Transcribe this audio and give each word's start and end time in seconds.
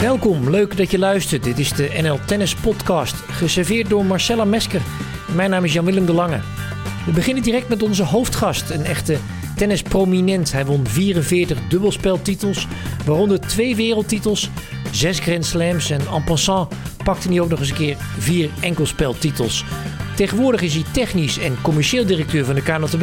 Welkom, 0.00 0.50
leuk 0.50 0.76
dat 0.76 0.90
je 0.90 0.98
luistert. 0.98 1.44
Dit 1.44 1.58
is 1.58 1.72
de 1.72 1.98
NL 2.02 2.18
Tennis 2.26 2.54
Podcast, 2.54 3.14
geserveerd 3.14 3.88
door 3.88 4.04
Marcella 4.04 4.44
Mesker. 4.44 4.80
Mijn 5.34 5.50
naam 5.50 5.64
is 5.64 5.72
Jan-Willem 5.72 6.06
de 6.06 6.12
Lange. 6.12 6.40
We 7.06 7.12
beginnen 7.12 7.42
direct 7.42 7.68
met 7.68 7.82
onze 7.82 8.02
hoofdgast, 8.02 8.70
een 8.70 8.84
echte 8.84 9.16
tennisprominent. 9.56 10.52
Hij 10.52 10.66
won 10.66 10.86
44 10.86 11.58
dubbelspeltitels, 11.68 12.66
waaronder 13.06 13.40
twee 13.40 13.76
wereldtitels, 13.76 14.50
zes 14.92 15.18
Grand 15.18 15.46
Slams 15.46 15.90
en 15.90 16.00
en 16.12 16.24
passant 16.24 16.74
pakte 17.04 17.28
hij 17.28 17.40
ook 17.40 17.48
nog 17.48 17.58
eens 17.58 17.70
een 17.70 17.76
keer 17.76 17.96
vier 18.18 18.50
enkelspeltitels. 18.60 19.64
Tegenwoordig 20.16 20.60
is 20.60 20.74
hij 20.74 20.84
technisch 20.92 21.38
en 21.38 21.60
commercieel 21.62 22.06
directeur 22.06 22.44
van 22.44 22.54
de 22.54 22.62
KNTB. 22.62 23.02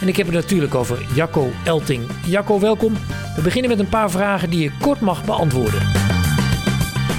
En 0.00 0.08
ik 0.08 0.16
heb 0.16 0.26
het 0.26 0.34
natuurlijk 0.34 0.74
over 0.74 1.06
Jacco 1.14 1.50
Elting. 1.64 2.02
Jacco, 2.26 2.60
welkom. 2.60 2.92
We 3.36 3.42
beginnen 3.42 3.70
met 3.70 3.78
een 3.78 3.88
paar 3.88 4.10
vragen 4.10 4.50
die 4.50 4.62
je 4.62 4.72
kort 4.80 5.00
mag 5.00 5.24
beantwoorden. 5.24 6.11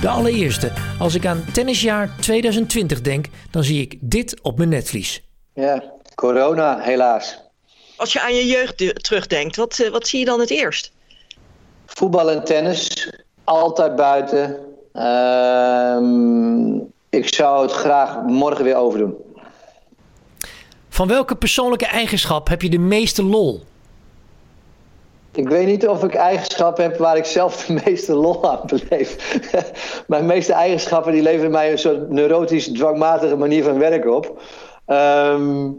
De 0.03 0.09
allereerste. 0.09 0.71
Als 0.99 1.15
ik 1.15 1.25
aan 1.25 1.45
tennisjaar 1.53 2.15
2020 2.19 3.01
denk, 3.01 3.25
dan 3.51 3.63
zie 3.63 3.81
ik 3.81 3.97
dit 4.01 4.41
op 4.41 4.57
mijn 4.57 4.69
netvlies. 4.69 5.23
Ja, 5.53 5.83
corona 6.15 6.79
helaas. 6.79 7.39
Als 7.97 8.13
je 8.13 8.21
aan 8.21 8.33
je 8.33 8.45
jeugd 8.45 9.03
terugdenkt, 9.03 9.55
wat, 9.55 9.79
eh, 9.79 9.89
wat 9.89 10.07
zie 10.07 10.19
je 10.19 10.25
dan 10.25 10.39
het 10.39 10.49
eerst? 10.49 10.91
Voetbal 11.85 12.31
en 12.31 12.43
tennis, 12.43 13.09
altijd 13.43 13.95
buiten. 13.95 14.57
Ehm, 14.93 16.75
ik 17.09 17.33
zou 17.33 17.61
het 17.61 17.71
graag 17.71 18.21
morgen 18.21 18.63
weer 18.63 18.75
overdoen. 18.75 19.15
Van 20.89 21.07
welke 21.07 21.35
persoonlijke 21.35 21.87
eigenschap 21.87 22.47
heb 22.47 22.61
je 22.61 22.69
de 22.69 22.77
meeste 22.77 23.23
lol? 23.23 23.63
Ik 25.35 25.49
weet 25.49 25.65
niet 25.65 25.87
of 25.87 26.03
ik 26.03 26.13
eigenschappen 26.13 26.83
heb 26.83 26.97
waar 26.97 27.17
ik 27.17 27.25
zelf 27.25 27.65
de 27.65 27.81
meeste 27.85 28.13
lol 28.13 28.49
aan 28.49 28.59
beleef. 28.65 29.39
Mijn 30.07 30.25
meeste 30.25 30.53
eigenschappen 30.53 31.11
die 31.11 31.21
leveren 31.21 31.51
mij 31.51 31.71
een 31.71 31.79
soort 31.79 32.09
neurotisch, 32.09 32.67
dwangmatige 32.67 33.35
manier 33.35 33.63
van 33.63 33.79
werken 33.79 34.15
op. 34.15 34.41
Ehm, 34.85 35.69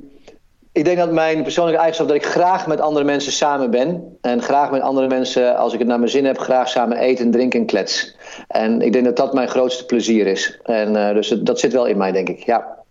ik 0.73 0.85
denk 0.85 0.99
dat 0.99 1.13
mijn 1.13 1.43
persoonlijke 1.43 1.81
eigenschap 1.81 2.09
dat 2.09 2.17
ik 2.17 2.27
graag 2.27 2.67
met 2.67 2.81
andere 2.81 3.05
mensen 3.05 3.33
samen 3.33 3.71
ben. 3.71 4.19
En 4.21 4.43
graag 4.43 4.71
met 4.71 4.83
andere 4.83 5.09
mensen, 5.09 5.57
als 5.57 5.73
ik 5.73 5.79
het 5.79 5.89
naar 5.89 5.99
mijn 5.99 6.11
zin 6.11 6.25
heb, 6.25 6.39
graag 6.39 6.69
samen 6.69 6.97
eten, 6.97 7.31
drinken 7.31 7.61
en 7.61 7.67
klets. 7.67 8.17
En 8.49 8.81
ik 8.81 8.93
denk 8.93 9.05
dat 9.05 9.17
dat 9.17 9.35
mijn 9.35 9.49
grootste 9.49 9.87
plezier 9.87 10.27
is. 10.27 10.59
En 10.63 10.95
uh, 10.95 11.13
dus 11.13 11.29
dat 11.29 11.61
zit 11.61 11.73
wel 11.73 11.87
in 11.87 11.97
mij, 11.97 12.13
denk 12.13 12.29
ik. 12.29 12.39
Ja 12.39 12.84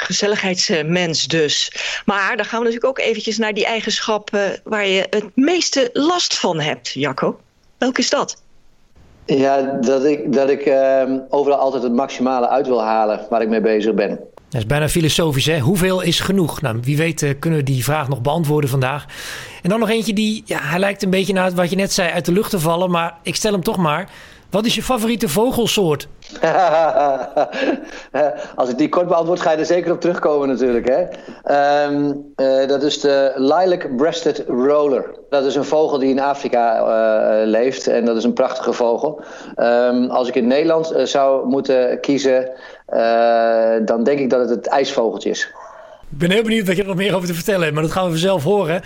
gezelligheidsmens 0.00 1.26
dus. 1.26 1.72
Maar 2.04 2.36
dan 2.36 2.44
gaan 2.44 2.58
we 2.58 2.64
natuurlijk 2.64 2.98
ook 2.98 3.06
eventjes 3.06 3.38
naar 3.38 3.54
die 3.54 3.66
eigenschappen 3.66 4.60
waar 4.64 4.86
je 4.86 5.06
het 5.10 5.24
meeste 5.34 5.90
last 5.92 6.38
van 6.38 6.60
hebt, 6.60 6.88
Jacco. 6.88 7.40
Welke 7.78 8.00
is 8.00 8.10
dat? 8.10 8.42
Ja, 9.26 9.62
dat 9.80 10.04
ik, 10.04 10.32
dat 10.32 10.50
ik 10.50 10.66
uh, 10.66 11.02
overal 11.28 11.58
altijd 11.58 11.82
het 11.82 11.92
maximale 11.92 12.48
uit 12.48 12.66
wil 12.66 12.82
halen 12.82 13.26
waar 13.30 13.42
ik 13.42 13.48
mee 13.48 13.60
bezig 13.60 13.94
ben. 13.94 14.18
Dat 14.48 14.60
is 14.60 14.66
bijna 14.66 14.88
filosofisch, 14.88 15.46
hè? 15.46 15.58
Hoeveel 15.58 16.00
is 16.00 16.20
genoeg? 16.20 16.60
Nou, 16.60 16.78
wie 16.82 16.96
weet 16.96 17.22
uh, 17.22 17.30
kunnen 17.38 17.58
we 17.58 17.64
die 17.64 17.84
vraag 17.84 18.08
nog 18.08 18.20
beantwoorden 18.20 18.70
vandaag. 18.70 19.06
En 19.62 19.70
dan 19.70 19.80
nog 19.80 19.88
eentje 19.88 20.12
die, 20.12 20.42
ja, 20.46 20.58
hij 20.62 20.78
lijkt 20.78 21.02
een 21.02 21.10
beetje 21.10 21.32
naar 21.32 21.54
wat 21.54 21.70
je 21.70 21.76
net 21.76 21.92
zei, 21.92 22.10
uit 22.10 22.24
de 22.24 22.32
lucht 22.32 22.50
te 22.50 22.60
vallen. 22.60 22.90
Maar 22.90 23.18
ik 23.22 23.34
stel 23.34 23.52
hem 23.52 23.62
toch 23.62 23.76
maar. 23.76 24.10
Wat 24.50 24.64
is 24.64 24.74
je 24.74 24.82
favoriete 24.82 25.28
vogelsoort? 25.28 26.08
Als 28.56 28.68
ik 28.68 28.78
die 28.78 28.88
kort 28.88 29.08
beantwoord, 29.08 29.40
ga 29.40 29.50
je 29.50 29.56
er 29.56 29.66
zeker 29.66 29.92
op 29.92 30.00
terugkomen 30.00 30.48
natuurlijk. 30.48 30.88
Hè? 30.88 31.06
Um, 31.86 32.32
uh, 32.36 32.68
dat 32.68 32.82
is 32.82 33.00
de 33.00 33.32
lilac-breasted 33.36 34.44
roller. 34.46 35.14
Dat 35.30 35.44
is 35.44 35.54
een 35.54 35.64
vogel 35.64 35.98
die 35.98 36.10
in 36.10 36.20
Afrika 36.20 36.78
uh, 36.78 37.46
leeft 37.46 37.86
en 37.86 38.04
dat 38.04 38.16
is 38.16 38.24
een 38.24 38.32
prachtige 38.32 38.72
vogel. 38.72 39.20
Um, 39.56 40.10
als 40.10 40.28
ik 40.28 40.34
in 40.34 40.46
Nederland 40.46 40.92
uh, 40.92 41.04
zou 41.04 41.46
moeten 41.46 42.00
kiezen, 42.00 42.50
dan 43.84 44.04
denk 44.04 44.18
ik 44.18 44.30
dat 44.30 44.40
het 44.40 44.50
het 44.50 44.66
ijsvogeltje 44.66 45.30
is. 45.30 45.52
Ik 46.10 46.18
ben 46.18 46.30
heel 46.30 46.42
benieuwd 46.42 46.66
wat 46.66 46.76
je 46.76 46.82
er 46.82 46.88
nog 46.88 46.96
meer 46.96 47.14
over 47.14 47.28
te 47.28 47.34
vertellen 47.34 47.62
hebt, 47.62 47.74
maar 47.74 47.82
dat 47.82 47.92
gaan 47.92 48.04
we 48.04 48.10
vanzelf 48.10 48.42
horen. 48.42 48.82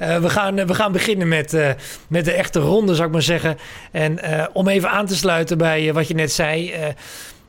Uh, 0.00 0.18
we, 0.18 0.30
gaan, 0.30 0.58
uh, 0.58 0.64
we 0.64 0.74
gaan 0.74 0.92
beginnen 0.92 1.28
met, 1.28 1.54
uh, 1.54 1.70
met 2.08 2.24
de 2.24 2.32
echte 2.32 2.60
ronde, 2.60 2.94
zou 2.94 3.06
ik 3.06 3.12
maar 3.12 3.22
zeggen. 3.22 3.58
En 3.90 4.18
om 4.52 4.68
even 4.68 4.90
aan 4.90 5.06
te 5.06 5.16
sluiten 5.16 5.58
bij 5.58 5.92
wat 5.92 6.08
je 6.08 6.14
net 6.14 6.32
zei. 6.32 6.74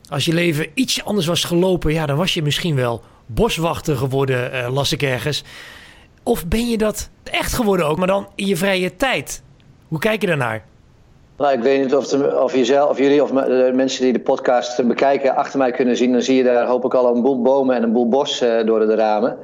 als 0.09 0.25
je 0.25 0.33
leven 0.33 0.67
iets 0.73 1.03
anders 1.03 1.25
was 1.25 1.43
gelopen, 1.43 1.93
ja, 1.93 2.05
dan 2.05 2.17
was 2.17 2.33
je 2.33 2.41
misschien 2.41 2.75
wel 2.75 3.03
boswachter 3.25 3.97
geworden, 3.97 4.71
las 4.71 4.91
ik 4.91 5.01
ergens. 5.01 5.43
Of 6.23 6.45
ben 6.45 6.69
je 6.69 6.77
dat 6.77 7.09
echt 7.23 7.53
geworden 7.53 7.87
ook, 7.87 7.97
maar 7.97 8.07
dan 8.07 8.27
in 8.35 8.45
je 8.45 8.57
vrije 8.57 8.95
tijd? 8.95 9.41
Hoe 9.87 9.99
kijk 9.99 10.21
je 10.21 10.27
daarnaar? 10.27 10.63
Nou, 11.37 11.53
ik 11.53 11.63
weet 11.63 11.81
niet 11.81 11.95
of, 11.95 12.13
of, 12.33 12.55
jezelf, 12.55 12.97
jullie 12.97 13.23
of 13.23 13.31
de 13.31 13.71
mensen 13.73 14.03
die 14.03 14.13
de 14.13 14.19
podcast 14.19 14.87
bekijken 14.87 15.35
achter 15.35 15.59
mij 15.59 15.71
kunnen 15.71 15.97
zien. 15.97 16.11
Dan 16.11 16.21
zie 16.21 16.35
je 16.35 16.43
daar 16.43 16.65
hoop 16.65 16.85
ik 16.85 16.93
al 16.93 17.15
een 17.15 17.21
boel 17.21 17.41
bomen 17.41 17.75
en 17.75 17.83
een 17.83 17.91
boel 17.91 18.09
bos 18.09 18.41
uh, 18.41 18.65
door 18.65 18.79
de 18.79 18.95
ramen. 18.95 19.37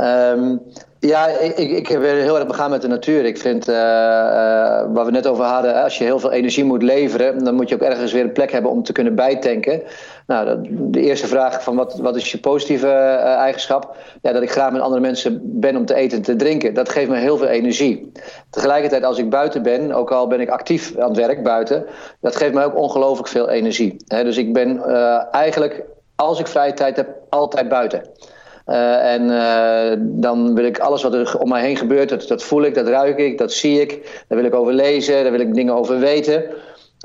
Um, 0.00 0.60
ja, 1.00 1.26
ik, 1.26 1.56
ik 1.56 1.88
heb 1.88 2.02
heel 2.02 2.36
erg 2.36 2.46
begaan 2.46 2.70
met 2.70 2.82
de 2.82 2.88
natuur. 2.88 3.24
Ik 3.24 3.38
vind, 3.38 3.68
uh, 3.68 3.74
uh, 3.74 3.80
waar 4.92 5.04
we 5.04 5.10
net 5.10 5.26
over 5.26 5.44
hadden, 5.44 5.82
als 5.82 5.98
je 5.98 6.04
heel 6.04 6.18
veel 6.18 6.32
energie 6.32 6.64
moet 6.64 6.82
leveren, 6.82 7.44
dan 7.44 7.54
moet 7.54 7.68
je 7.68 7.74
ook 7.74 7.80
ergens 7.80 8.12
weer 8.12 8.22
een 8.22 8.32
plek 8.32 8.52
hebben 8.52 8.70
om 8.70 8.82
te 8.82 8.92
kunnen 8.92 9.14
bijtanken. 9.14 9.82
Nou, 10.30 10.58
de 10.70 11.00
eerste 11.00 11.26
vraag 11.26 11.62
van 11.62 11.76
wat, 11.76 11.98
wat 11.98 12.16
is 12.16 12.32
je 12.32 12.38
positieve 12.38 12.86
uh, 12.86 13.24
eigenschap? 13.24 13.96
Ja, 14.22 14.32
dat 14.32 14.42
ik 14.42 14.50
graag 14.50 14.72
met 14.72 14.80
andere 14.80 15.00
mensen 15.00 15.40
ben 15.42 15.76
om 15.76 15.84
te 15.84 15.94
eten 15.94 16.16
en 16.16 16.24
te 16.24 16.36
drinken. 16.36 16.74
Dat 16.74 16.88
geeft 16.88 17.08
me 17.08 17.16
heel 17.16 17.36
veel 17.36 17.46
energie. 17.46 18.12
Tegelijkertijd, 18.50 19.04
als 19.04 19.18
ik 19.18 19.30
buiten 19.30 19.62
ben, 19.62 19.92
ook 19.92 20.10
al 20.10 20.26
ben 20.26 20.40
ik 20.40 20.48
actief 20.48 20.96
aan 20.98 21.08
het 21.08 21.16
werk 21.16 21.42
buiten, 21.42 21.86
dat 22.20 22.36
geeft 22.36 22.54
mij 22.54 22.64
ook 22.64 22.76
ongelooflijk 22.76 23.28
veel 23.28 23.48
energie. 23.48 23.96
Dus 24.06 24.36
ik 24.36 24.52
ben 24.52 24.84
eigenlijk, 25.30 25.84
als 26.16 26.40
ik 26.40 26.46
vrije 26.46 26.74
tijd 26.74 26.96
heb, 26.96 27.08
altijd 27.28 27.68
buiten. 27.68 28.02
Uh, 28.66 29.12
en 29.12 29.28
dan 30.00 30.54
wil 30.54 30.64
ik 30.64 30.78
alles 30.78 31.02
wat 31.02 31.14
er 31.14 31.38
om 31.38 31.48
mij 31.48 31.62
heen 31.62 31.76
gebeurt, 31.76 32.08
dat, 32.08 32.28
dat 32.28 32.42
voel 32.42 32.62
ik, 32.62 32.74
dat 32.74 32.88
ruik 32.88 33.18
ik, 33.18 33.38
dat 33.38 33.52
zie 33.52 33.80
ik. 33.80 34.22
Daar 34.28 34.38
wil 34.38 34.46
ik 34.46 34.54
over 34.54 34.72
lezen, 34.72 35.22
daar 35.22 35.32
wil 35.32 35.40
ik 35.40 35.54
dingen 35.54 35.74
over 35.74 35.98
weten. 35.98 36.44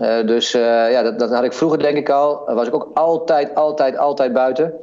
Uh, 0.02 0.28
dus 0.28 0.52
ja, 0.52 1.04
dat, 1.04 1.20
dat, 1.20 1.30
had 1.30 1.44
ik 1.44 1.54
vroeger 1.54 1.80
denk 1.80 1.98
ik 1.98 2.10
al. 2.10 2.44
was 2.46 2.68
ik 2.68 2.76
ook 2.76 2.92
altijd, 2.94 3.56
altijd, 3.56 3.98
altijd 3.98 4.34
buiten. 4.34 4.74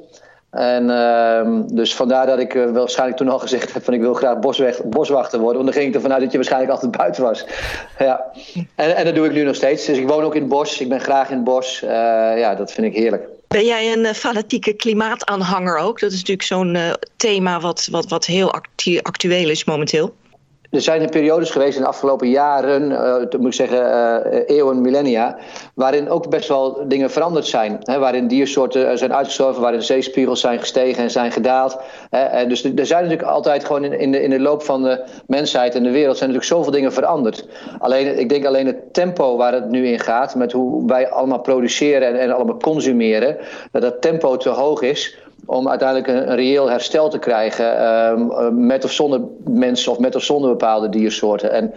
En 0.51 0.91
ehm, 0.91 1.63
dus 1.67 1.95
vandaar 1.95 2.27
dat 2.27 2.39
ik 2.39 2.53
waarschijnlijk 2.73 3.19
toen 3.19 3.29
al 3.29 3.39
gezegd 3.39 3.73
heb 3.73 3.85
van 3.85 3.95
ik 3.95 4.01
wil 4.01 4.15
graag 4.15 4.39
bosweg, 4.39 4.85
boswachter 4.85 5.39
worden. 5.39 5.63
Want 5.63 5.73
dan 5.73 5.83
ging 5.83 5.89
ik 5.89 5.95
ervan 5.95 6.13
uit 6.13 6.21
dat 6.21 6.31
je 6.31 6.37
waarschijnlijk 6.37 6.73
altijd 6.73 6.97
buiten 6.97 7.23
was. 7.23 7.45
ja. 7.99 8.25
En, 8.75 8.97
en 8.97 9.05
dat 9.05 9.15
doe 9.15 9.27
ik 9.27 9.33
nu 9.33 9.43
nog 9.43 9.55
steeds. 9.55 9.87
Dus 9.87 9.99
ik 9.99 10.09
woon 10.09 10.23
ook 10.23 10.35
in 10.35 10.41
het 10.41 10.51
bos. 10.51 10.81
Ik 10.81 10.89
ben 10.89 11.01
graag 11.01 11.29
in 11.29 11.37
het 11.37 11.45
bos. 11.45 11.81
ja, 11.81 12.55
dat 12.55 12.73
vind 12.73 12.87
ik 12.87 12.95
heerlijk. 12.95 13.29
Ben 13.49 13.65
jij 13.65 13.93
een 13.93 14.15
fanatieke 14.15 14.73
klimaataanhanger 14.73 15.77
ook? 15.77 16.01
Dat 16.01 16.11
is 16.11 16.17
natuurlijk 16.17 16.47
zo'n 16.47 16.79
thema 17.17 17.61
wat, 17.61 17.89
wat, 17.91 18.09
wat 18.09 18.27
heel 18.27 18.53
actu 18.53 18.99
actueel 18.99 19.49
is 19.49 19.65
momenteel. 19.65 20.15
Er 20.73 20.81
zijn 20.81 21.09
periodes 21.09 21.51
geweest 21.51 21.77
in 21.77 21.83
de 21.83 21.89
afgelopen 21.89 22.29
jaren, 22.29 22.91
uh, 22.91 23.15
moet 23.39 23.47
ik 23.47 23.53
zeggen 23.53 23.81
uh, 24.33 24.41
eeuwen, 24.47 24.81
millennia, 24.81 25.37
waarin 25.75 26.09
ook 26.09 26.31
best 26.31 26.49
wel 26.49 26.89
dingen 26.89 27.11
veranderd 27.11 27.47
zijn. 27.47 27.79
Hè, 27.81 27.99
waarin 27.99 28.27
diersoorten 28.27 28.99
zijn 28.99 29.15
uitgestorven, 29.15 29.63
waarin 29.63 29.83
zeespiegels 29.83 30.41
zijn 30.41 30.59
gestegen 30.59 31.03
en 31.03 31.11
zijn 31.11 31.33
gedaald. 31.33 31.79
Hè, 32.11 32.47
dus 32.47 32.65
er 32.65 32.87
zijn 32.87 33.03
natuurlijk 33.03 33.29
altijd 33.29 33.65
gewoon 33.65 33.85
in, 33.85 33.99
in, 33.99 34.13
de, 34.13 34.23
in 34.23 34.31
de 34.31 34.41
loop 34.41 34.63
van 34.63 34.83
de 34.83 35.05
mensheid 35.27 35.75
en 35.75 35.83
de 35.83 35.91
wereld 35.91 36.17
zijn 36.17 36.31
natuurlijk 36.31 36.59
zoveel 36.59 36.73
dingen 36.73 36.93
veranderd. 36.93 37.49
Alleen, 37.79 38.19
ik 38.19 38.29
denk 38.29 38.45
alleen 38.45 38.67
het 38.67 38.95
tempo 38.95 39.37
waar 39.37 39.53
het 39.53 39.71
nu 39.71 39.87
in 39.87 40.01
gaat, 40.01 40.35
met 40.35 40.53
hoe 40.53 40.87
wij 40.87 41.11
allemaal 41.11 41.41
produceren 41.41 42.09
en, 42.09 42.21
en 42.21 42.31
allemaal 42.31 42.57
consumeren, 42.57 43.37
dat 43.73 43.83
dat 43.83 44.01
tempo 44.01 44.37
te 44.37 44.49
hoog 44.49 44.83
is 44.83 45.17
om 45.47 45.69
uiteindelijk 45.69 46.09
een, 46.09 46.35
reëel 46.35 46.71
herstel 46.71 47.09
te 47.09 47.19
krijgen 47.19 47.87
um, 48.07 48.67
met 48.67 48.85
of 48.85 48.93
zonder 48.93 49.21
mensen 49.45 49.93
of 49.93 49.99
met 49.99 50.15
of 50.15 50.23
zonder 50.23 50.51
bepaalde 50.51 50.89
diersoorten. 50.89 51.53
En 51.53 51.73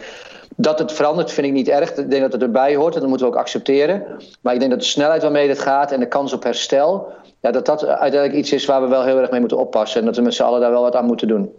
dat 0.55 0.79
het 0.79 0.91
verandert 0.91 1.31
vind 1.31 1.47
ik 1.47 1.53
niet 1.53 1.67
erg. 1.67 1.95
Ik 1.95 2.09
denk 2.09 2.21
dat 2.21 2.31
het 2.31 2.41
erbij 2.41 2.75
hoort 2.75 2.93
en 2.93 2.99
dat 2.99 3.09
moeten 3.09 3.27
we 3.27 3.33
ook 3.33 3.39
accepteren. 3.39 4.03
Maar 4.41 4.53
ik 4.53 4.59
denk 4.59 4.71
dat 4.71 4.79
de 4.79 4.85
snelheid 4.85 5.21
waarmee 5.21 5.49
het 5.49 5.59
gaat 5.59 5.91
en 5.91 5.99
de 5.99 6.07
kans 6.07 6.33
op 6.33 6.43
herstel, 6.43 7.07
ja, 7.39 7.51
dat 7.51 7.65
dat 7.65 7.85
uiteindelijk 7.85 8.33
iets 8.33 8.51
is 8.51 8.65
waar 8.65 8.81
we 8.81 8.87
wel 8.87 9.03
heel 9.03 9.17
erg 9.17 9.31
mee 9.31 9.39
moeten 9.39 9.57
oppassen. 9.57 9.99
En 9.99 10.05
dat 10.05 10.15
we 10.15 10.21
met 10.21 10.33
z'n 10.33 10.43
allen 10.43 10.61
daar 10.61 10.71
wel 10.71 10.81
wat 10.81 10.95
aan 10.95 11.05
moeten 11.05 11.27
doen. 11.27 11.53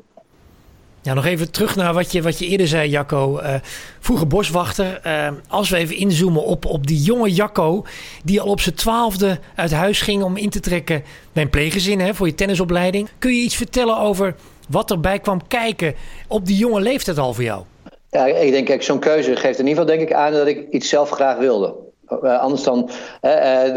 Ja, 1.06 1.14
nog 1.14 1.24
even 1.24 1.50
terug 1.50 1.76
naar 1.76 1.94
wat 1.94 2.12
je, 2.12 2.22
wat 2.22 2.38
je 2.38 2.46
eerder 2.46 2.66
zei, 2.66 2.90
Jacco. 2.90 3.40
Uh, 3.40 3.54
vroeger 4.00 4.26
boswachter. 4.26 5.00
Uh, 5.06 5.28
als 5.48 5.70
we 5.70 5.76
even 5.76 5.96
inzoomen 5.96 6.44
op, 6.44 6.64
op 6.64 6.86
die 6.86 7.02
jonge 7.02 7.32
Jacco... 7.32 7.84
die 8.24 8.40
al 8.40 8.48
op 8.48 8.60
zijn 8.60 8.74
twaalfde 8.74 9.38
uit 9.54 9.72
huis 9.72 10.00
ging 10.00 10.22
om 10.22 10.36
in 10.36 10.50
te 10.50 10.60
trekken... 10.60 11.02
bij 11.32 11.42
een 11.42 11.50
pleeggezin 11.50 12.00
hè, 12.00 12.14
voor 12.14 12.26
je 12.26 12.34
tennisopleiding. 12.34 13.08
Kun 13.18 13.32
je 13.34 13.42
iets 13.42 13.56
vertellen 13.56 13.98
over 13.98 14.34
wat 14.68 14.90
erbij 14.90 15.18
kwam 15.18 15.46
kijken... 15.46 15.94
op 16.28 16.46
die 16.46 16.56
jonge 16.56 16.80
leeftijd 16.80 17.18
al 17.18 17.34
voor 17.34 17.44
jou? 17.44 17.62
Ja, 18.10 18.26
ik 18.26 18.52
denk, 18.52 18.66
kijk, 18.66 18.82
zo'n 18.82 18.98
keuze 18.98 19.36
geeft 19.36 19.58
in 19.58 19.66
ieder 19.66 19.82
geval 19.82 19.96
denk 19.96 20.10
ik 20.10 20.16
aan... 20.16 20.32
dat 20.32 20.46
ik 20.46 20.66
iets 20.70 20.88
zelf 20.88 21.10
graag 21.10 21.36
wilde. 21.36 21.74
Uh, 22.22 22.38
anders 22.38 22.62
dan 22.62 22.90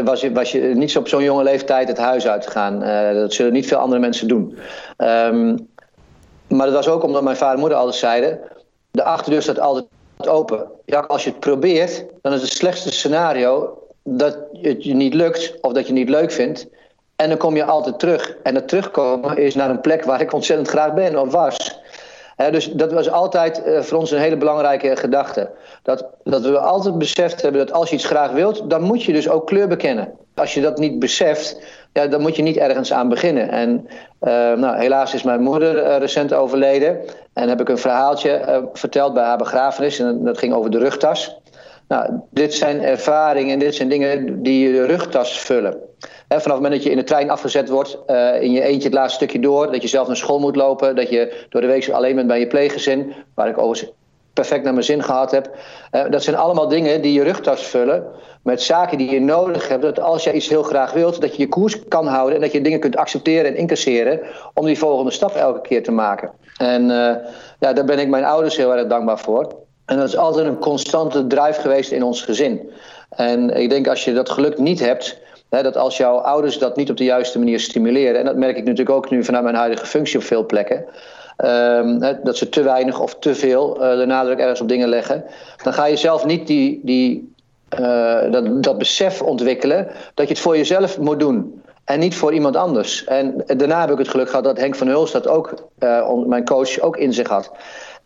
was, 0.04 0.22
je, 0.22 0.32
was 0.32 0.52
je 0.52 0.60
niet 0.60 0.92
zo 0.92 1.00
op 1.00 1.08
zo'n 1.08 1.24
jonge 1.24 1.44
leeftijd 1.44 1.88
het 1.88 1.98
huis 1.98 2.28
uit 2.28 2.42
te 2.42 2.52
gaan. 2.52 2.80
Dat 3.14 3.34
zullen 3.34 3.54
niet 3.54 3.68
veel 3.68 3.78
andere 3.78 4.02
mensen 4.02 4.28
doen. 4.28 4.58
Um, 4.98 5.68
maar 6.50 6.66
dat 6.66 6.76
was 6.76 6.88
ook 6.88 7.04
omdat 7.04 7.24
mijn 7.24 7.38
vader 7.38 7.54
en 7.54 7.60
moeder 7.60 7.78
altijd 7.78 7.96
zeiden... 7.96 8.40
de 8.92 9.04
achterdeur 9.04 9.42
staat 9.42 9.60
altijd 9.60 9.86
open. 10.18 10.68
Ja, 10.86 11.00
als 11.00 11.24
je 11.24 11.30
het 11.30 11.40
probeert, 11.40 12.06
dan 12.22 12.34
is 12.34 12.42
het 12.42 12.52
slechtste 12.52 12.92
scenario 12.92 13.78
dat 14.04 14.38
het 14.62 14.84
je 14.84 14.94
niet 14.94 15.14
lukt 15.14 15.58
of 15.62 15.74
dat 15.74 15.88
je 15.88 15.94
het 15.94 16.00
niet 16.00 16.10
leuk 16.10 16.32
vindt. 16.32 16.68
En 17.16 17.30
dan 17.30 17.38
kom 17.38 17.56
je 17.56 17.64
altijd 17.64 18.00
terug. 18.00 18.36
En 18.44 18.56
het 18.56 18.68
terugkomen 18.68 19.38
is 19.38 19.56
naar 19.56 19.70
een 19.70 19.82
plek 19.82 20.04
waar 20.04 20.22
ik 20.22 20.34
ontzettend 20.34 20.70
graag 20.70 20.94
ben 20.94 21.20
of 21.20 21.32
was. 21.32 21.80
dus 22.52 22.72
dat 22.72 22.92
was 22.92 23.10
altijd 23.10 23.62
uh, 23.66 23.82
voor 23.82 23.98
ons 23.98 24.12
een 24.12 24.20
hele 24.20 24.38
belangrijke 24.38 24.96
gedachte. 24.96 25.52
Dat, 25.84 26.06
dat 26.24 26.42
we 26.42 26.60
altijd 26.60 26.98
beseft 26.98 27.42
hebben 27.42 27.66
dat 27.66 27.76
als 27.76 27.90
je 27.90 27.96
iets 27.96 28.06
graag 28.06 28.32
wilt, 28.32 28.70
dan 28.70 28.82
moet 28.82 29.04
je 29.04 29.14
dus 29.14 29.30
ook 29.30 29.48
kleur 29.48 29.68
bekennen. 29.68 30.12
Als 30.36 30.54
je 30.54 30.62
dat 30.62 30.78
niet 30.78 31.00
beseft, 31.00 31.62
ja, 31.94 32.08
dan 32.08 32.22
moet 32.22 32.36
je 32.36 32.42
niet 32.42 32.58
ergens 32.58 32.94
aan 32.94 33.10
beginnen. 33.10 33.50
En 33.50 33.88
uh, 34.22 34.54
nou, 34.54 34.78
helaas 34.78 35.14
is 35.14 35.24
mijn 35.24 35.42
moeder 35.42 35.86
uh, 35.86 35.98
recent 35.98 36.34
overleden. 36.34 37.00
En 37.34 37.50
heb 37.50 37.62
ik 37.62 37.70
een 37.70 37.78
verhaaltje 37.78 38.68
verteld 38.74 39.14
bij 39.14 39.24
haar 39.24 39.38
begrafenis. 39.38 40.00
En 40.00 40.24
dat 40.24 40.38
ging 40.38 40.54
over 40.54 40.72
de 40.72 40.78
rugtas. 40.78 41.38
Nou, 41.88 42.20
dit 42.30 42.54
zijn 42.54 42.84
ervaringen 42.84 43.54
en 43.54 43.60
dit 43.60 43.76
zijn 43.76 43.90
dingen 43.90 44.44
die 44.44 44.70
je 44.70 44.86
rugtas 44.86 45.40
vullen. 45.40 45.78
vanaf 46.28 46.44
het 46.44 46.54
moment 46.54 46.74
dat 46.74 46.84
je 46.84 46.90
in 46.90 46.98
de 46.98 47.04
trein 47.04 47.30
afgezet 47.30 47.70
wordt, 47.70 47.98
in 48.40 48.52
je 48.52 48.62
eentje 48.62 48.88
het 48.88 48.98
laatste 48.98 49.16
stukje 49.16 49.40
door, 49.40 49.72
dat 49.72 49.82
je 49.82 49.88
zelf 49.88 50.08
naar 50.08 50.16
school 50.16 50.40
moet 50.40 50.56
lopen, 50.56 50.96
dat 50.96 51.10
je 51.10 51.46
door 51.50 51.62
de 51.62 51.68
week 51.68 51.90
alleen 51.90 52.16
bent 52.16 52.28
bij 52.28 52.40
je 52.40 52.48
pleeggezin, 52.48 53.14
waar 53.34 53.48
ik 53.48 53.58
overigens 53.58 53.92
perfect 54.34 54.64
naar 54.64 54.74
mijn 54.74 54.86
zin 54.86 55.04
gehad 55.04 55.32
heb. 55.32 55.50
Uh, 55.92 56.02
dat 56.10 56.24
zijn 56.24 56.36
allemaal 56.36 56.68
dingen 56.68 57.02
die 57.02 57.14
je 57.14 57.24
rugtas 57.24 57.62
vullen 57.62 58.04
met 58.44 58.62
zaken 58.62 58.98
die 58.98 59.12
je 59.12 59.22
nodig 59.22 59.68
hebt. 59.68 59.82
Dat 59.82 60.00
als 60.00 60.24
jij 60.24 60.34
iets 60.34 60.50
heel 60.50 60.64
graag 60.64 60.92
wilt, 60.92 61.22
dat 61.22 61.36
je 61.36 61.42
je 61.42 61.50
koers 61.50 61.88
kan 61.88 62.08
houden 62.08 62.36
en 62.36 62.42
dat 62.42 62.52
je 62.52 62.62
dingen 62.62 62.80
kunt 62.80 62.98
accepteren 62.98 63.46
en 63.46 63.58
incasseren 63.58 64.20
om 64.54 64.66
die 64.66 64.78
volgende 64.78 65.12
stap 65.12 65.36
elke 65.36 65.62
keer 65.62 65.84
te 65.84 65.92
maken. 65.92 66.32
En 66.58 66.84
uh, 66.84 67.16
ja, 67.60 67.74
daar 67.74 67.86
ben 67.86 68.00
ik 68.00 68.08
mijn 68.08 68.24
ouders 68.24 68.58
heel 68.58 68.76
erg 68.76 68.88
dankbaar 68.88 69.20
voor. 69.20 69.56
En 69.86 69.98
dat 69.98 70.08
is 70.08 70.18
altijd 70.18 70.48
een 70.48 70.60
constante 70.60 71.28
drive 71.28 71.62
geweest 71.62 71.92
in 71.92 72.04
ons 72.04 72.22
gezin. 72.22 72.72
En 73.10 73.50
ik 73.50 73.70
denk 73.70 73.88
als 73.88 74.06
je 74.06 74.14
dat 74.14 74.30
geluk 74.30 74.58
niet 74.58 74.80
hebt, 74.80 75.20
dat 75.50 75.78
als 75.78 75.98
jouw 75.98 76.18
ouders 76.18 76.58
dat 76.58 76.76
niet 76.76 76.90
op 76.90 76.98
de 76.98 77.04
juiste 77.04 77.40
manier 77.40 77.60
stimuleren, 77.60 78.20
en 78.20 78.26
dat 78.26 78.36
merk 78.36 78.58
ik 78.58 78.64
natuurlijk 78.64 78.96
ook 78.96 79.10
nu 79.10 79.24
vanuit 79.24 79.44
mijn 79.44 79.56
huidige 79.56 79.86
functie 79.86 80.20
op 80.20 80.24
veel 80.26 80.46
plekken, 80.46 80.86
um, 81.46 82.00
dat 82.24 82.38
ze 82.38 82.50
te 82.50 82.62
weinig 82.62 83.00
of 83.00 83.16
te 83.20 83.36
veel 83.36 83.84
uh, 83.84 83.98
de 83.98 84.06
nadruk 84.06 84.40
ergens 84.40 84.62
op 84.62 84.68
dingen 84.68 84.90
leggen, 84.90 85.24
dan 85.64 85.74
ga 85.74 85.86
je 85.86 85.96
zelf 85.96 86.26
niet 86.26 86.48
die, 86.48 86.82
die, 86.84 87.34
uh, 87.80 88.32
dat, 88.32 88.64
dat 88.64 88.78
besef 88.78 89.22
ontwikkelen 89.22 89.88
dat 90.14 90.28
je 90.28 90.34
het 90.34 90.44
voor 90.44 90.58
jezelf 90.58 91.00
moet 91.00 91.20
doen. 91.20 91.62
En 91.84 92.00
niet 92.00 92.16
voor 92.16 92.34
iemand 92.34 92.56
anders. 92.56 93.04
En 93.04 93.44
daarna 93.46 93.82
heb 93.82 93.92
ik 93.92 93.98
het 93.98 94.08
geluk 94.08 94.30
gehad 94.30 94.44
dat 94.44 94.58
Henk 94.58 94.76
van 94.76 94.88
Hulst 94.88 95.14
dat 95.14 95.28
ook, 95.28 95.54
uh, 95.80 96.14
mijn 96.14 96.46
coach, 96.46 96.80
ook 96.80 96.98
in 96.98 97.14
zich 97.14 97.28
had. 97.28 97.52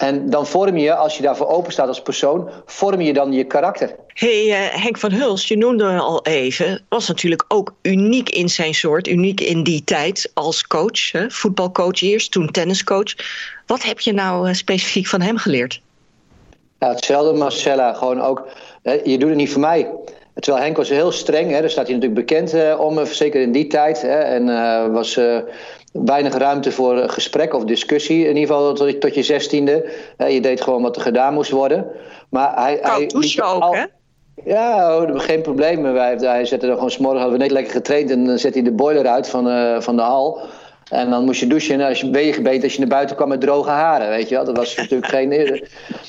En 0.03 0.29
dan 0.29 0.47
vorm 0.47 0.77
je, 0.77 0.95
als 0.95 1.17
je 1.17 1.23
daarvoor 1.23 1.47
open 1.47 1.71
staat 1.71 1.88
als 1.88 2.01
persoon, 2.01 2.50
vorm 2.65 3.01
je 3.01 3.13
dan 3.13 3.33
je 3.33 3.44
karakter. 3.44 3.95
hey, 4.07 4.45
uh, 4.45 4.83
Henk 4.83 4.97
van 4.97 5.11
Hulst, 5.11 5.47
je 5.47 5.57
noemde 5.57 5.97
al 6.00 6.25
even, 6.25 6.85
was 6.89 7.07
natuurlijk 7.07 7.45
ook 7.47 7.75
uniek 7.81 8.29
in 8.29 8.50
zijn 8.50 8.73
soort, 8.73 9.07
uniek 9.07 9.41
in 9.41 9.63
die 9.63 9.83
tijd 9.83 10.31
als 10.33 10.67
coach, 10.67 11.11
hè? 11.11 11.29
voetbalcoach 11.29 12.01
eerst, 12.01 12.31
toen 12.31 12.51
tenniscoach. 12.51 13.13
Wat 13.65 13.83
heb 13.83 14.00
je 14.00 14.13
nou 14.13 14.47
uh, 14.47 14.53
specifiek 14.53 15.07
van 15.07 15.21
hem 15.21 15.38
geleerd? 15.38 15.81
Ja, 16.79 16.89
hetzelfde 16.89 17.39
Marcella, 17.39 17.94
gewoon 17.94 18.21
ook, 18.21 18.47
hè, 18.81 19.00
je 19.03 19.17
doet 19.17 19.29
het 19.29 19.38
niet 19.38 19.51
voor 19.51 19.61
mij. 19.61 19.89
Terwijl 20.33 20.63
Henk 20.63 20.77
was 20.77 20.89
heel 20.89 21.11
streng, 21.11 21.51
hè, 21.51 21.59
daar 21.59 21.69
staat 21.69 21.88
hij 21.88 21.95
natuurlijk 21.95 22.27
bekend 22.27 22.53
uh, 22.53 22.79
om, 22.79 23.05
zeker 23.05 23.41
in 23.41 23.51
die 23.51 23.67
tijd. 23.67 24.01
Hè, 24.01 24.17
en 24.17 24.45
was 24.91 25.19
weinig 25.94 26.34
ruimte 26.34 26.72
voor 26.72 27.10
gesprek 27.10 27.54
of 27.54 27.63
discussie. 27.63 28.28
In 28.28 28.38
ieder 28.38 28.56
geval 28.56 28.74
tot, 28.74 29.01
tot 29.01 29.16
je 29.16 29.24
zestiende. 29.24 29.90
je 30.28 30.42
deed 30.42 30.62
gewoon 30.62 30.81
wat 30.81 30.95
er 30.95 31.01
gedaan 31.01 31.34
moest 31.34 31.51
worden. 31.51 31.86
Maar 32.30 32.51
hij, 32.56 32.80
Koud 32.80 33.10
douchen 33.10 33.44
ook, 33.44 33.62
al... 33.62 33.75
hè? 33.75 33.86
Ja, 34.45 34.98
oh, 34.98 35.19
geen 35.19 35.42
probleem. 35.42 35.81
Wij, 35.81 36.16
hij 36.16 36.45
zette 36.45 36.68
er 36.68 36.74
gewoon 36.74 36.92
s'morgen, 36.92 37.19
hadden 37.19 37.38
we 37.38 37.44
net 37.44 37.54
lekker 37.54 37.74
getraind... 37.74 38.12
en 38.12 38.25
dan 38.25 38.40
zette 38.40 38.60
hij 38.60 38.69
de 38.69 38.75
boiler 38.75 39.07
uit 39.07 39.30
van, 39.30 39.48
uh, 39.48 39.81
van 39.81 39.95
de 39.95 40.01
hal... 40.01 40.42
En 40.90 41.10
dan 41.10 41.25
moest 41.25 41.40
je 41.40 41.48
douchen 41.48 41.81
en 41.81 41.88
als 41.88 42.01
je 42.01 42.10
ben 42.10 42.25
je 42.25 42.34
gebeten 42.34 42.63
als 42.63 42.74
je 42.74 42.80
naar 42.80 42.88
buiten 42.88 43.16
kwam 43.16 43.30
met 43.30 43.42
droge 43.42 43.69
haren, 43.69 44.10
weet 44.10 44.30
je 44.30 44.36
wel. 44.36 44.46
Dat 44.46 44.57
was 44.57 44.75
natuurlijk 44.78 45.12
geen... 45.12 45.31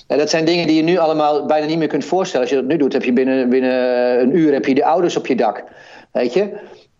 En 0.07 0.19
dat 0.19 0.31
zijn 0.31 0.45
dingen 0.45 0.67
die 0.67 0.77
je 0.77 0.83
nu 0.83 0.97
allemaal 0.97 1.47
bijna 1.47 1.67
niet 1.67 1.79
meer 1.79 1.89
kunt 1.89 2.05
voorstellen. 2.05 2.47
Als 2.47 2.55
je 2.55 2.61
dat 2.61 2.71
nu 2.71 2.77
doet, 2.77 2.93
heb 2.93 3.05
je 3.05 3.13
binnen, 3.13 3.49
binnen 3.49 4.21
een 4.21 4.37
uur 4.37 4.53
heb 4.53 4.67
je 4.67 4.75
de 4.75 4.85
ouders 4.85 5.17
op 5.17 5.27
je 5.27 5.37
dak, 5.37 5.65
weet 6.13 6.33
je. 6.33 6.53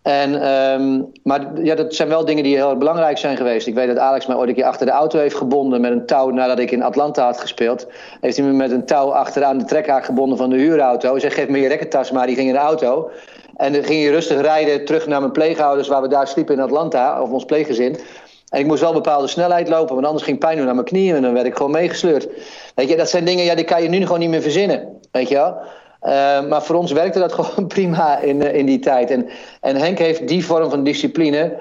En, 0.05 0.47
um, 0.51 1.11
maar 1.23 1.63
ja, 1.63 1.75
dat 1.75 1.95
zijn 1.95 2.07
wel 2.07 2.25
dingen 2.25 2.43
die 2.43 2.55
heel 2.55 2.77
belangrijk 2.77 3.17
zijn 3.17 3.37
geweest. 3.37 3.67
Ik 3.67 3.73
weet 3.73 3.87
dat 3.87 3.97
Alex 3.97 4.25
mij 4.25 4.35
ooit 4.35 4.49
een 4.49 4.55
keer 4.55 4.65
achter 4.65 4.85
de 4.85 4.91
auto 4.91 5.19
heeft 5.19 5.35
gebonden 5.35 5.81
met 5.81 5.91
een 5.91 6.05
touw 6.05 6.29
nadat 6.29 6.59
ik 6.59 6.71
in 6.71 6.83
Atlanta 6.83 7.25
had 7.25 7.39
gespeeld. 7.39 7.87
Heeft 8.21 8.37
hij 8.37 8.45
me 8.45 8.51
met 8.51 8.71
een 8.71 8.85
touw 8.85 9.13
achteraan 9.13 9.57
de 9.57 9.65
trekhaak 9.65 10.05
gebonden 10.05 10.37
van 10.37 10.49
de 10.49 10.55
huurauto. 10.55 11.11
Hij 11.11 11.19
zei, 11.19 11.33
geef 11.33 11.47
me 11.47 11.59
je 11.59 11.67
rekkentas, 11.67 12.11
maar 12.11 12.27
die 12.27 12.35
ging 12.35 12.47
in 12.47 12.53
de 12.53 12.59
auto. 12.59 13.09
En 13.55 13.73
dan 13.73 13.83
ging 13.83 14.03
je 14.03 14.11
rustig 14.11 14.41
rijden 14.41 14.85
terug 14.85 15.07
naar 15.07 15.19
mijn 15.19 15.31
pleegouders 15.31 15.87
waar 15.87 16.01
we 16.01 16.07
daar 16.07 16.27
sliepen 16.27 16.55
in 16.55 16.61
Atlanta, 16.61 17.21
of 17.21 17.29
ons 17.29 17.45
pleeggezin. 17.45 17.97
En 18.49 18.59
ik 18.59 18.65
moest 18.65 18.79
wel 18.79 18.89
een 18.89 18.95
bepaalde 18.95 19.27
snelheid 19.27 19.69
lopen, 19.69 19.95
want 19.95 20.07
anders 20.07 20.25
ging 20.25 20.39
pijn 20.39 20.57
doen 20.57 20.67
aan 20.67 20.75
mijn 20.75 20.87
knieën 20.87 21.15
en 21.15 21.21
dan 21.21 21.33
werd 21.33 21.45
ik 21.45 21.55
gewoon 21.55 21.71
meegesleurd. 21.71 22.27
Weet 22.75 22.89
je, 22.89 22.95
dat 22.95 23.09
zijn 23.09 23.25
dingen, 23.25 23.43
ja, 23.43 23.55
die 23.55 23.65
kan 23.65 23.83
je 23.83 23.89
nu 23.89 24.01
gewoon 24.01 24.19
niet 24.19 24.29
meer 24.29 24.41
verzinnen. 24.41 24.99
Weet 25.11 25.29
je 25.29 25.35
wel? 25.35 25.57
Uh, 26.05 26.11
maar 26.47 26.63
voor 26.63 26.75
ons 26.75 26.91
werkte 26.91 27.19
dat 27.19 27.33
gewoon 27.39 27.67
prima 27.67 28.19
in, 28.19 28.41
uh, 28.41 28.53
in 28.53 28.65
die 28.65 28.79
tijd. 28.79 29.11
En, 29.11 29.29
en 29.61 29.75
Henk 29.75 29.97
heeft 29.97 30.27
die 30.27 30.45
vorm 30.45 30.69
van 30.69 30.83
discipline 30.83 31.57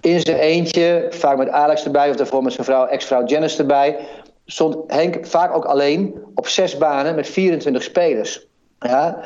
in 0.00 0.20
zijn 0.20 0.38
eentje, 0.38 1.06
vaak 1.10 1.36
met 1.36 1.48
Alex 1.48 1.84
erbij 1.84 2.10
of 2.10 2.16
daarvoor 2.16 2.42
met 2.42 2.52
zijn 2.52 2.66
vrouw, 2.66 2.86
ex-vrouw 2.86 3.24
Janice 3.24 3.58
erbij. 3.58 3.98
Stond 4.46 4.76
Henk 4.86 5.26
vaak 5.26 5.54
ook 5.54 5.64
alleen 5.64 6.14
op 6.34 6.48
zes 6.48 6.78
banen 6.78 7.14
met 7.14 7.28
24 7.28 7.82
spelers. 7.82 8.46
Ja? 8.78 9.20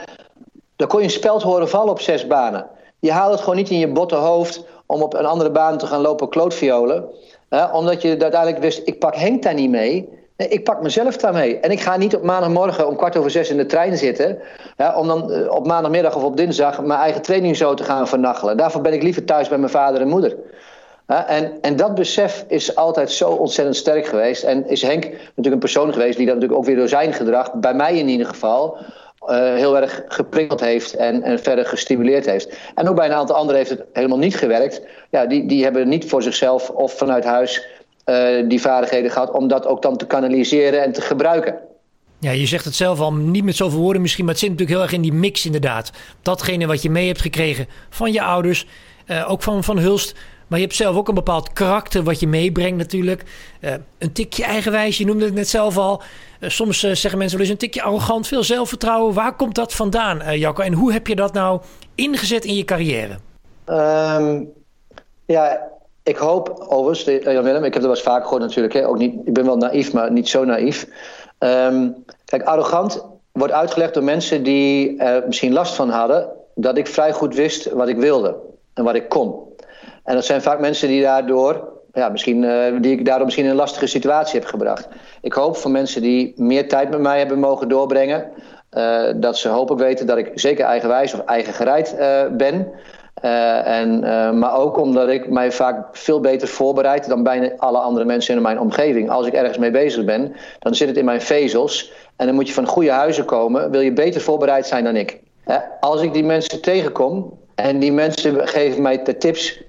Dan 0.76 0.88
kon 0.88 0.98
je 0.98 1.04
een 1.04 1.10
speld 1.10 1.42
horen 1.42 1.68
vallen 1.68 1.90
op 1.90 2.00
zes 2.00 2.26
banen. 2.26 2.66
Je 2.98 3.12
haalt 3.12 3.30
het 3.30 3.40
gewoon 3.40 3.56
niet 3.56 3.70
in 3.70 3.78
je 3.78 3.88
botte 3.88 4.14
hoofd 4.14 4.64
om 4.86 5.02
op 5.02 5.14
een 5.14 5.26
andere 5.26 5.50
baan 5.50 5.78
te 5.78 5.86
gaan 5.86 6.00
lopen 6.00 6.28
klootviolen. 6.28 7.04
Ja? 7.50 7.70
Omdat 7.72 8.02
je 8.02 8.08
uiteindelijk 8.08 8.58
wist, 8.58 8.80
ik 8.84 8.98
pak 8.98 9.16
Henk 9.16 9.42
daar 9.42 9.54
niet 9.54 9.70
mee. 9.70 10.08
Ik 10.36 10.64
pak 10.64 10.82
mezelf 10.82 11.16
daarmee. 11.16 11.60
En 11.60 11.70
ik 11.70 11.80
ga 11.80 11.96
niet 11.96 12.16
op 12.16 12.22
maandagmorgen 12.22 12.88
om 12.88 12.96
kwart 12.96 13.16
over 13.16 13.30
zes 13.30 13.50
in 13.50 13.56
de 13.56 13.66
trein 13.66 13.96
zitten. 13.96 14.38
Om 14.96 15.06
dan 15.06 15.32
uh, 15.32 15.50
op 15.50 15.66
maandagmiddag 15.66 16.16
of 16.16 16.22
op 16.22 16.36
dinsdag 16.36 16.82
mijn 16.82 17.00
eigen 17.00 17.22
training 17.22 17.56
zo 17.56 17.74
te 17.74 17.84
gaan 17.84 18.08
vernachelen. 18.08 18.56
Daarvoor 18.56 18.80
ben 18.80 18.92
ik 18.92 19.02
liever 19.02 19.24
thuis 19.24 19.48
bij 19.48 19.58
mijn 19.58 19.70
vader 19.70 20.00
en 20.00 20.08
moeder. 20.08 20.36
En, 21.06 21.52
en 21.60 21.76
dat 21.76 21.94
besef 21.94 22.44
is 22.48 22.76
altijd 22.76 23.10
zo 23.10 23.30
ontzettend 23.30 23.76
sterk 23.76 24.06
geweest. 24.06 24.42
En 24.42 24.68
is 24.68 24.82
Henk 24.82 25.02
natuurlijk 25.04 25.54
een 25.54 25.58
persoon 25.58 25.92
geweest 25.92 26.16
die 26.16 26.26
dat 26.26 26.34
natuurlijk 26.34 26.60
ook 26.60 26.66
weer 26.66 26.76
door 26.76 26.88
zijn 26.88 27.12
gedrag, 27.12 27.52
bij 27.52 27.74
mij 27.74 27.98
in 27.98 28.08
ieder 28.08 28.26
geval, 28.26 28.78
uh, 29.28 29.54
heel 29.54 29.76
erg 29.76 30.02
geprikkeld 30.08 30.60
heeft 30.60 30.94
en, 30.94 31.22
en 31.22 31.38
verder 31.38 31.66
gestimuleerd 31.66 32.26
heeft. 32.26 32.58
En 32.74 32.88
ook 32.88 32.96
bij 32.96 33.06
een 33.06 33.12
aantal 33.12 33.36
anderen 33.36 33.56
heeft 33.56 33.70
het 33.70 33.84
helemaal 33.92 34.18
niet 34.18 34.36
gewerkt. 34.36 34.82
Ja, 35.10 35.26
die, 35.26 35.46
die 35.46 35.64
hebben 35.64 35.88
niet 35.88 36.08
voor 36.08 36.22
zichzelf 36.22 36.70
of 36.70 36.92
vanuit 36.92 37.24
huis 37.24 37.66
uh, 38.06 38.48
die 38.48 38.60
vaardigheden 38.60 39.10
gehad 39.10 39.30
om 39.30 39.48
dat 39.48 39.66
ook 39.66 39.82
dan 39.82 39.96
te 39.96 40.06
kanaliseren 40.06 40.82
en 40.82 40.92
te 40.92 41.00
gebruiken. 41.00 41.58
Ja, 42.18 42.30
je 42.30 42.46
zegt 42.46 42.64
het 42.64 42.74
zelf 42.74 43.00
al, 43.00 43.12
niet 43.12 43.44
met 43.44 43.56
zoveel 43.56 43.78
woorden 43.78 44.02
misschien, 44.02 44.24
maar 44.24 44.34
het 44.34 44.42
zit 44.42 44.50
natuurlijk 44.50 44.78
heel 44.78 44.86
erg 44.86 44.96
in 44.96 45.02
die 45.02 45.12
mix 45.12 45.46
inderdaad. 45.46 45.90
Datgene 46.22 46.66
wat 46.66 46.82
je 46.82 46.90
mee 46.90 47.06
hebt 47.06 47.20
gekregen 47.20 47.66
van 47.90 48.12
je 48.12 48.22
ouders, 48.22 48.66
uh, 49.06 49.30
ook 49.30 49.42
van, 49.42 49.64
van 49.64 49.78
Hulst. 49.78 50.14
Maar 50.46 50.58
je 50.58 50.64
hebt 50.64 50.76
zelf 50.76 50.96
ook 50.96 51.08
een 51.08 51.14
bepaald 51.14 51.52
karakter 51.52 52.02
wat 52.02 52.20
je 52.20 52.26
meebrengt 52.26 52.76
natuurlijk. 52.76 53.22
Uh, 53.60 53.74
een 53.98 54.12
tikje 54.12 54.44
eigenwijs, 54.44 54.98
je 54.98 55.06
noemde 55.06 55.24
het 55.24 55.34
net 55.34 55.48
zelf 55.48 55.78
al. 55.78 56.02
Uh, 56.40 56.50
soms 56.50 56.78
zeggen 56.78 57.18
mensen 57.18 57.38
wel 57.38 57.46
eens 57.46 57.54
een 57.54 57.60
tikje 57.60 57.82
arrogant, 57.82 58.26
veel 58.26 58.42
zelfvertrouwen. 58.42 59.14
Waar 59.14 59.36
komt 59.36 59.54
dat 59.54 59.74
vandaan, 59.74 60.38
Jacco? 60.38 60.62
En 60.62 60.72
hoe 60.72 60.92
heb 60.92 61.06
je 61.06 61.16
dat 61.16 61.32
nou 61.32 61.60
ingezet 61.94 62.44
in 62.44 62.54
je 62.54 62.64
carrière? 62.64 63.18
Um, 63.66 64.48
ja, 65.26 65.60
ik 66.06 66.16
hoop 66.16 66.64
overigens, 66.68 67.24
Jan 67.24 67.42
Willem, 67.42 67.64
ik 67.64 67.72
heb 67.72 67.82
dat 67.82 67.82
wel 67.82 67.90
eens 67.90 68.02
vaak 68.02 68.22
gehoord 68.22 68.42
natuurlijk. 68.42 68.74
Hè, 68.74 68.88
ook 68.88 68.98
niet, 68.98 69.14
ik 69.24 69.32
ben 69.32 69.44
wel 69.44 69.56
naïef, 69.56 69.92
maar 69.92 70.12
niet 70.12 70.28
zo 70.28 70.44
naïef. 70.44 70.86
Um, 71.38 72.04
kijk, 72.24 72.42
arrogant 72.42 73.04
wordt 73.32 73.52
uitgelegd 73.52 73.94
door 73.94 74.02
mensen 74.02 74.42
die 74.42 74.98
er 74.98 75.22
misschien 75.26 75.52
last 75.52 75.74
van 75.74 75.90
hadden... 75.90 76.28
dat 76.54 76.78
ik 76.78 76.86
vrij 76.86 77.12
goed 77.12 77.34
wist 77.34 77.70
wat 77.70 77.88
ik 77.88 77.96
wilde 77.96 78.36
en 78.74 78.84
wat 78.84 78.94
ik 78.94 79.08
kon. 79.08 79.34
En 80.04 80.14
dat 80.14 80.24
zijn 80.24 80.42
vaak 80.42 80.60
mensen 80.60 80.88
die 80.88 81.02
daardoor... 81.02 81.74
Ja, 81.92 82.08
misschien, 82.08 82.42
uh, 82.42 82.80
die 82.80 82.92
ik 82.92 83.04
daardoor 83.04 83.24
misschien 83.24 83.44
in 83.44 83.50
een 83.50 83.56
lastige 83.56 83.86
situatie 83.86 84.40
heb 84.40 84.48
gebracht. 84.48 84.88
Ik 85.20 85.32
hoop 85.32 85.56
voor 85.56 85.70
mensen 85.70 86.02
die 86.02 86.32
meer 86.36 86.68
tijd 86.68 86.90
met 86.90 87.00
mij 87.00 87.18
hebben 87.18 87.38
mogen 87.38 87.68
doorbrengen... 87.68 88.30
Uh, 88.72 89.12
dat 89.16 89.38
ze 89.38 89.48
hopelijk 89.48 89.82
weten 89.82 90.06
dat 90.06 90.16
ik 90.16 90.30
zeker 90.34 90.64
eigenwijs 90.64 91.14
of 91.14 91.20
eigen 91.20 91.52
gereid 91.52 91.96
uh, 91.98 92.36
ben... 92.36 92.72
Uh, 93.24 93.66
en, 93.66 94.04
uh, 94.04 94.32
maar 94.32 94.56
ook 94.56 94.78
omdat 94.78 95.08
ik 95.08 95.28
mij 95.28 95.52
vaak 95.52 95.96
veel 95.96 96.20
beter 96.20 96.48
voorbereid 96.48 97.08
dan 97.08 97.22
bijna 97.22 97.50
alle 97.56 97.78
andere 97.78 98.04
mensen 98.04 98.36
in 98.36 98.42
mijn 98.42 98.60
omgeving. 98.60 99.10
Als 99.10 99.26
ik 99.26 99.32
ergens 99.32 99.58
mee 99.58 99.70
bezig 99.70 100.04
ben, 100.04 100.36
dan 100.58 100.74
zit 100.74 100.88
het 100.88 100.96
in 100.96 101.04
mijn 101.04 101.20
vezels. 101.20 101.92
En 102.16 102.26
dan 102.26 102.34
moet 102.34 102.48
je 102.48 102.54
van 102.54 102.66
goede 102.66 102.90
huizen 102.90 103.24
komen. 103.24 103.70
Wil 103.70 103.80
je 103.80 103.92
beter 103.92 104.20
voorbereid 104.20 104.66
zijn 104.66 104.84
dan 104.84 104.96
ik? 104.96 105.20
Uh, 105.46 105.56
als 105.80 106.02
ik 106.02 106.12
die 106.12 106.24
mensen 106.24 106.62
tegenkom 106.62 107.38
en 107.54 107.78
die 107.78 107.92
mensen 107.92 108.48
geven 108.48 108.82
mij 108.82 109.02
de 109.02 109.16
tips. 109.16 109.62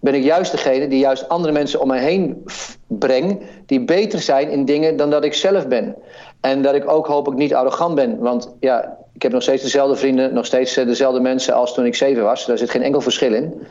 ben 0.00 0.14
ik 0.14 0.22
juist 0.22 0.50
degene 0.50 0.88
die 0.88 0.98
juist 0.98 1.28
andere 1.28 1.52
mensen 1.52 1.80
om 1.80 1.88
mij 1.88 2.00
heen 2.00 2.44
breng, 2.86 3.42
die 3.66 3.84
beter 3.84 4.18
zijn 4.18 4.50
in 4.50 4.64
dingen 4.64 4.96
dan 4.96 5.10
dat 5.10 5.24
ik 5.24 5.34
zelf 5.34 5.68
ben. 5.68 5.96
En 6.40 6.62
dat 6.62 6.74
ik 6.74 6.90
ook 6.90 7.06
hopelijk 7.06 7.40
niet 7.40 7.54
arrogant 7.54 7.94
ben. 7.94 8.18
Want 8.18 8.54
ja, 8.60 8.97
ik 9.18 9.24
heb 9.24 9.32
nog 9.32 9.42
steeds 9.42 9.62
dezelfde 9.62 9.96
vrienden, 9.96 10.34
nog 10.34 10.46
steeds 10.46 10.76
eh, 10.76 10.86
dezelfde 10.86 11.20
mensen 11.20 11.54
als 11.54 11.74
toen 11.74 11.86
ik 11.86 11.94
zeven 11.94 12.22
was. 12.22 12.46
Daar 12.46 12.58
zit 12.58 12.70
geen 12.70 12.82
enkel 12.82 13.00
verschil 13.00 13.34
in. 13.34 13.66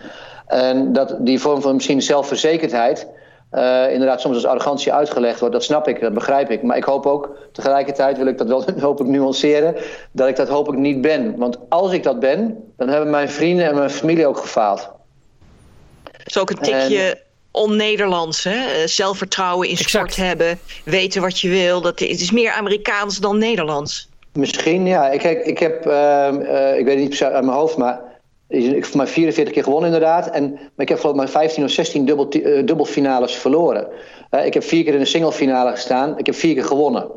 En 0.48 0.94
dat 0.94 1.16
die 1.20 1.40
vorm 1.40 1.62
van 1.62 1.76
misschien 1.76 2.02
zelfverzekerdheid. 2.02 3.08
Uh, 3.52 3.92
inderdaad 3.92 4.22
soms 4.22 4.36
als 4.36 4.46
arrogantie 4.46 4.94
uitgelegd 4.94 5.40
wordt. 5.40 5.54
Dat 5.54 5.64
snap 5.64 5.88
ik, 5.88 6.00
dat 6.02 6.14
begrijp 6.14 6.50
ik. 6.50 6.64
Maar 6.64 6.78
ik 6.78 6.84
hoop 6.84 7.06
ook, 7.06 7.38
tegelijkertijd 7.52 8.18
wil 8.18 8.28
ik 8.28 8.38
dat 8.38 8.48
wel 8.48 8.66
hopelijk 8.80 9.14
nuanceren, 9.14 9.76
dat 10.12 10.28
ik 10.28 10.36
dat 10.36 10.48
hopelijk 10.48 10.82
niet 10.82 11.02
ben. 11.02 11.38
Want 11.38 11.58
als 11.70 11.92
ik 11.92 12.04
dat 12.04 12.20
ben, 12.20 12.64
dan 12.78 12.88
hebben 12.88 13.10
mijn 13.10 13.30
vrienden 13.30 13.66
en 13.66 13.76
mijn 13.76 13.90
familie 13.90 14.28
ook 14.28 14.38
gefaald. 14.38 14.90
Het 16.12 16.30
is 16.30 16.38
ook 16.38 16.50
een 16.50 16.58
tikje 16.58 17.18
on-Nederlands. 17.52 18.44
Hè? 18.44 18.66
Eh, 18.66 18.88
zelfvertrouwen 18.88 19.68
in 19.68 19.78
sport 19.78 20.16
hebben, 20.16 20.60
weten 20.84 21.22
wat 21.22 21.40
je 21.40 21.50
wil. 21.50 21.82
Dat, 21.82 22.00
het 22.00 22.22
is 22.22 22.32
meer 22.32 22.52
Amerikaans 22.52 23.18
dan 23.18 23.38
Nederlands. 23.38 24.10
Misschien, 24.38 24.86
ja. 24.86 25.10
Ik, 25.10 25.24
ik, 25.24 25.60
heb, 25.60 25.88
uh, 25.88 26.28
uh, 26.32 26.78
ik 26.78 26.86
weet 26.86 26.98
niet 26.98 27.24
uit 27.24 27.46
mijn 27.46 27.58
hoofd, 27.58 27.78
maar 27.78 28.02
ik 28.48 28.84
heb 28.84 28.94
maar 28.94 29.08
44 29.08 29.54
keer 29.54 29.64
gewonnen 29.64 29.94
inderdaad. 29.94 30.30
En, 30.30 30.52
maar 30.52 30.86
ik 30.86 30.90
heb 30.90 31.00
geloof 31.00 31.16
ik 31.16 31.22
maar 31.22 31.30
15 31.30 31.64
of 31.64 31.70
16 31.70 32.06
dubbel, 32.06 32.28
uh, 32.30 32.66
dubbelfinales 32.66 33.36
verloren. 33.36 33.88
ik 34.46 34.54
heb 34.54 34.64
vier 34.64 34.84
keer 34.84 34.94
in 34.94 35.00
de 35.00 35.06
singlefinale 35.06 35.72
gestaan. 35.72 36.18
Ik 36.18 36.26
heb 36.26 36.36
vier 36.36 36.54
keer 36.54 36.64
gewonnen. 36.64 37.08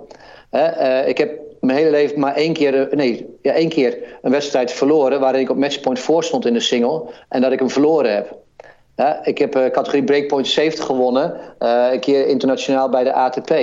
ik 1.06 1.18
heb 1.18 1.38
mijn 1.60 1.78
hele 1.78 1.90
leven 1.90 2.20
maar 2.20 2.34
één 2.34 2.52
keer, 2.52 2.88
nee, 2.90 3.38
ja, 3.42 3.52
één 3.52 3.68
keer 3.68 3.98
een 4.22 4.30
wedstrijd 4.30 4.72
verloren... 4.72 5.20
waarin 5.20 5.40
ik 5.40 5.50
op 5.50 5.56
matchpoint 5.56 5.98
voor 5.98 6.24
stond 6.24 6.46
in 6.46 6.52
de 6.52 6.60
single. 6.60 7.02
En 7.28 7.40
dat 7.40 7.52
ik 7.52 7.58
hem 7.58 7.70
verloren 7.70 8.14
heb 8.14 8.36
ik 9.22 9.38
heb 9.38 9.56
uh, 9.56 9.66
categorie 9.66 10.04
Breakpoint 10.04 10.48
70 10.48 10.84
gewonnen. 10.84 11.34
Uh, 11.58 11.92
een 11.92 12.00
keer 12.00 12.26
internationaal 12.26 12.88
bij 12.88 13.04
de 13.04 13.12
ATP. 13.12 13.54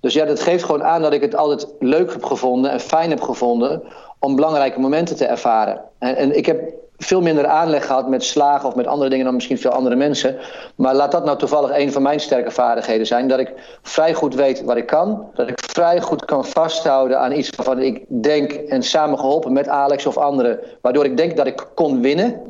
Dus 0.00 0.14
ja, 0.14 0.24
dat 0.24 0.40
geeft 0.40 0.64
gewoon 0.64 0.84
aan 0.84 1.02
dat 1.02 1.12
ik 1.12 1.20
het 1.20 1.36
altijd 1.36 1.66
leuk 1.78 2.12
heb 2.12 2.24
gevonden 2.24 2.70
en 2.70 2.80
fijn 2.80 3.10
heb 3.10 3.20
gevonden 3.20 3.82
om 4.18 4.34
belangrijke 4.34 4.80
momenten 4.80 5.16
te 5.16 5.24
ervaren. 5.24 5.80
En, 5.98 6.16
en 6.16 6.36
ik 6.36 6.46
heb 6.46 6.60
veel 6.98 7.20
minder 7.20 7.46
aanleg 7.46 7.86
gehad 7.86 8.08
met 8.08 8.24
slagen 8.24 8.68
of 8.68 8.74
met 8.74 8.86
andere 8.86 9.10
dingen 9.10 9.24
dan 9.24 9.34
misschien 9.34 9.58
veel 9.58 9.70
andere 9.70 9.96
mensen. 9.96 10.36
Maar 10.74 10.94
laat 10.94 11.12
dat 11.12 11.24
nou 11.24 11.38
toevallig 11.38 11.78
een 11.78 11.92
van 11.92 12.02
mijn 12.02 12.20
sterke 12.20 12.50
vaardigheden 12.50 13.06
zijn. 13.06 13.28
Dat 13.28 13.38
ik 13.38 13.52
vrij 13.82 14.14
goed 14.14 14.34
weet 14.34 14.64
wat 14.64 14.76
ik 14.76 14.86
kan. 14.86 15.26
Dat 15.34 15.48
ik 15.48 15.62
vrij 15.70 16.00
goed 16.00 16.24
kan 16.24 16.44
vasthouden 16.44 17.20
aan 17.20 17.32
iets 17.32 17.50
waarvan 17.50 17.78
ik 17.78 18.04
denk 18.08 18.52
en 18.52 18.82
samen 18.82 19.18
geholpen 19.18 19.52
met 19.52 19.68
Alex 19.68 20.06
of 20.06 20.16
anderen. 20.16 20.60
Waardoor 20.80 21.04
ik 21.04 21.16
denk 21.16 21.36
dat 21.36 21.46
ik 21.46 21.66
kon 21.74 22.00
winnen. 22.02 22.40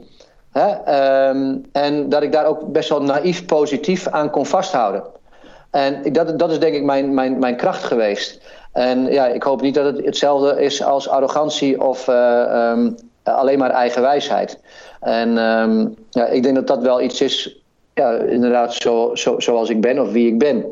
Hè? 0.59 0.69
Ehm, 0.69 1.57
en 1.73 2.09
dat 2.09 2.23
ik 2.23 2.33
daar 2.33 2.47
ook 2.47 2.73
best 2.73 2.89
wel 2.89 3.03
naïef 3.03 3.47
positief 3.47 4.09
aan 4.09 4.31
kon 4.31 4.47
vasthouden. 4.47 5.03
En 5.71 6.13
dat, 6.13 6.39
dat 6.39 6.51
is 6.51 6.59
denk 6.59 6.75
ik 6.75 6.83
mijn, 6.83 7.15
mijn, 7.15 7.39
mijn 7.39 7.57
kracht 7.57 7.85
geweest. 7.85 8.41
En 8.73 9.13
ja, 9.13 9.27
ik 9.27 9.43
hoop 9.43 9.61
niet 9.61 9.75
dat 9.75 9.85
het 9.85 10.05
hetzelfde 10.05 10.63
is 10.63 10.83
als 10.83 11.09
arrogantie 11.09 11.83
of 11.83 12.09
uh, 12.09 12.71
um, 12.71 12.95
alleen 13.23 13.59
maar 13.59 13.71
eigenwijsheid. 13.71 14.61
En 15.01 15.39
um, 15.39 15.95
ja, 16.11 16.27
ik 16.27 16.43
denk 16.43 16.55
dat 16.55 16.67
dat 16.67 16.83
wel 16.83 17.01
iets 17.01 17.21
is, 17.21 17.61
ja, 17.95 18.13
inderdaad, 18.13 18.75
zo, 18.75 19.11
zo, 19.15 19.41
zoals 19.41 19.71
ik 19.71 19.81
ben 19.81 19.99
of 19.99 20.13
wie 20.13 20.27
ik 20.27 20.39
ben. 20.39 20.65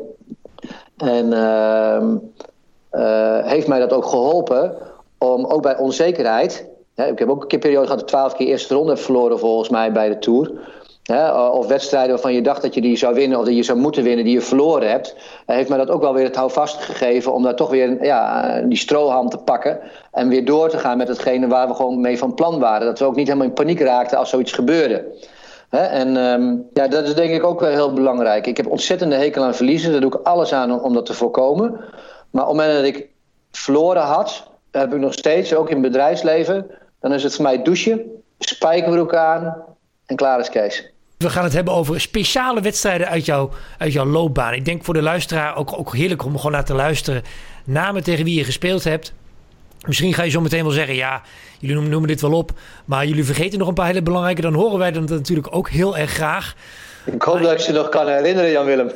En 0.97 1.31
uh, 1.31 2.03
heeft 3.45 3.67
mij 3.67 3.79
dat 3.79 3.93
ook 3.93 4.05
geholpen 4.05 4.77
om 5.17 5.45
ook 5.45 5.61
bij 5.61 5.77
onzekerheid 5.77 6.67
ik 6.95 7.19
heb 7.19 7.29
ook 7.29 7.41
een 7.41 7.47
keer 7.47 7.59
periode 7.59 7.87
gehad, 7.87 8.07
twaalf 8.07 8.35
keer 8.35 8.47
eerste 8.47 8.73
ronde 8.73 8.91
heb 8.91 9.01
verloren 9.01 9.39
volgens 9.39 9.69
mij 9.69 9.91
bij 9.91 10.09
de 10.09 10.19
Tour. 10.19 10.51
of 11.51 11.67
wedstrijden 11.67 12.09
waarvan 12.09 12.33
je 12.33 12.41
dacht 12.41 12.61
dat 12.61 12.73
je 12.73 12.81
die 12.81 12.97
zou 12.97 13.13
winnen 13.13 13.39
of 13.39 13.45
dat 13.45 13.55
je 13.55 13.63
zou 13.63 13.79
moeten 13.79 14.03
winnen, 14.03 14.25
die 14.25 14.33
je 14.33 14.41
verloren 14.41 14.89
hebt. 14.89 15.15
heeft 15.45 15.69
mij 15.69 15.77
dat 15.77 15.89
ook 15.89 16.01
wel 16.01 16.13
weer 16.13 16.23
het 16.23 16.35
houvast 16.35 16.81
gegeven 16.81 17.33
om 17.33 17.43
daar 17.43 17.55
toch 17.55 17.69
weer 17.69 18.03
ja, 18.03 18.61
die 18.61 18.77
stroham 18.77 19.29
te 19.29 19.37
pakken. 19.37 19.79
En 20.11 20.29
weer 20.29 20.45
door 20.45 20.69
te 20.69 20.77
gaan 20.77 20.97
met 20.97 21.07
hetgene 21.07 21.47
waar 21.47 21.67
we 21.67 21.73
gewoon 21.73 22.01
mee 22.01 22.17
van 22.17 22.33
plan 22.33 22.59
waren. 22.59 22.85
Dat 22.85 22.99
we 22.99 23.05
ook 23.05 23.15
niet 23.15 23.27
helemaal 23.27 23.47
in 23.47 23.53
paniek 23.53 23.79
raakten 23.79 24.17
als 24.17 24.29
zoiets 24.29 24.51
gebeurde. 24.51 25.05
en 25.69 26.15
um, 26.15 26.69
ja, 26.73 26.87
dat 26.87 27.03
is 27.03 27.15
denk 27.15 27.31
ik 27.31 27.43
ook 27.43 27.59
wel 27.59 27.69
heel 27.69 27.93
belangrijk. 27.93 28.47
Ik 28.47 28.57
heb 28.57 28.67
ontzettende 28.67 29.15
hekel 29.15 29.43
aan 29.43 29.55
verliezen. 29.55 29.91
Daar 29.91 30.01
doe 30.01 30.13
ik 30.13 30.27
alles 30.27 30.53
aan 30.53 30.81
om 30.81 30.93
dat 30.93 31.05
te 31.05 31.13
voorkomen. 31.13 31.71
Maar 32.29 32.47
op 32.47 32.57
het 32.57 32.57
moment 32.57 32.77
dat 32.77 32.95
ik 32.95 33.09
verloren 33.51 34.01
had, 34.01 34.47
heb 34.71 34.93
ik 34.93 34.99
nog 34.99 35.13
steeds, 35.13 35.53
ook 35.53 35.69
in 35.69 35.73
het 35.73 35.91
bedrijfsleven 35.91 36.67
dan 37.05 37.13
is 37.13 37.23
het 37.23 37.35
voor 37.35 37.43
mij 37.43 37.61
douchen, 37.63 38.01
spijkerbroek 38.39 39.15
aan 39.15 39.55
en 40.05 40.15
klaar 40.15 40.39
is 40.39 40.49
Kees. 40.49 40.89
We 41.17 41.29
gaan 41.29 41.43
het 41.43 41.53
hebben 41.53 41.73
over 41.73 42.01
speciale 42.01 42.61
wedstrijden 42.61 43.07
uit, 43.07 43.25
jou, 43.25 43.51
uit 43.77 43.93
jouw 43.93 44.05
loopbaan. 44.05 44.53
Ik 44.53 44.65
denk 44.65 44.83
voor 44.83 44.93
de 44.93 45.01
luisteraar 45.01 45.55
ook, 45.55 45.77
ook 45.77 45.95
heerlijk 45.95 46.25
om 46.25 46.35
gewoon 46.35 46.51
naar 46.51 46.65
te 46.65 46.73
luisteren. 46.73 47.23
Namen 47.65 48.03
tegen 48.03 48.25
wie 48.25 48.37
je 48.37 48.43
gespeeld 48.43 48.83
hebt. 48.83 49.13
Misschien 49.85 50.13
ga 50.13 50.23
je 50.23 50.29
zo 50.29 50.41
meteen 50.41 50.63
wel 50.63 50.71
zeggen, 50.71 50.95
ja, 50.95 51.21
jullie 51.59 51.87
noemen 51.87 52.07
dit 52.07 52.21
wel 52.21 52.33
op. 52.33 52.51
Maar 52.85 53.05
jullie 53.05 53.25
vergeten 53.25 53.59
nog 53.59 53.67
een 53.67 53.73
paar 53.73 53.87
hele 53.87 54.01
belangrijke. 54.01 54.41
Dan 54.41 54.53
horen 54.53 54.79
wij 54.79 54.91
dat 54.91 55.09
natuurlijk 55.09 55.55
ook 55.55 55.69
heel 55.69 55.97
erg 55.97 56.11
graag. 56.11 56.55
Ik 57.05 57.21
hoop 57.21 57.41
dat 57.41 57.51
ik 57.51 57.59
ze 57.59 57.71
nog 57.71 57.89
kan 57.89 58.07
herinneren, 58.07 58.51
Jan-Willem. 58.51 58.91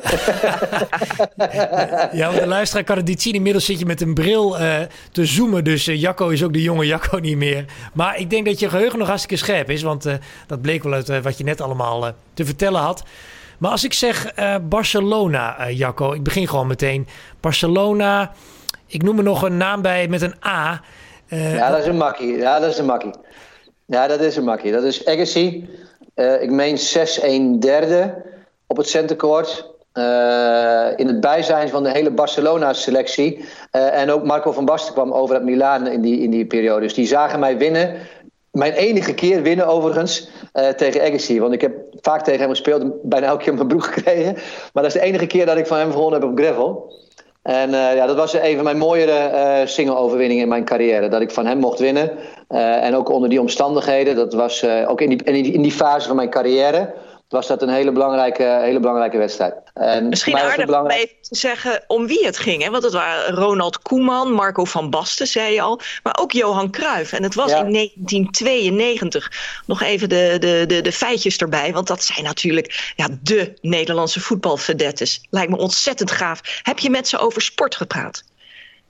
ja, 2.12 2.26
want 2.26 2.40
de 2.40 2.46
luisteraar 2.46 2.84
kan 2.84 2.96
het 2.96 3.06
niet 3.06 3.22
zien. 3.22 3.34
Inmiddels 3.34 3.64
zit 3.64 3.78
je 3.78 3.86
met 3.86 4.00
een 4.00 4.14
bril 4.14 4.60
uh, 4.60 4.78
te 5.12 5.26
zoomen. 5.26 5.64
Dus 5.64 5.88
uh, 5.88 6.00
Jacco 6.00 6.28
is 6.28 6.44
ook 6.44 6.52
de 6.52 6.62
jonge 6.62 6.86
Jacco 6.86 7.18
niet 7.18 7.36
meer. 7.36 7.64
Maar 7.92 8.18
ik 8.18 8.30
denk 8.30 8.46
dat 8.46 8.58
je 8.58 8.68
geheugen 8.68 8.98
nog 8.98 9.08
hartstikke 9.08 9.44
scherp 9.44 9.70
is. 9.70 9.82
Want 9.82 10.06
uh, 10.06 10.14
dat 10.46 10.60
bleek 10.60 10.82
wel 10.82 10.92
uit 10.92 11.22
wat 11.22 11.38
je 11.38 11.44
net 11.44 11.60
allemaal 11.60 12.12
te 12.34 12.44
vertellen 12.44 12.80
had. 12.80 13.02
Maar 13.58 13.70
als 13.70 13.84
ik 13.84 13.92
zeg 13.92 14.32
Barcelona, 14.68 15.70
Jacco. 15.70 16.12
Ik 16.12 16.22
begin 16.22 16.48
gewoon 16.48 16.66
meteen. 16.66 17.06
Barcelona. 17.40 18.32
Ik 18.86 19.02
noem 19.02 19.18
er 19.18 19.24
nog 19.24 19.42
een 19.42 19.56
naam 19.56 19.82
bij 19.82 20.08
met 20.08 20.22
een 20.22 20.34
A. 20.46 20.82
ja, 21.28 21.70
dat 21.70 21.78
is 21.78 21.86
een 21.86 21.96
makkie. 21.96 22.36
Ja, 22.36 22.58
dat 22.58 22.70
is 22.70 22.78
een 22.78 22.86
makkie. 22.86 23.12
Ja, 23.86 24.06
dat 24.06 24.20
is 24.20 24.36
een 24.36 24.44
makkie. 24.44 24.72
Dat 24.72 24.82
is 24.82 25.06
Agassi. 25.06 25.68
Uh, 26.14 26.42
ik 26.42 26.50
meen 26.50 26.78
6-1 27.56 27.58
derde 27.58 28.14
op 28.66 28.76
het 28.76 28.88
centercourt. 28.88 29.68
Uh, 29.94 30.86
in 30.96 31.06
het 31.06 31.20
bijzijn 31.20 31.68
van 31.68 31.82
de 31.82 31.90
hele 31.90 32.10
Barcelona-selectie. 32.10 33.44
Uh, 33.72 34.00
en 34.00 34.10
ook 34.10 34.24
Marco 34.24 34.52
van 34.52 34.64
Basten 34.64 34.92
kwam 34.92 35.12
over 35.12 35.34
uit 35.34 35.44
Milaan 35.44 35.86
in 35.86 36.00
die, 36.00 36.20
in 36.20 36.30
die 36.30 36.46
periode. 36.46 36.80
Dus 36.80 36.94
die 36.94 37.06
zagen 37.06 37.40
mij 37.40 37.58
winnen. 37.58 37.96
Mijn 38.50 38.72
enige 38.72 39.14
keer 39.14 39.42
winnen 39.42 39.66
overigens 39.66 40.30
tegen 40.76 41.00
Agassi. 41.00 41.40
Want 41.40 41.52
ik 41.52 41.60
heb 41.60 41.72
vaak 42.00 42.24
tegen 42.24 42.40
hem 42.40 42.50
gespeeld. 42.50 43.02
Bijna 43.02 43.26
elke 43.26 43.44
keer 43.44 43.54
mijn 43.54 43.66
broek 43.66 43.84
gekregen. 43.84 44.34
Maar 44.72 44.82
dat 44.82 44.94
is 44.94 45.00
de 45.00 45.06
enige 45.06 45.26
keer 45.26 45.46
dat 45.46 45.56
ik 45.56 45.66
van 45.66 45.78
hem 45.78 45.92
gewonnen 45.92 46.20
heb 46.20 46.30
op 46.30 46.38
gravel. 46.38 46.92
En 47.50 47.70
uh, 47.70 47.94
ja, 47.94 48.06
dat 48.06 48.16
was 48.16 48.32
een 48.32 48.54
van 48.54 48.64
mijn 48.64 48.78
mooiere 48.78 49.30
uh, 49.32 49.66
single-overwinningen 49.66 50.42
in 50.42 50.48
mijn 50.48 50.64
carrière. 50.64 51.08
Dat 51.08 51.20
ik 51.20 51.30
van 51.30 51.46
hem 51.46 51.58
mocht 51.58 51.78
winnen. 51.78 52.10
Uh, 52.48 52.84
en 52.84 52.94
ook 52.94 53.08
onder 53.08 53.28
die 53.28 53.40
omstandigheden. 53.40 54.14
Dat 54.14 54.32
was 54.32 54.66
ook 54.86 55.00
in 55.00 55.08
die, 55.08 55.22
in, 55.24 55.42
die, 55.42 55.52
in 55.52 55.62
die 55.62 55.72
fase 55.72 56.06
van 56.06 56.16
mijn 56.16 56.30
carrière 56.30 56.92
was 57.30 57.46
dat 57.46 57.62
een 57.62 57.68
hele 57.68 57.92
belangrijke, 57.92 58.42
hele 58.42 58.80
belangrijke 58.80 59.18
wedstrijd. 59.18 59.54
En 59.74 60.08
Misschien 60.08 60.36
aardig 60.36 60.66
belangrijk... 60.66 61.00
om 61.00 61.06
even 61.08 61.22
te 61.22 61.36
zeggen 61.36 61.84
om 61.86 62.06
wie 62.06 62.24
het 62.24 62.38
ging. 62.38 62.62
Hè? 62.62 62.70
Want 62.70 62.82
het 62.82 62.92
waren 62.92 63.34
Ronald 63.34 63.82
Koeman, 63.82 64.32
Marco 64.32 64.64
van 64.64 64.90
Basten, 64.90 65.26
zei 65.26 65.54
je 65.54 65.60
al. 65.60 65.80
Maar 66.02 66.16
ook 66.20 66.32
Johan 66.32 66.70
Cruijff. 66.70 67.12
En 67.12 67.22
het 67.22 67.34
was 67.34 67.50
in 67.50 67.72
1992. 67.72 69.32
Nog 69.66 69.82
even 69.82 70.08
de, 70.08 70.36
de, 70.38 70.64
de, 70.66 70.80
de 70.80 70.92
feitjes 70.92 71.36
erbij. 71.36 71.72
Want 71.72 71.86
dat 71.86 72.02
zijn 72.02 72.24
natuurlijk 72.24 72.92
ja, 72.96 73.08
de 73.22 73.52
Nederlandse 73.60 74.20
voetbalvedettes. 74.20 75.26
Lijkt 75.30 75.50
me 75.50 75.56
ontzettend 75.56 76.10
gaaf. 76.10 76.40
Heb 76.62 76.78
je 76.78 76.90
met 76.90 77.08
ze 77.08 77.18
over 77.18 77.42
sport 77.42 77.76
gepraat? 77.76 78.24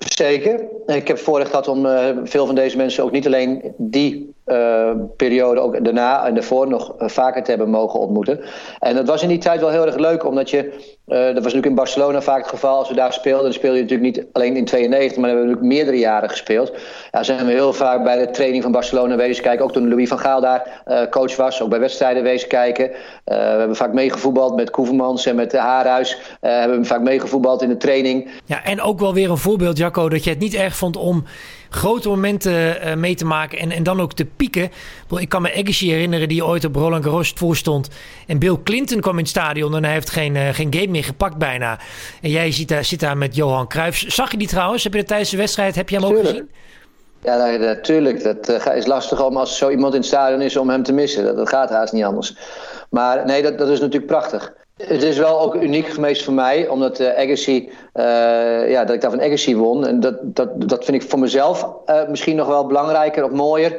Zeker. 0.09 0.61
Ik 0.87 1.09
heb 1.09 1.19
voorrecht 1.19 1.50
gehad 1.50 1.69
om 1.69 1.87
uh, 1.87 2.09
veel 2.25 2.47
van 2.47 2.54
deze 2.54 2.76
mensen 2.76 3.04
ook 3.04 3.11
niet 3.11 3.26
alleen 3.26 3.75
die 3.76 4.35
uh, 4.47 4.90
periode, 5.16 5.61
ook 5.61 5.85
daarna 5.85 6.26
en 6.26 6.35
daarvoor 6.35 6.69
nog 6.69 6.95
uh, 6.99 7.09
vaker 7.09 7.42
te 7.42 7.50
hebben 7.50 7.71
mogen 7.71 8.00
ontmoeten. 8.00 8.40
En 8.78 8.95
dat 8.95 9.09
was 9.09 9.23
in 9.23 9.28
die 9.28 9.38
tijd 9.38 9.61
wel 9.61 9.71
heel 9.71 9.87
erg 9.87 9.97
leuk, 9.97 10.25
omdat 10.25 10.50
je, 10.50 10.73
dat 11.11 11.35
was 11.35 11.35
natuurlijk 11.35 11.67
in 11.67 11.75
Barcelona 11.75 12.23
vaak 12.23 12.40
het 12.40 12.49
geval, 12.49 12.79
als 12.79 12.88
we 12.88 12.95
daar 12.95 13.12
speelden, 13.12 13.43
dan 13.43 13.52
speel 13.52 13.75
je 13.75 13.83
natuurlijk 13.83 14.17
niet 14.17 14.26
alleen 14.33 14.57
in 14.57 14.64
92, 14.64 15.19
maar 15.19 15.29
hebben 15.29 15.47
we 15.47 15.52
natuurlijk 15.52 15.76
meerdere 15.76 15.99
jaren 15.99 16.31
gespeeld. 16.31 16.73
Ja, 17.11 17.23
zijn 17.23 17.47
we 17.47 17.52
heel 17.52 17.73
vaak 17.73 18.05
bij 18.05 18.19
de 18.19 18.31
training 18.31 18.62
van 18.62 18.73
Barcelona 18.73 19.17
wezen 19.17 19.43
kijken, 19.43 19.64
ook 19.64 19.73
toen 19.73 19.88
Louis 19.88 20.09
van 20.09 20.19
Gaal 20.19 20.40
daar 20.40 20.83
coach 21.11 21.37
was, 21.37 21.62
ook 21.62 21.71
bij 21.71 21.81
wedstrijden 21.81 22.23
wezen 22.23 22.49
kijken. 22.49 22.90
we 23.25 23.35
hebben 23.35 23.76
vaak 23.76 23.93
meegevoetbald 23.93 24.57
met 24.57 24.71
Koevermans 24.71 25.26
en 25.26 25.37
met 25.37 25.57
Haarhuis, 25.57 26.19
hebben 26.40 26.81
we 26.81 26.85
vaak 26.85 27.00
meegevoetbald 27.00 27.62
in 27.62 27.69
de 27.69 27.76
training. 27.76 28.29
Ja, 28.45 28.64
en 28.64 28.81
ook 28.81 29.00
wel 29.00 29.14
weer 29.14 29.31
een 29.31 29.38
voorbeeld, 29.38 29.76
Jacco, 29.76 30.09
dat 30.09 30.25
je 30.25 30.31
het 30.31 30.38
niet 30.38 30.55
erg 30.55 30.76
vond 30.76 30.97
om 30.97 31.25
grote 31.71 32.09
momenten 32.09 32.87
uh, 32.87 32.95
mee 32.95 33.15
te 33.15 33.25
maken 33.25 33.59
en, 33.59 33.71
en 33.71 33.83
dan 33.83 34.00
ook 34.00 34.12
te 34.12 34.25
pieken. 34.25 34.71
Ik 35.19 35.29
kan 35.29 35.43
me 35.43 35.55
Agassi 35.55 35.91
herinneren 35.91 36.29
die 36.29 36.45
ooit 36.45 36.65
op 36.65 36.75
Roland 36.75 37.05
Garros 37.05 37.33
voorstond. 37.37 37.89
En 38.27 38.39
Bill 38.39 38.57
Clinton 38.65 39.00
kwam 39.00 39.15
in 39.15 39.21
het 39.21 39.29
stadion 39.29 39.77
en 39.77 39.85
hij 39.85 39.93
heeft 39.93 40.11
geen, 40.11 40.35
uh, 40.35 40.49
geen 40.49 40.75
game 40.75 40.87
meer 40.87 41.05
gepakt 41.05 41.37
bijna. 41.37 41.79
En 42.23 42.31
jij 42.31 42.53
zit 42.53 42.69
daar, 42.69 42.85
zit 42.85 43.00
daar 43.00 43.17
met 43.17 43.35
Johan 43.35 43.69
Cruijff. 43.69 44.05
Zag 44.07 44.31
je 44.31 44.37
die 44.37 44.49
trouwens? 44.49 44.85
Heb 44.85 44.93
je 44.93 44.99
dat 44.99 45.09
tijdens 45.09 45.31
de 45.31 45.37
wedstrijd, 45.37 45.75
heb 45.75 45.89
je 45.89 45.97
hem 45.97 46.05
ook 46.05 46.19
gezien? 46.19 46.50
Ja, 47.23 47.57
natuurlijk. 47.57 48.23
Dat 48.23 48.49
uh, 48.49 48.77
is 48.77 48.87
lastig 48.87 49.25
om 49.25 49.37
als 49.37 49.59
zo 49.59 49.71
iemand 49.71 49.95
in 49.95 50.00
het 50.00 50.09
stadion 50.09 50.41
is 50.41 50.57
om 50.57 50.69
hem 50.71 50.83
te 50.83 50.93
missen. 50.93 51.25
Dat, 51.25 51.37
dat 51.37 51.49
gaat 51.49 51.71
haast 51.71 51.93
niet 51.93 52.05
anders. 52.05 52.37
Maar 52.91 53.25
nee, 53.27 53.43
dat, 53.43 53.59
dat 53.59 53.69
is 53.69 53.81
natuurlijk 53.81 54.07
prachtig. 54.07 54.53
Het 54.80 55.02
is 55.02 55.18
wel 55.18 55.40
ook 55.40 55.54
uniek 55.54 55.87
geweest 55.87 56.25
voor 56.25 56.34
mij, 56.34 56.68
omdat 56.68 57.00
uh, 57.00 57.08
Agassi, 57.08 57.70
uh, 57.94 58.70
ja, 58.70 58.84
dat 58.84 58.94
ik 58.94 59.00
daar 59.00 59.10
van 59.10 59.20
Agassi 59.22 59.56
won. 59.56 59.87
En 59.87 60.00
dat, 60.00 60.16
dat, 60.22 60.68
dat 60.68 60.84
vind 60.84 61.02
ik 61.02 61.08
voor 61.08 61.18
mezelf 61.18 61.68
uh, 61.87 62.08
misschien 62.08 62.37
nog 62.37 62.46
wel 62.46 62.66
belangrijker 62.66 63.25
of 63.25 63.30
mooier 63.30 63.76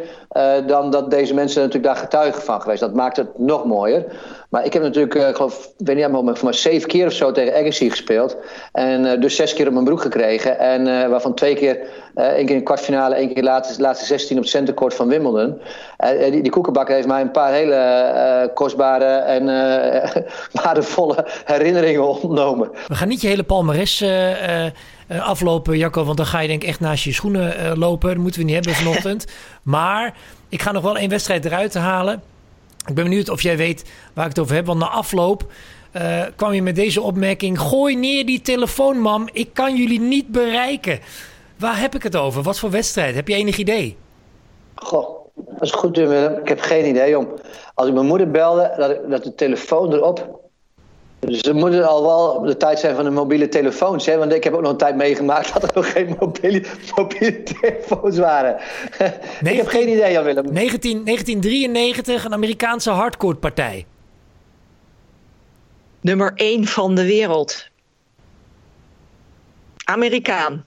dan 0.65 0.91
dat 0.91 1.11
deze 1.11 1.33
mensen 1.33 1.61
natuurlijk 1.61 1.93
daar 1.93 2.03
getuigen 2.03 2.41
van 2.41 2.61
geweest. 2.61 2.79
Dat 2.79 2.93
maakt 2.93 3.17
het 3.17 3.37
nog 3.37 3.65
mooier. 3.65 4.05
Maar 4.51 4.65
ik 4.65 4.73
heb 4.73 4.81
natuurlijk, 4.81 5.13
ik 5.13 5.35
geloof, 5.35 5.69
weet 5.77 5.95
niet 5.95 6.07
maar, 6.07 6.35
voor 6.35 6.43
maar 6.43 6.53
zeven 6.53 6.87
keer 6.87 7.05
of 7.05 7.13
zo 7.13 7.31
tegen 7.31 7.55
Agassi 7.55 7.89
gespeeld. 7.89 8.37
En 8.71 9.19
dus 9.19 9.35
zes 9.35 9.53
keer 9.53 9.67
op 9.67 9.73
mijn 9.73 9.85
broek 9.85 10.01
gekregen. 10.01 10.59
En 10.59 11.09
waarvan 11.09 11.33
twee 11.33 11.55
keer, 11.55 11.79
één 12.15 12.45
keer 12.45 12.49
in 12.49 12.57
de 12.57 12.63
kwartfinale, 12.63 13.15
één 13.15 13.25
keer 13.25 13.35
de 13.35 13.43
laatste, 13.43 13.81
laatste 13.81 14.05
16 14.05 14.35
op 14.35 14.41
het 14.41 14.51
centercourt 14.51 14.93
van 14.93 15.07
Wimbledon. 15.07 15.61
die, 16.31 16.41
die 16.41 16.51
koekenbakker 16.51 16.95
heeft 16.95 17.07
mij 17.07 17.21
een 17.21 17.31
paar 17.31 17.53
hele 17.53 18.51
kostbare 18.53 19.05
en 19.05 19.45
waardevolle 20.63 21.27
herinneringen 21.45 22.21
ontnomen. 22.21 22.69
We 22.87 22.95
gaan 22.95 23.07
niet 23.07 23.21
je 23.21 23.27
hele 23.27 23.43
palmares 23.43 24.05
aflopen, 25.07 25.77
Jacco, 25.77 26.03
want 26.03 26.17
dan 26.17 26.25
ga 26.25 26.39
je 26.39 26.47
denk 26.47 26.61
ik 26.61 26.69
echt 26.69 26.79
naast 26.79 27.03
je 27.03 27.13
schoenen 27.13 27.77
lopen. 27.77 28.09
Dat 28.09 28.17
moeten 28.17 28.39
we 28.39 28.45
niet 28.45 28.55
hebben 28.55 28.73
vanochtend. 28.73 29.25
maar 29.63 30.13
ik 30.49 30.61
ga 30.61 30.71
nog 30.71 30.83
wel 30.83 30.97
één 30.97 31.09
wedstrijd 31.09 31.45
eruit 31.45 31.73
halen. 31.73 32.30
Ik 32.87 32.95
ben 32.95 33.03
benieuwd 33.03 33.29
of 33.29 33.41
jij 33.41 33.57
weet 33.57 33.91
waar 34.13 34.25
ik 34.25 34.29
het 34.29 34.39
over 34.39 34.55
heb, 34.55 34.65
want 34.65 34.79
na 34.79 34.89
afloop... 34.89 35.51
kwam 36.35 36.53
je 36.53 36.61
met 36.61 36.75
deze 36.75 37.01
opmerking: 37.01 37.59
Gooi 37.59 37.95
neer 37.95 38.25
die 38.25 38.41
telefoon, 38.41 38.99
mam. 38.99 39.29
Ik 39.31 39.49
kan 39.53 39.75
jullie 39.75 39.99
niet 39.99 40.27
bereiken. 40.27 40.99
Waar 41.57 41.79
heb 41.79 41.95
ik 41.95 42.03
het 42.03 42.15
over? 42.15 42.41
Wat 42.41 42.59
voor 42.59 42.69
wedstrijd? 42.69 43.15
Heb 43.15 43.27
je 43.27 43.35
enig 43.35 43.57
idee? 43.57 43.97
Goh, 44.75 45.25
dat 45.35 45.61
is 45.61 45.71
goed, 45.71 45.97
Willem. 45.97 46.37
Ik 46.37 46.47
heb 46.47 46.59
geen 46.59 46.87
idee, 46.87 47.09
jong. 47.09 47.27
Als 47.73 47.87
ik 47.87 47.93
mijn 47.93 48.05
moeder 48.05 48.31
belde, 48.31 48.73
dat, 48.77 49.09
dat 49.09 49.23
de 49.23 49.35
telefoon 49.35 49.93
erop 49.93 50.40
dus 51.27 51.41
er 51.41 51.55
moet 51.55 51.81
al 51.81 52.03
wel 52.03 52.41
de 52.41 52.57
tijd 52.57 52.79
zijn 52.79 52.95
van 52.95 53.03
de 53.03 53.09
mobiele 53.09 53.47
telefoons. 53.47 54.05
Hè? 54.05 54.17
Want 54.17 54.33
ik 54.33 54.43
heb 54.43 54.53
ook 54.53 54.61
nog 54.61 54.71
een 54.71 54.77
tijd 54.77 54.95
meegemaakt 54.95 55.53
dat 55.53 55.63
er 55.63 55.71
nog 55.73 55.91
geen 55.91 56.15
mobiele, 56.19 56.63
mobiele 56.95 57.43
telefoons 57.43 58.17
waren. 58.17 58.57
19, 58.99 59.47
ik 59.51 59.57
heb 59.57 59.67
geen 59.67 59.89
idee, 59.89 60.11
Jan 60.11 60.23
Willem. 60.23 60.53
19, 60.53 61.05
1993, 61.05 62.25
een 62.25 62.33
Amerikaanse 62.33 62.89
hardcore 62.89 63.35
partij. 63.35 63.85
Nummer 66.01 66.31
1 66.35 66.65
van 66.67 66.95
de 66.95 67.05
wereld. 67.05 67.69
Amerikaan. 69.85 70.65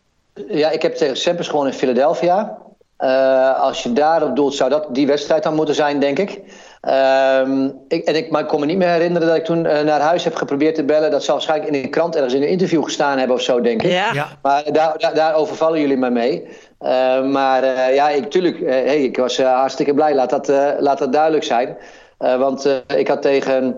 Ja, 0.48 0.70
ik 0.70 0.82
heb 0.82 0.94
tegen 0.94 1.16
Sempers 1.16 1.48
gewoon 1.48 1.66
in 1.66 1.72
Philadelphia. 1.72 2.58
Uh, 2.98 3.60
als 3.60 3.82
je 3.82 3.92
daarop 3.92 4.36
doelt, 4.36 4.54
zou 4.54 4.70
dat 4.70 4.94
die 4.94 5.06
wedstrijd 5.06 5.42
dan 5.42 5.54
moeten 5.54 5.74
zijn, 5.74 6.00
denk 6.00 6.18
ik. 6.18 6.40
Um, 6.88 7.78
ik, 7.88 8.04
en 8.04 8.16
ik, 8.16 8.30
maar 8.30 8.40
ik 8.40 8.46
kon 8.46 8.60
me 8.60 8.66
niet 8.66 8.76
meer 8.76 8.88
herinneren 8.88 9.28
dat 9.28 9.36
ik 9.36 9.44
toen 9.44 9.64
uh, 9.64 9.80
naar 9.80 10.00
huis 10.00 10.24
heb 10.24 10.34
geprobeerd 10.34 10.74
te 10.74 10.84
bellen. 10.84 11.10
Dat 11.10 11.24
zal 11.24 11.34
waarschijnlijk 11.34 11.70
in 11.70 11.82
de 11.82 11.88
krant 11.88 12.16
ergens 12.16 12.34
in 12.34 12.42
een 12.42 12.48
interview 12.48 12.84
gestaan 12.84 13.18
hebben 13.18 13.36
of 13.36 13.42
zo, 13.42 13.60
denk 13.60 13.82
ik. 13.82 13.90
Ja. 13.90 14.26
Maar 14.42 14.72
daar, 14.72 14.98
daar, 14.98 15.14
daar, 15.14 15.34
overvallen 15.34 15.80
jullie 15.80 15.96
mij 15.96 16.10
mee. 16.10 16.48
Uh, 16.80 17.24
maar 17.24 17.64
uh, 17.64 17.94
ja, 17.94 18.08
ik, 18.08 18.30
tuurlijk, 18.30 18.60
hey, 18.60 19.02
ik 19.02 19.16
was 19.16 19.38
hartstikke 19.38 19.94
blij. 19.94 20.14
Laat 20.14 20.30
dat, 20.30 20.48
laat 20.78 20.98
dat 20.98 21.12
duidelijk 21.12 21.44
zijn. 21.44 21.76
want 22.18 22.84
ik 22.96 23.08
had 23.08 23.22
tegen 23.22 23.76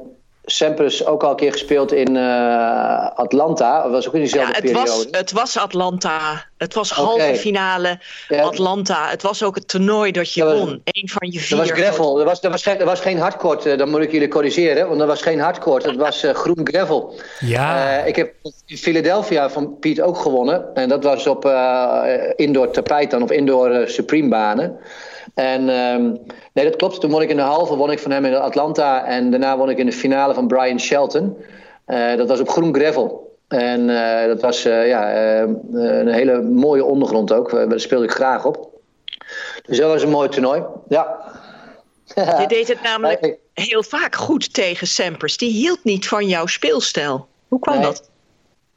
Sampras 0.48 1.06
ook 1.06 1.22
al 1.22 1.30
een 1.30 1.36
keer 1.36 1.52
gespeeld 1.52 1.92
in 1.92 2.14
uh, 2.14 3.10
Atlanta. 3.14 3.82
Dat 3.82 3.90
was 3.90 4.06
ook 4.08 4.14
in 4.14 4.20
diezelfde 4.20 4.52
ja, 4.52 4.56
het 4.56 4.64
periode. 4.64 4.90
Was, 4.90 5.06
het 5.10 5.32
was 5.32 5.58
Atlanta. 5.58 6.44
Het 6.56 6.74
was 6.74 6.90
halve 6.90 7.34
finale 7.36 7.98
ja. 8.28 8.42
Atlanta. 8.42 9.08
Het 9.08 9.22
was 9.22 9.42
ook 9.42 9.54
het 9.54 9.68
toernooi 9.68 10.12
dat 10.12 10.32
je 10.32 10.40
dat 10.40 10.58
won. 10.58 10.80
Eén 10.84 11.08
van 11.08 11.30
je 11.30 11.38
vier. 11.38 11.58
Dat 11.58 11.68
was 11.68 11.78
gravel. 11.78 12.18
Er 12.18 12.24
was, 12.24 12.40
was, 12.40 12.62
geen, 12.62 12.84
was 12.84 13.00
geen 13.00 13.18
hardcourt. 13.18 13.66
Uh, 13.66 13.78
dan 13.78 13.90
moet 13.90 14.00
ik 14.00 14.12
jullie 14.12 14.28
corrigeren. 14.28 14.86
Want 14.86 14.98
dat 14.98 15.08
was 15.08 15.22
geen 15.22 15.40
hardcourt. 15.40 15.84
Het 15.84 15.96
was 15.96 16.24
uh, 16.24 16.34
groen 16.34 16.60
gravel. 16.62 17.14
Ja. 17.40 17.98
ik 17.98 18.16
heb 18.16 18.34
in 18.66 18.76
Philadelphia 18.76 19.50
van 19.50 19.78
Piet 19.78 20.00
ook 20.00 20.18
gewonnen. 20.18 20.74
En 20.74 20.88
dat 20.88 21.04
was 21.04 21.26
op 21.26 21.44
indoor 22.36 22.70
tapijt 22.70 23.10
dan. 23.10 23.22
Of 23.22 23.30
indoor 23.30 23.88
supreme 23.88 24.28
banen. 24.28 24.78
En 25.34 25.68
um, 25.68 26.20
nee, 26.52 26.64
dat 26.64 26.76
klopt. 26.76 27.00
Toen 27.00 27.10
won 27.10 27.22
ik 27.22 27.30
in 27.30 27.36
de 27.36 27.42
halve 27.42 27.76
won 27.76 27.90
ik 27.90 27.98
van 27.98 28.10
hem 28.10 28.24
in 28.24 28.34
Atlanta. 28.34 29.04
En 29.04 29.30
daarna 29.30 29.56
won 29.56 29.70
ik 29.70 29.78
in 29.78 29.86
de 29.86 29.92
finale 29.92 30.34
van 30.34 30.46
Brian 30.46 30.80
Shelton. 30.80 31.36
Uh, 31.86 32.16
dat 32.16 32.28
was 32.28 32.40
op 32.40 32.48
groen 32.48 32.74
gravel. 32.74 33.34
En 33.48 33.88
uh, 33.88 34.26
dat 34.26 34.40
was 34.40 34.66
uh, 34.66 34.88
ja, 34.88 35.32
een 35.72 36.08
hele 36.08 36.42
mooie 36.42 36.84
ondergrond 36.84 37.32
ook. 37.32 37.50
Daar 37.50 37.80
speelde 37.80 38.04
ik 38.04 38.10
graag 38.10 38.44
op. 38.44 38.68
Dus 39.66 39.78
dat 39.78 39.90
was 39.90 40.02
een 40.02 40.10
mooi 40.10 40.28
toernooi. 40.28 40.62
Ja. 40.88 41.34
Je 42.14 42.44
deed 42.56 42.68
het 42.68 42.82
namelijk 42.82 43.38
heel 43.52 43.82
vaak 43.82 44.14
goed 44.14 44.54
tegen 44.54 44.86
Sampers. 44.86 45.36
Die 45.36 45.52
hield 45.52 45.84
niet 45.84 46.08
van 46.08 46.28
jouw 46.28 46.46
speelstijl. 46.46 47.28
Hoe 47.48 47.58
kwam 47.58 47.74
nee. 47.74 47.84
dat? 47.84 48.10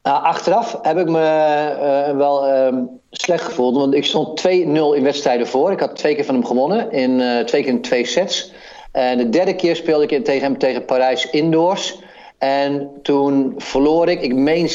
Nou, 0.02 0.22
achteraf 0.22 0.78
heb 0.82 0.98
ik 0.98 1.08
me 1.08 1.18
uh, 1.20 2.16
wel 2.16 2.48
uh, 2.48 2.82
slecht 3.10 3.44
gevoeld. 3.44 3.76
Want 3.76 3.94
ik 3.94 4.04
stond 4.04 4.48
2-0 4.48 4.50
in 4.50 5.02
wedstrijden 5.02 5.46
voor. 5.46 5.72
Ik 5.72 5.80
had 5.80 5.96
twee 5.96 6.14
keer 6.14 6.24
van 6.24 6.34
hem 6.34 6.44
gewonnen. 6.44 6.92
In, 6.92 7.10
uh, 7.10 7.38
twee 7.38 7.62
keer 7.62 7.72
in 7.72 7.80
twee 7.80 8.06
sets. 8.06 8.52
En 8.92 9.18
de 9.18 9.28
derde 9.28 9.54
keer 9.54 9.76
speelde 9.76 10.06
ik 10.06 10.24
tegen 10.24 10.42
hem 10.42 10.58
tegen 10.58 10.84
Parijs 10.84 11.30
indoors. 11.30 11.98
En 12.38 12.90
toen 13.02 13.54
verloor 13.56 14.08
ik, 14.08 14.20
ik 14.20 14.34
meen 14.34 14.68
6-4 14.68 14.72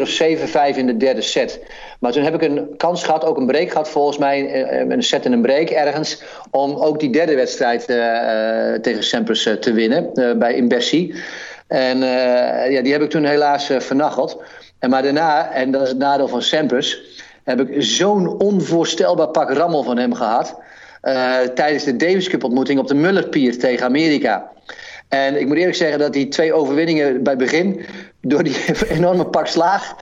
of 0.00 0.22
7-5 0.74 0.76
in 0.76 0.86
de 0.86 0.96
derde 0.96 1.20
set. 1.20 1.60
Maar 2.00 2.12
toen 2.12 2.22
heb 2.22 2.34
ik 2.34 2.42
een 2.42 2.74
kans 2.76 3.04
gehad, 3.04 3.24
ook 3.24 3.36
een 3.36 3.46
break 3.46 3.70
gehad 3.70 3.88
volgens 3.88 4.18
mij. 4.18 4.68
Een 4.80 5.02
set 5.02 5.24
en 5.24 5.32
een 5.32 5.42
break 5.42 5.68
ergens. 5.70 6.22
Om 6.50 6.74
ook 6.74 7.00
die 7.00 7.10
derde 7.10 7.34
wedstrijd 7.34 7.84
tegen 8.82 9.04
Sampras 9.04 9.42
te 9.60 9.72
winnen. 9.72 10.10
bij 10.38 10.66
Bercy. 10.66 11.14
En 11.66 11.98
ja, 12.70 12.82
die 12.82 12.92
heb 12.92 13.02
ik 13.02 13.10
toen 13.10 13.24
helaas 13.24 13.70
vernacheld. 13.78 14.42
En 14.78 14.90
maar 14.90 15.02
daarna, 15.02 15.50
en 15.52 15.70
dat 15.70 15.82
is 15.82 15.88
het 15.88 15.98
nadeel 15.98 16.28
van 16.28 16.42
Sampras, 16.42 17.00
heb 17.44 17.60
ik 17.60 17.82
zo'n 17.82 18.40
onvoorstelbaar 18.40 19.28
pak 19.28 19.50
rammel 19.50 19.82
van 19.82 19.98
hem 19.98 20.14
gehad. 20.14 20.56
Uh, 21.02 21.38
tijdens 21.40 21.84
de 21.84 21.96
Davis 21.96 22.28
Cup 22.28 22.44
ontmoeting 22.44 22.78
op 22.78 22.86
de 22.86 22.94
Mullerpier 22.94 23.58
tegen 23.58 23.86
Amerika. 23.86 24.50
En 25.08 25.40
ik 25.40 25.46
moet 25.46 25.56
eerlijk 25.56 25.76
zeggen 25.76 25.98
dat 25.98 26.12
die 26.12 26.28
twee 26.28 26.52
overwinningen 26.52 27.22
bij 27.22 27.36
begin... 27.36 27.84
door 28.20 28.42
die 28.42 28.56
enorme 28.88 29.26
pak 29.26 29.46
slaag 29.46 29.94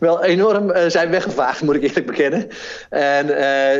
wel 0.00 0.24
enorm 0.24 0.70
uh, 0.70 0.76
zijn 0.86 1.10
weggevaagd, 1.10 1.62
moet 1.62 1.74
ik 1.74 1.82
eerlijk 1.82 2.06
bekennen. 2.06 2.48
En 2.90 3.26
uh, 3.26 3.34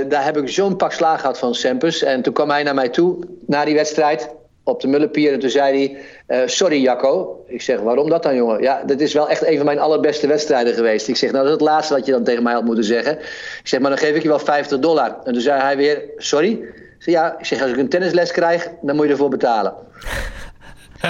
daar 0.09 0.25
heb 0.25 0.37
ik 0.37 0.49
zo'n 0.49 0.77
pak 0.77 0.92
slaag 0.92 1.20
gehad 1.20 1.38
van 1.38 1.55
Sampras. 1.55 2.03
En 2.03 2.23
toen 2.23 2.33
kwam 2.33 2.51
hij 2.51 2.62
naar 2.62 2.75
mij 2.75 2.88
toe, 2.88 3.18
na 3.47 3.64
die 3.64 3.75
wedstrijd 3.75 4.29
op 4.64 4.81
de 4.81 4.88
Mullenpier. 4.88 5.33
En 5.33 5.38
toen 5.38 5.50
zei 5.50 5.96
hij, 6.27 6.40
uh, 6.42 6.48
sorry 6.48 6.81
Jacco. 6.81 7.44
Ik 7.46 7.62
zeg, 7.62 7.81
waarom 7.81 8.09
dat 8.09 8.22
dan 8.22 8.35
jongen? 8.35 8.62
Ja, 8.62 8.83
dat 8.87 9.00
is 9.00 9.12
wel 9.12 9.29
echt 9.29 9.46
een 9.46 9.57
van 9.57 9.64
mijn 9.64 9.79
allerbeste 9.79 10.27
wedstrijden 10.27 10.74
geweest. 10.74 11.09
Ik 11.09 11.16
zeg, 11.16 11.31
nou 11.31 11.44
dat 11.44 11.53
is 11.53 11.61
het 11.61 11.70
laatste 11.70 11.94
wat 11.94 12.07
je 12.07 12.12
dan 12.12 12.24
tegen 12.24 12.42
mij 12.42 12.53
had 12.53 12.64
moeten 12.64 12.85
zeggen. 12.85 13.18
Ik 13.18 13.61
zeg, 13.62 13.81
maar 13.81 13.90
dan 13.90 13.98
geef 13.98 14.14
ik 14.14 14.22
je 14.22 14.29
wel 14.29 14.38
50 14.38 14.79
dollar. 14.79 15.16
En 15.24 15.33
toen 15.33 15.42
zei 15.42 15.61
hij 15.61 15.77
weer, 15.77 16.03
sorry? 16.16 16.50
Ik 16.50 16.96
zeg, 16.98 17.14
ja, 17.14 17.38
ik 17.38 17.44
zeg, 17.44 17.62
als 17.62 17.70
ik 17.70 17.77
een 17.77 17.88
tennisles 17.88 18.33
krijg, 18.33 18.68
dan 18.81 18.96
moet 18.96 19.05
je 19.05 19.11
ervoor 19.11 19.29
betalen. 19.29 19.74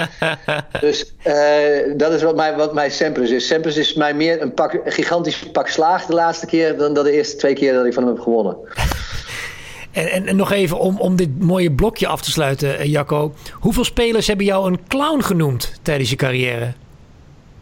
dus 0.81 1.13
uh, 1.27 1.97
dat 1.97 2.13
is 2.13 2.23
wat 2.23 2.35
mij, 2.35 2.55
wat 2.55 2.73
mij 2.73 2.89
Sampras 2.89 3.29
is. 3.29 3.47
Sampras 3.47 3.77
is 3.77 3.93
mij 3.93 4.13
meer 4.13 4.41
een, 4.41 4.53
pak, 4.53 4.73
een 4.73 4.91
gigantisch 4.91 5.49
pak 5.51 5.67
slaag 5.67 6.05
de 6.05 6.13
laatste 6.13 6.45
keer... 6.45 6.77
dan 6.77 6.93
dat 6.93 7.05
de 7.05 7.11
eerste 7.11 7.35
twee 7.35 7.53
keer 7.53 7.73
dat 7.73 7.85
ik 7.85 7.93
van 7.93 8.03
hem 8.03 8.13
heb 8.13 8.23
gewonnen. 8.23 8.57
En, 9.95 10.11
en, 10.11 10.27
en, 10.27 10.35
nog 10.35 10.51
even 10.51 10.79
om, 10.79 10.99
om 10.99 11.15
dit 11.15 11.39
mooie 11.39 11.71
blokje 11.71 12.07
af 12.07 12.21
te 12.21 12.31
sluiten, 12.31 12.89
Jacco. 12.89 13.33
Hoeveel 13.53 13.83
spelers 13.83 14.27
hebben 14.27 14.45
jou 14.45 14.67
een 14.67 14.79
clown 14.87 15.21
genoemd 15.21 15.79
tijdens 15.81 16.09
je 16.09 16.15
carrière? 16.15 16.73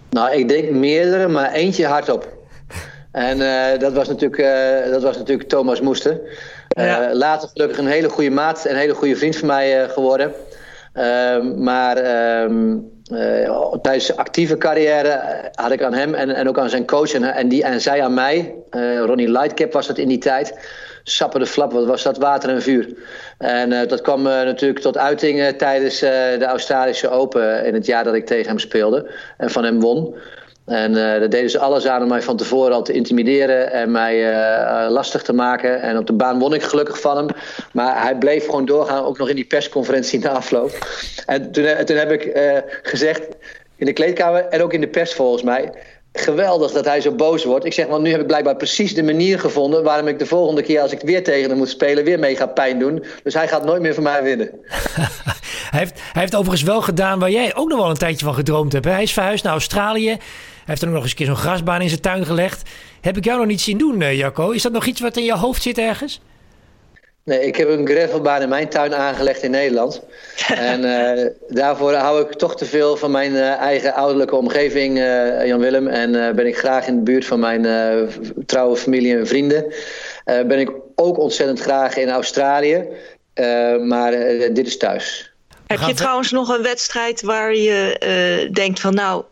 Nou, 0.09 0.31
ik 0.31 0.47
denk 0.47 0.69
meerdere, 0.69 1.27
maar 1.27 1.51
eentje 1.51 1.85
hardop. 1.85 2.27
En 3.11 3.39
uh, 3.39 3.79
dat, 3.79 3.93
was 3.93 4.07
natuurlijk, 4.07 4.41
uh, 4.41 4.91
dat 4.91 5.03
was 5.03 5.17
natuurlijk 5.17 5.49
Thomas 5.49 5.81
Moester. 5.81 6.19
Uh, 6.77 6.85
ja. 6.85 7.13
Later 7.13 7.49
gelukkig 7.53 7.77
een 7.77 7.87
hele 7.87 8.09
goede 8.09 8.29
maat 8.29 8.65
en 8.65 8.73
een 8.73 8.79
hele 8.79 8.93
goede 8.93 9.15
vriend 9.15 9.35
van 9.35 9.47
mij 9.47 9.89
geworden. 9.89 10.31
Ehm, 10.93 11.63
maar 11.63 11.97
ehm, 11.97 12.77
tijdens 13.81 14.15
actieve 14.15 14.57
carrière 14.57 15.21
had 15.51 15.71
ik 15.71 15.83
aan 15.83 15.93
hem 15.93 16.13
en, 16.13 16.29
en 16.29 16.47
ook 16.47 16.59
aan 16.59 16.69
zijn 16.69 16.85
coach 16.85 17.13
en, 17.13 17.23
en, 17.23 17.47
die, 17.47 17.63
en 17.63 17.81
zij 17.81 18.03
aan 18.03 18.13
mij. 18.13 18.55
Ronnie 19.05 19.31
Lightcap 19.31 19.73
was 19.73 19.87
dat 19.87 19.97
in 19.97 20.07
die 20.07 20.17
tijd 20.17 20.53
sappen 21.03 21.39
de 21.39 21.45
flap, 21.45 21.71
wat 21.71 21.85
was 21.85 22.03
dat 22.03 22.17
water 22.17 22.49
en 22.49 22.61
vuur. 22.61 22.87
En 23.37 23.71
uh, 23.71 23.87
dat 23.87 24.01
kwam 24.01 24.19
uh, 24.19 24.33
natuurlijk 24.33 24.79
tot 24.79 24.97
uiting 24.97 25.39
uh, 25.39 25.47
tijdens 25.47 25.99
de 25.99 26.45
Australische 26.45 27.09
Open 27.09 27.65
in 27.65 27.73
het 27.73 27.85
jaar 27.85 28.03
dat 28.03 28.13
ik 28.13 28.25
tegen 28.25 28.47
hem 28.47 28.59
speelde 28.59 29.11
en 29.37 29.49
van 29.49 29.63
hem 29.63 29.79
won. 29.79 30.15
En 30.65 30.93
dat 31.19 31.31
deden 31.31 31.49
ze 31.49 31.59
alles 31.59 31.87
aan 31.87 32.01
om 32.01 32.07
mij 32.07 32.21
van 32.21 32.37
tevoren 32.37 32.73
al 32.73 32.83
te 32.83 32.93
intimideren 32.93 33.71
en 33.71 33.91
mij 33.91 34.33
lastig 34.89 35.21
te 35.21 35.33
maken. 35.33 35.81
En 35.81 35.97
op 35.97 36.07
de 36.07 36.13
baan 36.13 36.39
won 36.39 36.53
ik 36.53 36.63
gelukkig 36.63 36.99
van 36.99 37.17
hem. 37.17 37.27
Maar 37.71 38.01
hij 38.01 38.17
bleef 38.17 38.45
gewoon 38.45 38.65
doorgaan, 38.65 39.03
ook 39.03 39.17
nog 39.17 39.29
in 39.29 39.35
die 39.35 39.45
persconferentie 39.45 40.19
na 40.19 40.29
afloop. 40.29 40.71
En 41.25 41.51
toen, 41.51 41.65
toen 41.85 41.97
heb 41.97 42.11
ik 42.11 42.31
gezegd 42.83 43.21
in 43.75 43.85
de 43.85 43.93
kleedkamer 43.93 44.45
en 44.45 44.61
ook 44.61 44.73
in 44.73 44.81
de 44.81 44.87
pers 44.87 45.13
volgens 45.13 45.43
mij 45.43 45.71
geweldig 46.13 46.71
dat 46.71 46.85
hij 46.85 47.01
zo 47.01 47.11
boos 47.11 47.43
wordt. 47.43 47.65
Ik 47.65 47.73
zeg, 47.73 47.87
want 47.87 48.03
nu 48.03 48.11
heb 48.11 48.19
ik 48.19 48.27
blijkbaar 48.27 48.55
precies 48.55 48.93
de 48.93 49.03
manier 49.03 49.39
gevonden... 49.39 49.83
waarom 49.83 50.07
ik 50.07 50.19
de 50.19 50.25
volgende 50.25 50.61
keer 50.61 50.81
als 50.81 50.91
ik 50.91 51.01
weer 51.01 51.23
tegen 51.23 51.49
hem 51.49 51.57
moet 51.57 51.69
spelen... 51.69 52.03
weer 52.03 52.19
mee 52.19 52.35
ga 52.35 52.45
pijn 52.45 52.79
doen. 52.79 53.03
Dus 53.23 53.33
hij 53.33 53.47
gaat 53.47 53.65
nooit 53.65 53.81
meer 53.81 53.93
van 53.93 54.03
mij 54.03 54.23
winnen. 54.23 54.49
hij, 55.71 55.79
heeft, 55.79 55.93
hij 55.93 56.21
heeft 56.21 56.35
overigens 56.35 56.63
wel 56.63 56.81
gedaan 56.81 57.19
waar 57.19 57.31
jij 57.31 57.55
ook 57.55 57.69
nog 57.69 57.79
wel 57.79 57.89
een 57.89 57.97
tijdje 57.97 58.25
van 58.25 58.33
gedroomd 58.33 58.73
hebt. 58.73 58.85
Hij 58.85 59.03
is 59.03 59.13
verhuisd 59.13 59.43
naar 59.43 59.53
Australië. 59.53 60.07
Hij 60.07 60.19
heeft 60.65 60.81
er 60.81 60.87
nog 60.87 61.01
eens 61.01 61.11
een 61.11 61.17
keer 61.17 61.25
zo'n 61.25 61.35
grasbaan 61.35 61.81
in 61.81 61.89
zijn 61.89 62.01
tuin 62.01 62.25
gelegd. 62.25 62.69
Heb 63.01 63.17
ik 63.17 63.23
jou 63.23 63.37
nog 63.37 63.47
niet 63.47 63.61
zien 63.61 63.77
doen, 63.77 64.01
eh, 64.01 64.17
Jacco? 64.17 64.49
Is 64.49 64.61
dat 64.61 64.71
nog 64.71 64.85
iets 64.85 65.01
wat 65.01 65.17
in 65.17 65.23
je 65.23 65.37
hoofd 65.37 65.61
zit 65.61 65.77
ergens? 65.77 66.21
Nee, 67.25 67.45
ik 67.45 67.55
heb 67.55 67.69
een 67.69 67.87
gravelbaan 67.87 68.41
in 68.41 68.49
mijn 68.49 68.69
tuin 68.69 68.95
aangelegd 68.95 69.43
in 69.43 69.51
Nederland. 69.51 70.01
en 70.47 70.83
uh, 70.83 71.27
daarvoor 71.47 71.93
hou 71.93 72.21
ik 72.21 72.33
toch 72.33 72.55
te 72.55 72.65
veel 72.65 72.97
van 72.97 73.11
mijn 73.11 73.31
uh, 73.31 73.51
eigen 73.51 73.93
ouderlijke 73.93 74.35
omgeving, 74.35 74.97
uh, 74.97 75.45
Jan 75.45 75.59
Willem. 75.59 75.87
En 75.87 76.35
ben 76.35 76.47
ik 76.47 76.57
graag 76.57 76.87
in 76.87 76.95
de 76.95 77.01
buurt 77.01 77.25
van 77.25 77.39
mijn 77.39 77.65
trouwe 78.45 78.77
familie 78.77 79.17
en 79.17 79.27
vrienden. 79.27 79.73
ben 80.25 80.59
ik 80.59 80.71
ook 80.95 81.17
ontzettend 81.17 81.59
graag 81.59 81.97
in 81.97 82.09
Australië. 82.09 82.87
maar 83.83 84.11
dit 84.53 84.67
is 84.67 84.77
thuis. 84.77 85.33
Heb 85.67 85.79
je 85.79 85.93
trouwens 85.93 86.31
nog 86.31 86.49
een 86.49 86.63
wedstrijd 86.63 87.21
waar 87.21 87.55
je 87.55 88.49
denkt 88.53 88.79
van 88.79 88.93
nou, 88.93 89.23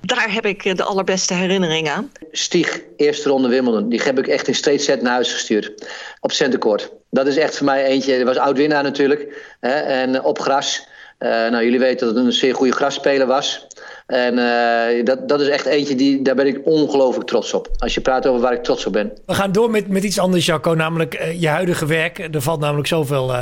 daar 0.00 0.32
heb 0.32 0.46
ik 0.46 0.76
de 0.76 0.82
allerbeste 0.82 1.34
herinnering 1.34 1.88
aan. 1.88 2.12
Stieg, 2.32 2.80
eerste 2.96 3.28
ronde 3.28 3.48
Wimbledon. 3.48 3.88
Die 3.88 4.02
heb 4.02 4.18
ik 4.18 4.26
echt 4.26 4.48
in 4.48 4.54
straight 4.54 4.84
set 4.84 5.02
naar 5.02 5.12
huis 5.12 5.32
gestuurd. 5.32 5.88
Op 6.20 6.32
centercourt. 6.32 6.92
Dat 7.10 7.26
is 7.26 7.36
echt 7.36 7.56
voor 7.56 7.66
mij 7.66 7.84
eentje. 7.84 8.16
Dat 8.16 8.26
was 8.26 8.36
oud-winnaar 8.36 8.82
natuurlijk. 8.82 9.54
Hè, 9.60 9.70
en 9.70 10.24
op 10.24 10.38
gras. 10.38 10.86
Uh, 11.18 11.28
nou, 11.28 11.64
jullie 11.64 11.78
weten 11.78 12.06
dat 12.06 12.16
het 12.16 12.24
een 12.24 12.32
zeer 12.32 12.54
goede 12.54 12.72
grasspeler 12.72 13.26
was. 13.26 13.66
En 14.06 14.38
uh, 14.38 15.04
dat, 15.04 15.28
dat 15.28 15.40
is 15.40 15.48
echt 15.48 15.66
eentje, 15.66 15.94
die, 15.94 16.22
daar 16.22 16.34
ben 16.34 16.46
ik 16.46 16.60
ongelooflijk 16.64 17.28
trots 17.28 17.52
op. 17.54 17.68
Als 17.78 17.94
je 17.94 18.00
praat 18.00 18.26
over 18.26 18.40
waar 18.40 18.52
ik 18.52 18.62
trots 18.62 18.86
op 18.86 18.92
ben. 18.92 19.12
We 19.26 19.34
gaan 19.34 19.52
door 19.52 19.70
met, 19.70 19.88
met 19.88 20.04
iets 20.04 20.18
anders, 20.18 20.46
Jacco. 20.46 20.74
Namelijk 20.74 21.20
uh, 21.20 21.40
je 21.40 21.48
huidige 21.48 21.86
werk. 21.86 22.18
Er 22.18 22.42
valt 22.42 22.60
namelijk 22.60 22.88
zoveel 22.88 23.32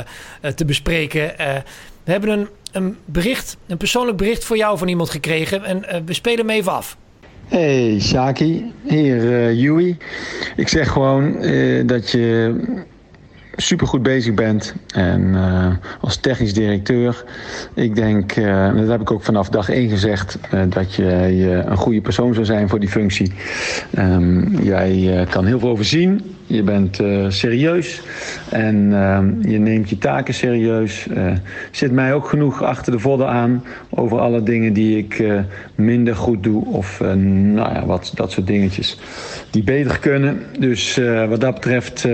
te 0.55 0.65
bespreken. 0.65 1.33
we 2.03 2.11
hebben 2.11 2.29
een 2.29 2.47
een 2.77 2.97
bericht, 3.05 3.57
een 3.67 3.77
persoonlijk 3.77 4.17
bericht 4.17 4.43
voor 4.43 4.57
jou 4.57 4.77
van 4.77 4.87
iemand 4.87 5.09
gekregen. 5.09 5.63
En 5.63 5.77
uh, 5.77 5.95
we 6.05 6.13
spelen 6.13 6.39
hem 6.39 6.49
even 6.49 6.71
af. 6.71 6.97
Hey 7.47 7.99
Shaki, 7.99 8.71
hier 8.83 9.23
uh, 9.23 9.53
Yui. 9.53 9.97
Ik 10.55 10.67
zeg 10.67 10.91
gewoon 10.91 11.43
uh, 11.43 11.87
dat 11.87 12.11
je 12.11 12.55
supergoed 13.57 14.03
bezig 14.03 14.33
bent. 14.33 14.75
En 14.93 15.21
uh, 15.21 15.67
als 16.01 16.17
technisch 16.17 16.53
directeur, 16.53 17.23
ik 17.73 17.95
denk, 17.95 18.35
uh, 18.35 18.75
dat 18.75 18.87
heb 18.87 19.01
ik 19.01 19.11
ook 19.11 19.23
vanaf 19.23 19.49
dag 19.49 19.69
1 19.69 19.89
gezegd, 19.89 20.39
uh, 20.53 20.61
dat 20.69 20.95
je, 20.95 21.63
een 21.65 21.77
goede 21.77 22.01
persoon 22.01 22.33
zou 22.33 22.45
zijn 22.45 22.69
voor 22.69 22.79
die 22.79 22.89
functie. 22.89 23.31
Um, 23.97 24.57
jij 24.61 25.25
kan 25.29 25.45
heel 25.45 25.59
veel 25.59 25.69
overzien. 25.69 26.35
Je 26.45 26.63
bent 26.63 26.99
serieus 27.27 28.01
en 28.49 28.93
ehm, 28.93 29.49
je 29.49 29.57
neemt 29.57 29.89
je 29.89 29.97
taken 29.97 30.33
serieus. 30.33 31.07
zit 31.71 31.91
mij 31.91 32.13
ook 32.13 32.27
genoeg 32.27 32.63
achter 32.63 32.91
de 32.91 32.99
vodden 32.99 33.27
aan 33.27 33.63
over 33.89 34.19
alle 34.19 34.43
dingen 34.43 34.73
die 34.73 34.97
ik 34.97 35.23
minder 35.75 36.15
goed 36.15 36.43
doe. 36.43 36.65
Of 36.65 36.99
nou 36.99 37.73
ja, 37.73 37.85
wat, 37.85 38.11
dat 38.15 38.31
soort 38.31 38.47
dingetjes 38.47 38.99
die 39.49 39.63
beter 39.63 39.99
kunnen. 39.99 40.41
Dus 40.59 40.99
wat 41.29 41.41
dat 41.41 41.53
betreft 41.53 42.07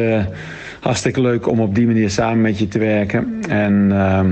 hartstikke 0.84 1.22
leuk 1.22 1.48
om 1.48 1.60
op 1.60 1.76
die 1.76 1.86
manier 1.86 2.10
samen 2.10 2.42
met 2.42 2.60
je 2.60 2.68
te 2.68 2.80
werken. 2.80 3.42
En 3.50 3.90
uh, 3.92 4.24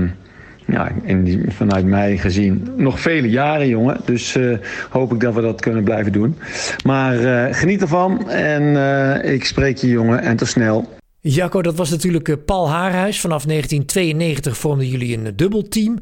ja, 0.66 0.92
in 1.02 1.24
die, 1.24 1.40
vanuit 1.48 1.84
mij 1.84 2.18
gezien 2.18 2.68
nog 2.76 3.00
vele 3.00 3.30
jaren, 3.30 3.68
jongen. 3.68 4.00
Dus 4.04 4.36
uh, 4.36 4.58
hoop 4.90 5.12
ik 5.12 5.20
dat 5.20 5.34
we 5.34 5.40
dat 5.40 5.60
kunnen 5.60 5.84
blijven 5.84 6.12
doen. 6.12 6.38
Maar 6.84 7.14
uh, 7.14 7.54
geniet 7.54 7.80
ervan 7.80 8.30
en 8.30 8.62
uh, 8.62 9.32
ik 9.32 9.44
spreek 9.44 9.76
je, 9.76 9.88
jongen, 9.88 10.20
en 10.20 10.36
tot 10.36 10.48
snel. 10.48 10.88
Jacco, 11.20 11.62
dat 11.62 11.76
was 11.76 11.90
natuurlijk 11.90 12.44
Paul 12.44 12.68
Haarhuis. 12.68 13.20
Vanaf 13.20 13.44
1992 13.44 14.56
vormden 14.56 14.88
jullie 14.88 15.16
een 15.16 15.36
dubbelteam. 15.36 15.98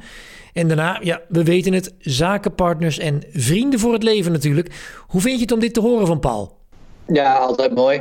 En 0.52 0.68
daarna, 0.68 0.98
ja, 1.02 1.20
we 1.28 1.44
weten 1.44 1.72
het, 1.72 1.94
zakenpartners 1.98 2.98
en 2.98 3.22
vrienden 3.32 3.80
voor 3.80 3.92
het 3.92 4.02
leven 4.02 4.32
natuurlijk. 4.32 4.70
Hoe 5.06 5.20
vind 5.20 5.34
je 5.34 5.42
het 5.42 5.52
om 5.52 5.60
dit 5.60 5.74
te 5.74 5.80
horen 5.80 6.06
van 6.06 6.20
Paul? 6.20 6.58
Ja, 7.06 7.34
altijd 7.34 7.74
mooi. 7.74 8.00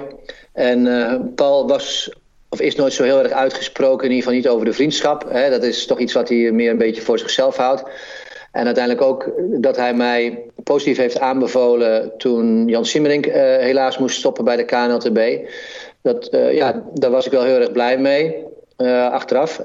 En 0.53 0.83
Paul 1.35 1.67
was 1.67 2.12
of 2.49 2.62
is 2.62 2.75
nooit 2.75 2.93
zo 2.93 3.03
heel 3.03 3.23
erg 3.23 3.31
uitgesproken, 3.31 4.05
in 4.05 4.15
ieder 4.15 4.23
geval 4.23 4.33
niet 4.33 4.47
over 4.47 4.65
de 4.65 4.73
vriendschap. 4.73 5.25
Hè. 5.29 5.49
Dat 5.49 5.63
is 5.63 5.85
toch 5.85 5.99
iets 5.99 6.13
wat 6.13 6.29
hij 6.29 6.51
meer 6.51 6.71
een 6.71 6.77
beetje 6.77 7.01
voor 7.01 7.19
zichzelf 7.19 7.55
houdt. 7.55 7.83
En 8.51 8.65
uiteindelijk 8.65 9.05
ook 9.05 9.31
dat 9.62 9.75
hij 9.75 9.93
mij 9.93 10.43
positief 10.63 10.97
heeft 10.97 11.19
aanbevolen 11.19 12.12
toen 12.17 12.67
Jan 12.67 12.85
Simmerink 12.85 13.25
uh, 13.25 13.33
helaas 13.35 13.97
moest 13.97 14.17
stoppen 14.17 14.45
bij 14.45 14.55
de 14.55 14.65
KNLTB. 14.65 15.49
Dat, 16.01 16.33
uh, 16.33 16.53
ja, 16.53 16.83
daar 16.93 17.12
was 17.12 17.25
ik 17.25 17.31
wel 17.31 17.43
heel 17.43 17.59
erg 17.59 17.71
blij 17.71 17.97
mee. 17.97 18.47
Uh, 18.77 19.12
achteraf. 19.12 19.59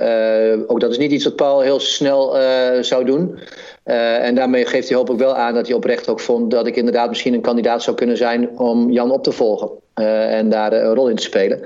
ook 0.66 0.80
dat 0.80 0.90
is 0.90 0.98
niet 0.98 1.10
iets 1.10 1.24
wat 1.24 1.36
Paul 1.36 1.60
heel 1.60 1.80
snel 1.80 2.36
zou 2.80 3.04
doen. 3.04 3.38
En 3.84 4.34
daarmee 4.34 4.66
geeft 4.66 4.88
hij 4.88 4.96
hopelijk 4.96 5.22
wel 5.22 5.34
aan 5.34 5.54
dat 5.54 5.66
hij 5.66 5.76
oprecht 5.76 6.08
ook 6.08 6.20
vond 6.20 6.50
dat 6.50 6.66
ik 6.66 6.76
inderdaad 6.76 7.08
misschien 7.08 7.34
een 7.34 7.40
kandidaat 7.40 7.82
zou 7.82 7.96
kunnen 7.96 8.16
zijn 8.16 8.58
om 8.58 8.90
Jan 8.90 9.10
op 9.10 9.22
te 9.22 9.32
volgen. 9.32 9.70
Uh, 10.00 10.32
en 10.32 10.48
daar 10.48 10.72
een 10.72 10.94
rol 10.94 11.08
in 11.08 11.16
te 11.16 11.22
spelen. 11.22 11.60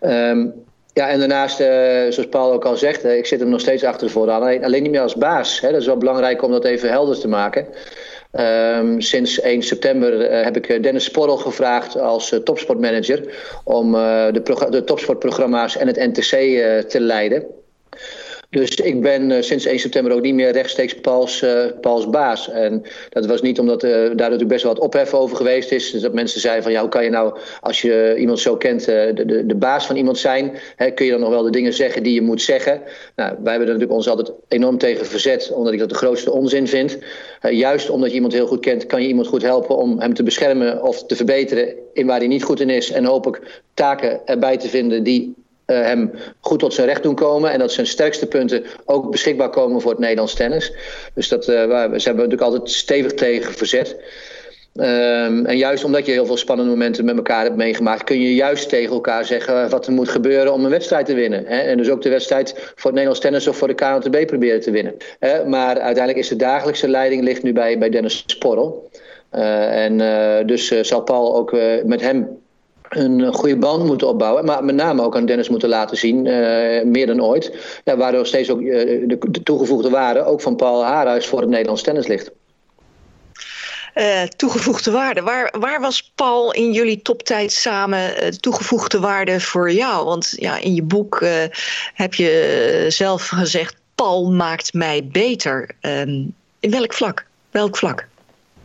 Um, 0.00 0.54
ja, 0.92 1.08
en 1.08 1.18
daarnaast, 1.18 1.56
zoals 2.14 2.28
Paul 2.30 2.52
ook 2.52 2.64
al 2.64 2.76
zegt, 2.76 3.04
ik 3.04 3.26
zit 3.26 3.40
hem 3.40 3.48
nog 3.48 3.60
steeds 3.60 3.84
achter 3.84 4.06
de 4.06 4.12
voordaan. 4.12 4.62
Alleen, 4.62 4.82
niet 4.82 4.90
meer 4.90 5.00
als 5.00 5.14
baas. 5.14 5.60
Hè. 5.60 5.70
Dat 5.70 5.80
is 5.80 5.86
wel 5.86 5.96
belangrijk 5.96 6.42
om 6.42 6.50
dat 6.50 6.64
even 6.64 6.88
helder 6.88 7.20
te 7.20 7.28
maken. 7.28 7.66
Um, 8.32 9.00
sinds 9.00 9.40
1 9.40 9.62
september 9.62 10.32
heb 10.44 10.56
ik 10.56 10.82
Dennis 10.82 11.04
Sporrel 11.04 11.36
gevraagd 11.36 11.98
als 11.98 12.40
topsportmanager 12.44 13.34
om 13.64 13.92
de, 13.92 14.66
de 14.70 14.84
topsportprogramma's 14.84 15.76
en 15.76 15.86
het 15.86 15.96
NTC 15.96 16.30
te 16.88 17.00
leiden. 17.00 17.46
Dus 18.50 18.74
ik 18.74 19.00
ben 19.02 19.30
uh, 19.30 19.42
sinds 19.42 19.64
1 19.64 19.78
september 19.78 20.12
ook 20.12 20.22
niet 20.22 20.34
meer 20.34 20.52
rechtstreeks 20.52 20.94
Pauls, 20.94 21.44
Pauls 21.80 22.10
baas. 22.10 22.50
En 22.50 22.82
dat 23.08 23.26
was 23.26 23.42
niet 23.42 23.58
omdat 23.58 23.84
uh, 23.84 23.90
daar 23.90 24.16
natuurlijk 24.16 24.48
best 24.48 24.62
wel 24.62 24.74
wat 24.74 24.82
ophef 24.82 25.14
over 25.14 25.36
geweest 25.36 25.72
is. 25.72 25.90
Dus 25.90 26.00
dat 26.00 26.12
mensen 26.12 26.40
zeiden 26.40 26.62
van 26.62 26.72
ja, 26.72 26.80
hoe 26.80 26.88
kan 26.88 27.04
je 27.04 27.10
nou, 27.10 27.38
als 27.60 27.82
je 27.82 28.16
iemand 28.18 28.40
zo 28.40 28.56
kent, 28.56 28.84
de, 28.84 29.12
de, 29.26 29.46
de 29.46 29.54
baas 29.54 29.86
van 29.86 29.96
iemand 29.96 30.18
zijn? 30.18 30.58
Hè, 30.76 30.90
kun 30.90 31.04
je 31.04 31.10
dan 31.10 31.20
nog 31.20 31.30
wel 31.30 31.42
de 31.42 31.50
dingen 31.50 31.72
zeggen 31.72 32.02
die 32.02 32.14
je 32.14 32.22
moet 32.22 32.42
zeggen? 32.42 32.82
Nou, 33.16 33.36
wij 33.42 33.50
hebben 33.52 33.68
er 33.68 33.74
natuurlijk 33.74 33.92
ons 33.92 34.08
altijd 34.08 34.32
enorm 34.48 34.78
tegen 34.78 35.06
verzet, 35.06 35.52
omdat 35.52 35.72
ik 35.72 35.78
dat 35.78 35.88
de 35.88 35.94
grootste 35.94 36.32
onzin 36.32 36.68
vind. 36.68 36.98
juist 37.40 37.90
omdat 37.90 38.08
je 38.08 38.14
iemand 38.14 38.32
heel 38.32 38.46
goed 38.46 38.60
kent, 38.60 38.86
kan 38.86 39.02
je 39.02 39.08
iemand 39.08 39.26
goed 39.26 39.42
helpen 39.42 39.76
om 39.76 40.00
hem 40.00 40.14
te 40.14 40.22
beschermen 40.22 40.82
of 40.82 41.06
te 41.06 41.16
verbeteren 41.16 41.74
in 41.92 42.06
waar 42.06 42.18
hij 42.18 42.28
niet 42.28 42.44
goed 42.44 42.60
in 42.60 42.70
is. 42.70 42.90
En 42.90 43.04
hopelijk 43.04 43.62
taken 43.74 44.20
erbij 44.26 44.56
te 44.56 44.68
vinden 44.68 45.02
die 45.02 45.34
hem 45.74 46.10
goed 46.40 46.58
tot 46.58 46.74
zijn 46.74 46.86
recht 46.86 47.02
doen 47.02 47.14
komen. 47.14 47.50
En 47.50 47.58
dat 47.58 47.72
zijn 47.72 47.86
sterkste 47.86 48.26
punten 48.26 48.64
ook 48.84 49.10
beschikbaar 49.10 49.50
komen 49.50 49.80
voor 49.80 49.90
het 49.90 50.00
Nederlands 50.00 50.34
tennis. 50.34 50.72
Dus 51.14 51.28
dat, 51.28 51.40
uh, 51.40 51.46
we 51.46 51.74
hebben 51.74 52.00
natuurlijk 52.02 52.40
altijd 52.40 52.70
stevig 52.70 53.14
tegen 53.14 53.52
verzet. 53.52 53.96
Um, 54.74 55.46
en 55.46 55.56
juist 55.56 55.84
omdat 55.84 56.06
je 56.06 56.12
heel 56.12 56.26
veel 56.26 56.36
spannende 56.36 56.70
momenten 56.70 57.04
met 57.04 57.16
elkaar 57.16 57.42
hebt 57.42 57.56
meegemaakt, 57.56 58.04
kun 58.04 58.20
je 58.20 58.34
juist 58.34 58.68
tegen 58.68 58.94
elkaar 58.94 59.24
zeggen 59.24 59.70
wat 59.70 59.86
er 59.86 59.92
moet 59.92 60.08
gebeuren 60.08 60.52
om 60.52 60.64
een 60.64 60.70
wedstrijd 60.70 61.06
te 61.06 61.14
winnen. 61.14 61.46
Hè? 61.46 61.58
En 61.58 61.76
dus 61.76 61.90
ook 61.90 62.02
de 62.02 62.08
wedstrijd 62.08 62.52
voor 62.56 62.90
het 62.90 62.92
Nederlands 62.92 63.20
tennis 63.20 63.48
of 63.48 63.56
voor 63.56 63.68
de 63.68 63.74
KNTB 63.74 64.26
proberen 64.26 64.60
te 64.60 64.70
winnen. 64.70 64.96
Hè? 65.18 65.44
Maar 65.44 65.78
uiteindelijk 65.78 66.18
is 66.18 66.28
de 66.28 66.36
dagelijkse 66.36 66.88
leiding 66.88 67.22
ligt 67.22 67.42
nu 67.42 67.52
bij, 67.52 67.78
bij 67.78 67.90
Dennis 67.90 68.22
Sporrel. 68.26 68.90
Uh, 69.34 69.84
en 69.84 70.46
dus 70.46 70.80
zal 70.80 71.02
Paul 71.02 71.36
ook 71.36 71.56
met 71.84 72.00
hem 72.00 72.28
een 72.90 73.32
goede 73.32 73.56
band 73.56 73.84
moeten 73.84 74.08
opbouwen. 74.08 74.44
Maar 74.44 74.64
met 74.64 74.74
name 74.74 75.02
ook 75.02 75.16
aan 75.16 75.26
Dennis 75.26 75.48
moeten 75.48 75.68
laten 75.68 75.96
zien, 75.96 76.26
uh, 76.26 76.82
meer 76.84 77.06
dan 77.06 77.22
ooit. 77.22 77.52
Ja, 77.84 77.96
waardoor 77.96 78.26
steeds 78.26 78.50
ook 78.50 78.60
uh, 78.60 79.08
de, 79.08 79.18
de, 79.30 79.42
toegevoegde 79.42 79.90
waarde, 79.90 80.24
ook 80.24 80.40
van 80.40 80.56
Paul 80.56 80.84
Haarhuis, 80.84 81.26
voor 81.26 81.40
het 81.40 81.48
Nederlands 81.48 81.82
tennis 81.82 82.06
ligt. 82.06 82.30
Uh, 83.94 84.22
toegevoegde 84.22 84.90
waarde. 84.90 85.22
Waar, 85.22 85.54
waar 85.58 85.80
was 85.80 86.12
Paul 86.14 86.52
in 86.52 86.72
jullie 86.72 87.02
toptijd 87.02 87.52
samen 87.52 88.12
toegevoegde 88.40 89.00
waarde 89.00 89.40
voor 89.40 89.72
jou? 89.72 90.04
Want 90.04 90.32
ja, 90.36 90.58
in 90.58 90.74
je 90.74 90.82
boek 90.82 91.24
heb 91.94 92.14
je 92.14 92.84
zelf 92.88 93.28
gezegd: 93.28 93.76
Paul 93.94 94.30
maakt 94.32 94.72
mij 94.74 95.08
beter. 95.12 95.70
Um, 95.80 96.34
in 96.60 96.70
welk 96.70 96.92
vlak? 96.92 97.26
Welk 97.50 97.76
vlak? 97.76 98.06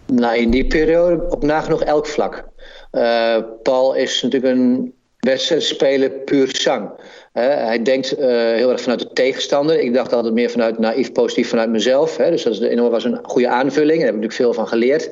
Nou, 0.06 0.38
in 0.38 0.50
die 0.50 0.68
periode 0.68 1.26
op 1.30 1.44
nagenoeg 1.44 1.82
elk 1.82 2.08
vlak. 2.08 2.44
Uh, 2.96 3.38
Paul 3.64 3.94
is 3.94 4.22
natuurlijk 4.22 4.54
een 4.54 4.94
wedstrijdspeler 5.20 6.10
puur 6.10 6.56
zang. 6.56 6.90
Uh, 6.90 7.44
hij 7.44 7.82
denkt 7.82 8.20
uh, 8.20 8.28
heel 8.28 8.72
erg 8.72 8.82
vanuit 8.82 9.00
de 9.00 9.14
tegenstander. 9.14 9.80
Ik 9.80 9.94
dacht 9.94 10.14
altijd 10.14 10.34
meer 10.34 10.50
vanuit 10.50 10.80
naïef 10.80 11.12
positief 11.12 11.50
vanuit 11.50 11.70
mezelf. 11.70 12.18
Hè. 12.18 12.30
Dus 12.30 12.44
dat 12.44 12.62
is, 12.62 12.80
was 12.80 13.04
een 13.04 13.20
goede 13.24 13.48
aanvulling. 13.48 13.98
Daar 13.98 14.06
heb 14.06 14.16
ik 14.16 14.22
natuurlijk 14.22 14.34
veel 14.34 14.54
van 14.54 14.68
geleerd. 14.68 15.10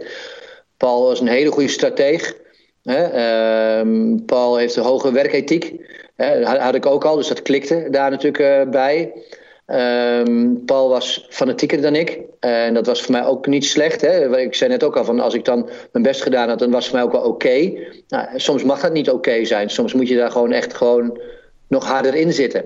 Paul 0.78 1.04
was 1.04 1.20
een 1.20 1.28
hele 1.28 1.52
goede 1.52 1.70
strateeg. 1.70 2.36
Uh, 2.84 3.82
Paul 4.26 4.56
heeft 4.56 4.76
een 4.76 4.84
hoge 4.84 5.12
werkethiek. 5.12 5.76
Dat 6.16 6.58
had 6.58 6.76
ik 6.76 6.86
ook 6.86 7.06
al, 7.06 7.16
dus 7.16 7.28
dat 7.28 7.42
klikte 7.42 7.88
daar 7.92 8.10
natuurlijk 8.10 8.72
bij. 8.72 9.14
Um, 9.66 10.66
Paul 10.66 10.90
was 10.90 11.26
fanatieker 11.30 11.82
dan 11.82 11.96
ik. 11.96 12.20
En 12.40 12.74
dat 12.74 12.86
was 12.86 13.02
voor 13.02 13.12
mij 13.12 13.26
ook 13.26 13.48
niet 13.48 13.66
slecht. 13.66 14.02
Hè? 14.02 14.38
Ik 14.40 14.56
zei 14.56 14.70
net 14.70 14.84
ook 14.84 14.98
al 14.98 15.06
van 15.06 15.20
als 15.20 15.34
ik 15.34 15.46
dan 15.46 15.70
mijn 15.92 16.04
best 16.04 16.22
gedaan 16.22 16.50
had, 16.50 16.60
dan 16.60 16.72
was 16.72 16.80
het 16.80 16.88
voor 16.88 16.96
mij 16.96 17.08
ook 17.08 17.24
wel 17.24 17.32
oké. 17.32 17.74
Nou, 18.08 18.28
soms 18.36 18.64
mag 18.64 18.82
dat 18.82 18.94
niet 18.94 19.10
oké 19.10 19.46
zijn. 19.46 19.70
Soms 19.70 19.94
moet 19.94 20.08
je 20.08 20.16
daar 20.16 20.32
gewoon 20.32 20.52
echt 20.52 20.74
gewoon 20.74 21.20
nog 21.68 21.88
harder 21.88 22.16
in 22.16 22.34
zitten. 22.34 22.66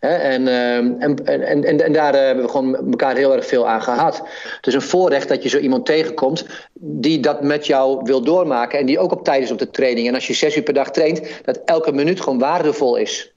En, 0.00 0.48
ehm, 0.48 0.92
en, 0.98 1.24
en, 1.24 1.64
en, 1.64 1.84
en, 1.84 1.92
daar 1.92 2.14
hebben 2.14 2.44
we 2.44 2.50
gewoon 2.50 2.90
elkaar 2.90 3.16
heel 3.16 3.34
erg 3.34 3.46
veel 3.46 3.68
aan 3.68 3.82
gehad. 3.82 4.22
Dus 4.60 4.74
een 4.74 4.82
voorrecht 4.82 5.28
dat 5.28 5.42
je 5.42 5.48
zo 5.48 5.58
iemand 5.58 5.86
tegenkomt 5.86 6.46
die 6.80 7.20
dat 7.20 7.42
met 7.42 7.66
jou 7.66 8.00
wil 8.04 8.20
doormaken 8.22 8.78
en 8.78 8.86
die 8.86 8.98
ook 8.98 9.12
op 9.12 9.24
tijd 9.24 9.42
is 9.42 9.50
op 9.50 9.58
de 9.58 9.70
training. 9.70 10.08
En 10.08 10.14
als 10.14 10.26
je 10.26 10.34
zes 10.34 10.56
uur 10.56 10.62
per 10.62 10.74
dag 10.74 10.90
traint, 10.90 11.20
dat 11.44 11.60
elke 11.64 11.92
minuut 11.92 12.20
gewoon 12.20 12.38
waardevol 12.38 12.96
is. 12.96 13.32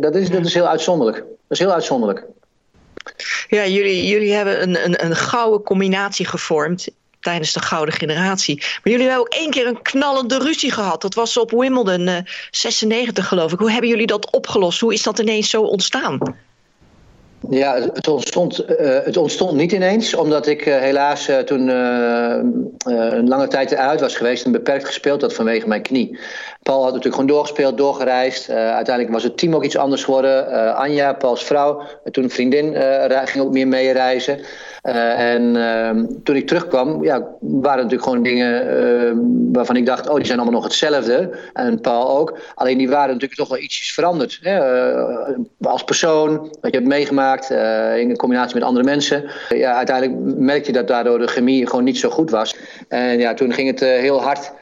Dat 0.00 0.14
is, 0.14 0.30
dat 0.30 0.44
is 0.44 0.54
heel 0.54 0.68
uitzonderlijk. 0.68 1.16
Dat 1.16 1.26
is 1.48 1.58
heel 1.58 1.72
uitzonderlijk. 1.72 2.26
Ja, 3.48 3.66
jullie, 3.66 4.06
jullie 4.06 4.32
hebben 4.32 4.62
een, 4.62 4.84
een, 4.84 5.04
een 5.04 5.16
gouden 5.16 5.62
combinatie 5.62 6.26
gevormd 6.26 6.88
tijdens 7.20 7.52
de 7.52 7.62
gouden 7.62 7.94
generatie. 7.94 8.56
Maar 8.56 8.92
jullie 8.92 9.06
hebben 9.06 9.20
ook 9.20 9.34
één 9.34 9.50
keer 9.50 9.66
een 9.66 9.82
knallende 9.82 10.38
ruzie 10.38 10.72
gehad. 10.72 11.02
Dat 11.02 11.14
was 11.14 11.36
op 11.36 11.50
Wimbledon 11.50 12.06
uh, 12.06 12.16
96 12.50 13.28
geloof 13.28 13.52
ik. 13.52 13.58
Hoe 13.58 13.70
hebben 13.70 13.90
jullie 13.90 14.06
dat 14.06 14.30
opgelost? 14.30 14.80
Hoe 14.80 14.92
is 14.92 15.02
dat 15.02 15.18
ineens 15.18 15.50
zo 15.50 15.62
ontstaan? 15.62 16.18
Ja, 17.50 17.80
het 17.92 18.08
ontstond, 18.08 18.70
uh, 18.70 18.76
het 19.04 19.16
ontstond 19.16 19.52
niet 19.52 19.72
ineens, 19.72 20.14
omdat 20.14 20.46
ik 20.46 20.66
uh, 20.66 20.76
helaas 20.78 21.28
uh, 21.28 21.38
toen 21.38 21.68
een 21.68 23.28
lange 23.28 23.48
tijd 23.48 23.72
eruit 23.72 24.00
was 24.00 24.16
geweest 24.16 24.44
en 24.44 24.52
beperkt 24.52 24.86
gespeeld 24.86 25.20
had 25.20 25.34
vanwege 25.34 25.68
mijn 25.68 25.82
knie. 25.82 26.18
Paul 26.62 26.76
had 26.82 26.88
natuurlijk 26.88 27.14
gewoon 27.14 27.30
doorgespeeld, 27.30 27.76
doorgereisd. 27.76 28.50
uiteindelijk 28.50 29.14
was 29.14 29.22
het 29.22 29.36
team 29.36 29.54
ook 29.54 29.64
iets 29.64 29.76
anders 29.76 30.04
geworden. 30.04 30.74
Anja, 30.74 31.12
Pauls 31.12 31.44
vrouw, 31.44 31.82
toen 32.10 32.24
een 32.24 32.30
vriendin, 32.30 32.74
ging 33.24 33.44
ook 33.44 33.52
meer 33.52 33.68
mee 33.68 33.92
reizen. 33.92 34.40
Uh, 34.88 35.32
en 35.32 35.54
uh, 35.54 36.04
toen 36.22 36.36
ik 36.36 36.46
terugkwam, 36.46 37.04
ja, 37.04 37.26
waren 37.40 37.82
natuurlijk 37.82 38.02
gewoon 38.02 38.22
dingen 38.22 38.66
uh, 38.66 39.12
waarvan 39.52 39.76
ik 39.76 39.86
dacht, 39.86 40.08
oh, 40.08 40.16
die 40.16 40.24
zijn 40.24 40.38
allemaal 40.38 40.60
nog 40.60 40.68
hetzelfde. 40.68 41.30
En 41.52 41.80
Paul 41.80 42.18
ook. 42.18 42.38
Alleen 42.54 42.78
die 42.78 42.88
waren 42.88 43.06
natuurlijk 43.06 43.40
toch 43.40 43.48
wel 43.48 43.58
ietsjes 43.58 43.92
veranderd. 43.92 44.38
Hè? 44.42 44.58
Eh, 44.58 45.36
als 45.60 45.84
persoon, 45.84 46.38
wat 46.38 46.72
je 46.72 46.76
hebt 46.76 46.86
meegemaakt, 46.86 47.50
in 47.96 48.16
combinatie 48.16 48.54
met 48.54 48.64
andere 48.64 48.84
mensen. 48.84 49.30
ja, 49.48 49.74
uiteindelijk 49.74 50.36
merkte 50.38 50.70
je 50.70 50.76
dat 50.76 50.88
daardoor 50.88 51.18
de 51.18 51.26
chemie 51.26 51.66
gewoon 51.66 51.84
niet 51.84 51.98
zo 51.98 52.10
goed 52.10 52.30
was. 52.30 52.56
En 52.88 53.18
ja, 53.18 53.34
toen 53.34 53.52
ging 53.52 53.68
het 53.68 53.80
heel 53.80 54.22
hard 54.22 54.52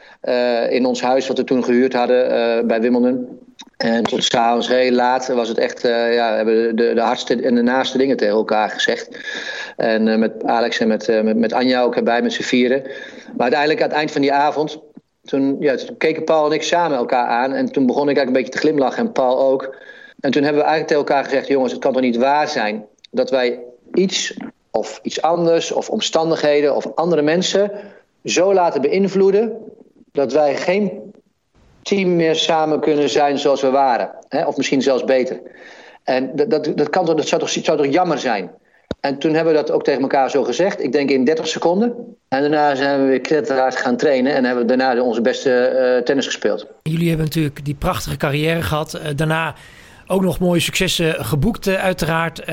in 0.69 0.87
ons 0.87 1.01
huis, 1.01 1.27
wat 1.27 1.39
we 1.39 1.45
toen 1.45 1.65
gehuurd 1.65 1.93
hadden 1.93 2.67
bij 2.67 2.81
Wimbledon. 2.81 3.39
En 3.77 4.03
tot 4.03 4.25
s'avonds 4.25 4.69
heel 4.69 4.93
laat 4.93 5.29
was 5.29 5.49
het 5.49 5.59
echt, 5.59 5.85
uh, 5.85 6.15
ja, 6.15 6.37
hebben 6.37 6.77
de, 6.77 6.95
de 6.95 7.01
hardste 7.01 7.43
en 7.43 7.55
de 7.55 7.63
naaste 7.63 7.99
dingen 7.99 8.17
tegen 8.17 8.35
elkaar 8.35 8.71
gezegd. 8.71 9.19
En 9.77 10.07
uh, 10.07 10.17
met 10.17 10.45
Alex 10.45 10.79
en 10.79 10.89
met, 10.89 11.09
uh, 11.09 11.21
met, 11.21 11.37
met, 11.37 11.53
Anja 11.53 11.83
ook 11.83 11.97
erbij 11.97 12.23
met 12.23 12.33
z'n 12.33 12.43
vieren. 12.43 12.83
Maar 12.83 13.53
uiteindelijk 13.53 13.83
aan 13.83 13.89
het 13.89 13.97
eind 13.97 14.11
van 14.11 14.21
die 14.21 14.33
avond, 14.33 14.79
toen, 15.25 15.57
ja, 15.61 15.75
toen 15.77 15.97
keken 15.97 16.25
Paul 16.25 16.47
en 16.47 16.53
ik 16.53 16.63
samen 16.63 16.97
elkaar 16.97 17.27
aan. 17.27 17.53
En 17.53 17.73
toen 17.73 17.87
begon 17.87 18.09
ik 18.09 18.17
eigenlijk 18.17 18.37
een 18.37 18.43
beetje 18.43 18.61
te 18.61 18.67
glimlachen 18.67 19.07
en 19.07 19.13
Paul 19.13 19.39
ook. 19.39 19.77
En 20.21 20.31
toen 20.31 20.43
hebben 20.43 20.63
we 20.63 20.69
eigenlijk 20.69 20.87
tegen 20.87 21.07
elkaar 21.07 21.25
gezegd, 21.25 21.47
jongens, 21.49 21.73
het 21.73 21.81
kan 21.81 21.93
toch 21.93 22.03
niet 22.03 22.17
waar 22.17 22.49
zijn 22.49 22.85
dat 23.11 23.31
wij 23.31 23.61
iets 23.95 24.37
of 24.71 25.01
iets 25.03 25.23
anders 25.23 25.73
of 25.73 25.91
omstandigheden 25.91 26.77
of 26.77 26.95
andere 26.95 27.23
mensen 27.23 27.71
zo 28.25 28.55
laten 28.55 28.81
beïnvloeden 28.81 29.57
dat 30.13 30.33
wij 30.33 30.57
geen 30.57 31.06
team 31.87 32.17
meer 32.17 32.35
samen 32.35 32.81
kunnen 32.81 33.11
zijn 33.11 33.39
zoals 33.39 33.61
we 33.61 33.71
waren. 33.71 34.11
Hè? 34.29 34.45
Of 34.45 34.57
misschien 34.57 34.83
zelfs 34.83 35.05
beter. 35.05 35.41
En 36.05 36.37
dat, 36.37 36.51
dat, 36.51 36.73
dat, 36.77 36.91
kan 36.91 37.05
toch, 37.05 37.15
dat 37.15 37.29
zou, 37.29 37.41
toch, 37.41 37.51
zou 37.51 37.77
toch 37.77 37.93
jammer 37.93 38.19
zijn? 38.19 38.51
En 39.01 39.19
toen 39.19 39.35
hebben 39.35 39.53
we 39.53 39.59
dat 39.59 39.71
ook 39.71 39.85
tegen 39.85 40.03
elkaar 40.03 40.31
zo 40.31 40.45
gezegd. 40.45 40.83
Ik 40.83 40.93
denk 40.93 41.11
in 41.11 41.25
30 41.25 41.49
seconden. 41.49 41.95
En 42.29 42.41
daarna 42.41 42.75
zijn 42.75 43.01
we 43.01 43.07
weer 43.07 43.21
knetterhard 43.21 43.77
gaan 43.77 43.97
trainen. 43.97 44.35
En 44.35 44.45
hebben 44.45 44.67
we 44.67 44.77
daarna 44.77 45.03
onze 45.03 45.21
beste 45.21 45.73
uh, 45.99 46.05
tennis 46.05 46.27
gespeeld. 46.27 46.67
Jullie 46.83 47.09
hebben 47.09 47.27
natuurlijk 47.27 47.65
die 47.65 47.75
prachtige 47.75 48.17
carrière 48.17 48.63
gehad. 48.63 48.95
Uh, 48.95 49.03
daarna 49.17 49.55
ook 50.07 50.23
nog 50.23 50.39
mooie 50.39 50.61
successen 50.61 51.25
geboekt, 51.25 51.67
uh, 51.67 51.75
uiteraard. 51.75 52.45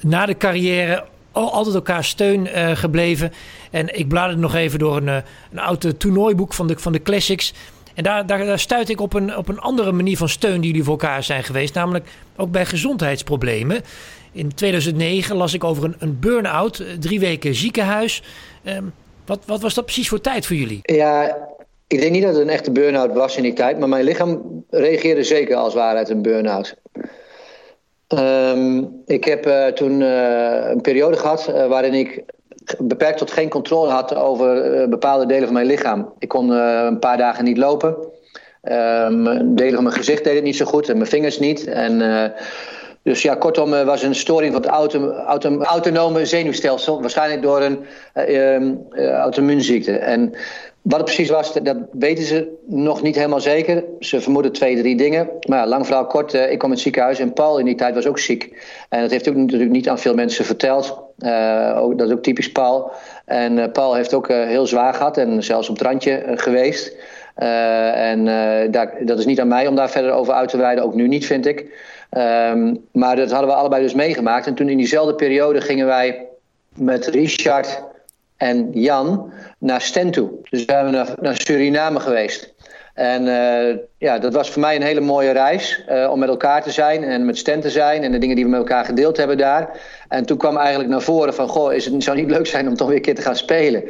na 0.00 0.26
de 0.26 0.36
carrière 0.36 1.04
altijd 1.32 1.74
elkaar 1.74 2.04
steun 2.04 2.48
gebleven. 2.76 3.32
En 3.70 3.98
ik 3.98 4.08
bladerde 4.08 4.40
nog 4.40 4.54
even 4.54 4.78
door 4.78 4.96
een, 4.96 5.22
een 5.52 5.58
oud 5.58 5.98
toernooiboek 5.98 6.54
van 6.54 6.66
de, 6.66 6.78
van 6.78 6.92
de 6.92 7.02
Classics. 7.02 7.54
En 7.94 8.02
daar, 8.02 8.26
daar, 8.26 8.44
daar 8.44 8.58
stuit 8.58 8.88
ik 8.88 9.00
op 9.00 9.14
een, 9.14 9.36
op 9.36 9.48
een 9.48 9.58
andere 9.58 9.92
manier 9.92 10.16
van 10.16 10.28
steun 10.28 10.60
die 10.60 10.70
jullie 10.70 10.84
voor 10.84 10.92
elkaar 10.92 11.22
zijn 11.22 11.44
geweest. 11.44 11.74
Namelijk 11.74 12.06
ook 12.36 12.50
bij 12.50 12.66
gezondheidsproblemen. 12.66 13.80
In 14.32 14.54
2009 14.54 15.36
las 15.36 15.54
ik 15.54 15.64
over 15.64 15.84
een, 15.84 15.96
een 15.98 16.18
burn-out, 16.20 16.78
eh, 16.78 16.86
drie 17.00 17.20
weken 17.20 17.54
ziekenhuis. 17.54 18.22
Um, 18.64 18.92
wat, 19.26 19.38
wat 19.46 19.62
was 19.62 19.74
dat 19.74 19.84
precies 19.84 20.08
voor 20.08 20.20
tijd 20.20 20.46
voor 20.46 20.56
jullie? 20.56 20.78
Ja, 20.82 21.36
ik 21.86 22.00
denk 22.00 22.12
niet 22.12 22.22
dat 22.22 22.32
het 22.32 22.42
een 22.42 22.48
echte 22.48 22.70
burn-out 22.70 23.12
was 23.12 23.36
in 23.36 23.42
die 23.42 23.52
tijd. 23.52 23.78
Maar 23.78 23.88
mijn 23.88 24.04
lichaam 24.04 24.64
reageerde 24.70 25.22
zeker 25.22 25.56
als 25.56 25.74
waarheid 25.74 26.08
een 26.08 26.22
burn-out. 26.22 26.76
Um, 28.08 29.02
ik 29.06 29.24
heb 29.24 29.46
uh, 29.46 29.66
toen 29.66 30.00
uh, 30.00 30.68
een 30.70 30.80
periode 30.80 31.16
gehad 31.16 31.46
waarin 31.68 31.94
ik 31.94 32.22
beperkt 32.78 33.18
tot 33.18 33.30
geen 33.30 33.48
controle 33.48 33.90
had 33.90 34.14
over 34.14 34.80
uh, 34.80 34.88
bepaalde 34.88 35.26
delen 35.26 35.44
van 35.44 35.52
mijn 35.52 35.66
lichaam. 35.66 36.12
Ik 36.18 36.28
kon 36.28 36.50
uh, 36.50 36.82
een 36.84 36.98
paar 36.98 37.16
dagen 37.16 37.44
niet 37.44 37.58
lopen. 37.58 37.96
Um, 38.62 39.54
delen 39.54 39.74
van 39.74 39.82
mijn 39.82 39.96
gezicht 39.96 40.24
deed 40.24 40.34
het 40.34 40.44
niet 40.44 40.56
zo 40.56 40.64
goed 40.64 40.88
en 40.88 40.96
mijn 40.96 41.08
vingers 41.08 41.38
niet. 41.38 41.66
En, 41.66 42.00
uh, 42.00 42.24
dus 43.02 43.22
ja, 43.22 43.34
kortom, 43.34 43.72
er 43.72 43.84
was 43.84 44.02
een 44.02 44.14
storing 44.14 44.52
van 44.52 44.62
het 44.62 44.70
auto, 44.70 45.10
auto, 45.10 45.60
autonome 45.60 46.26
zenuwstelsel. 46.26 47.00
Waarschijnlijk 47.00 47.42
door 47.42 47.62
een 47.62 47.78
auto-immuunziekte. 48.94 49.98
En 49.98 50.32
wat 50.82 50.96
het 50.96 51.04
precies 51.04 51.30
was, 51.30 51.52
dat 51.52 51.76
weten 51.92 52.24
ze 52.24 52.48
nog 52.66 53.02
niet 53.02 53.16
helemaal 53.16 53.40
zeker. 53.40 53.84
Ze 54.00 54.20
vermoeden 54.20 54.52
twee, 54.52 54.76
drie 54.76 54.96
dingen. 54.96 55.30
Maar 55.48 55.58
ja, 55.58 55.66
lang 55.66 55.86
verhaal 55.86 56.06
kort, 56.06 56.34
ik 56.34 56.58
kwam 56.58 56.70
in 56.70 56.76
het 56.76 56.84
ziekenhuis 56.84 57.18
en 57.18 57.32
Paul 57.32 57.58
in 57.58 57.64
die 57.64 57.74
tijd 57.74 57.94
was 57.94 58.06
ook 58.06 58.18
ziek. 58.18 58.62
En 58.88 59.00
dat 59.00 59.10
heeft 59.10 59.34
natuurlijk 59.34 59.70
niet 59.70 59.88
aan 59.88 59.98
veel 59.98 60.14
mensen 60.14 60.44
verteld. 60.44 61.03
Ook, 61.76 61.98
dat 61.98 62.08
is 62.08 62.14
ook 62.14 62.22
typisch 62.22 62.52
Paul. 62.52 62.90
En 63.24 63.56
uh, 63.58 63.64
Paul 63.72 63.94
heeft 63.94 64.14
ook 64.14 64.28
uh, 64.28 64.46
heel 64.46 64.66
zwaar 64.66 64.94
gehad 64.94 65.16
en 65.16 65.42
zelfs 65.42 65.68
op 65.68 65.78
het 65.78 65.86
randje 65.86 66.22
geweest. 66.34 66.96
en 67.34 68.24
dat 69.00 69.18
is 69.18 69.26
niet 69.26 69.40
aan 69.40 69.48
mij 69.48 69.66
om 69.66 69.74
daar 69.74 69.90
verder 69.90 70.12
over 70.12 70.34
uit 70.34 70.48
te 70.48 70.56
wijden, 70.56 70.84
ook 70.84 70.94
nu 70.94 71.08
niet, 71.08 71.26
vind 71.26 71.46
ik. 71.46 71.66
Um, 72.18 72.84
maar 72.92 73.16
dat 73.16 73.30
hadden 73.30 73.48
we 73.48 73.56
allebei 73.56 73.82
dus 73.82 73.94
meegemaakt. 73.94 74.46
En 74.46 74.54
toen 74.54 74.68
in 74.68 74.76
diezelfde 74.76 75.14
periode 75.14 75.60
gingen 75.60 75.86
wij 75.86 76.26
met 76.74 77.06
Richard 77.06 77.82
en 78.36 78.70
Jan 78.72 79.32
naar 79.58 79.80
Sten 79.80 80.10
toe. 80.10 80.30
Dus 80.50 80.64
we 80.64 80.72
zijn 80.72 80.90
naar, 80.90 81.14
naar 81.20 81.36
Suriname 81.40 82.00
geweest. 82.00 82.53
En 82.94 83.26
uh, 83.26 83.76
ja, 83.98 84.18
dat 84.18 84.32
was 84.32 84.50
voor 84.50 84.60
mij 84.60 84.76
een 84.76 84.82
hele 84.82 85.00
mooie 85.00 85.30
reis. 85.30 85.84
Uh, 85.88 86.10
om 86.10 86.18
met 86.18 86.28
elkaar 86.28 86.62
te 86.62 86.70
zijn 86.70 87.04
en 87.04 87.24
met 87.24 87.38
Sten 87.38 87.60
te 87.60 87.70
zijn. 87.70 88.02
En 88.02 88.12
de 88.12 88.18
dingen 88.18 88.36
die 88.36 88.44
we 88.44 88.50
met 88.50 88.60
elkaar 88.60 88.84
gedeeld 88.84 89.16
hebben 89.16 89.38
daar. 89.38 89.80
En 90.08 90.26
toen 90.26 90.36
kwam 90.36 90.56
eigenlijk 90.56 90.90
naar 90.90 91.02
voren 91.02 91.34
van... 91.34 91.48
Goh, 91.48 91.72
is 91.72 91.84
het, 91.84 92.02
zou 92.02 92.16
niet 92.16 92.30
leuk 92.30 92.46
zijn 92.46 92.68
om 92.68 92.76
toch 92.76 92.86
weer 92.86 92.96
een 92.96 93.02
keer 93.02 93.14
te 93.14 93.22
gaan 93.22 93.36
spelen? 93.36 93.82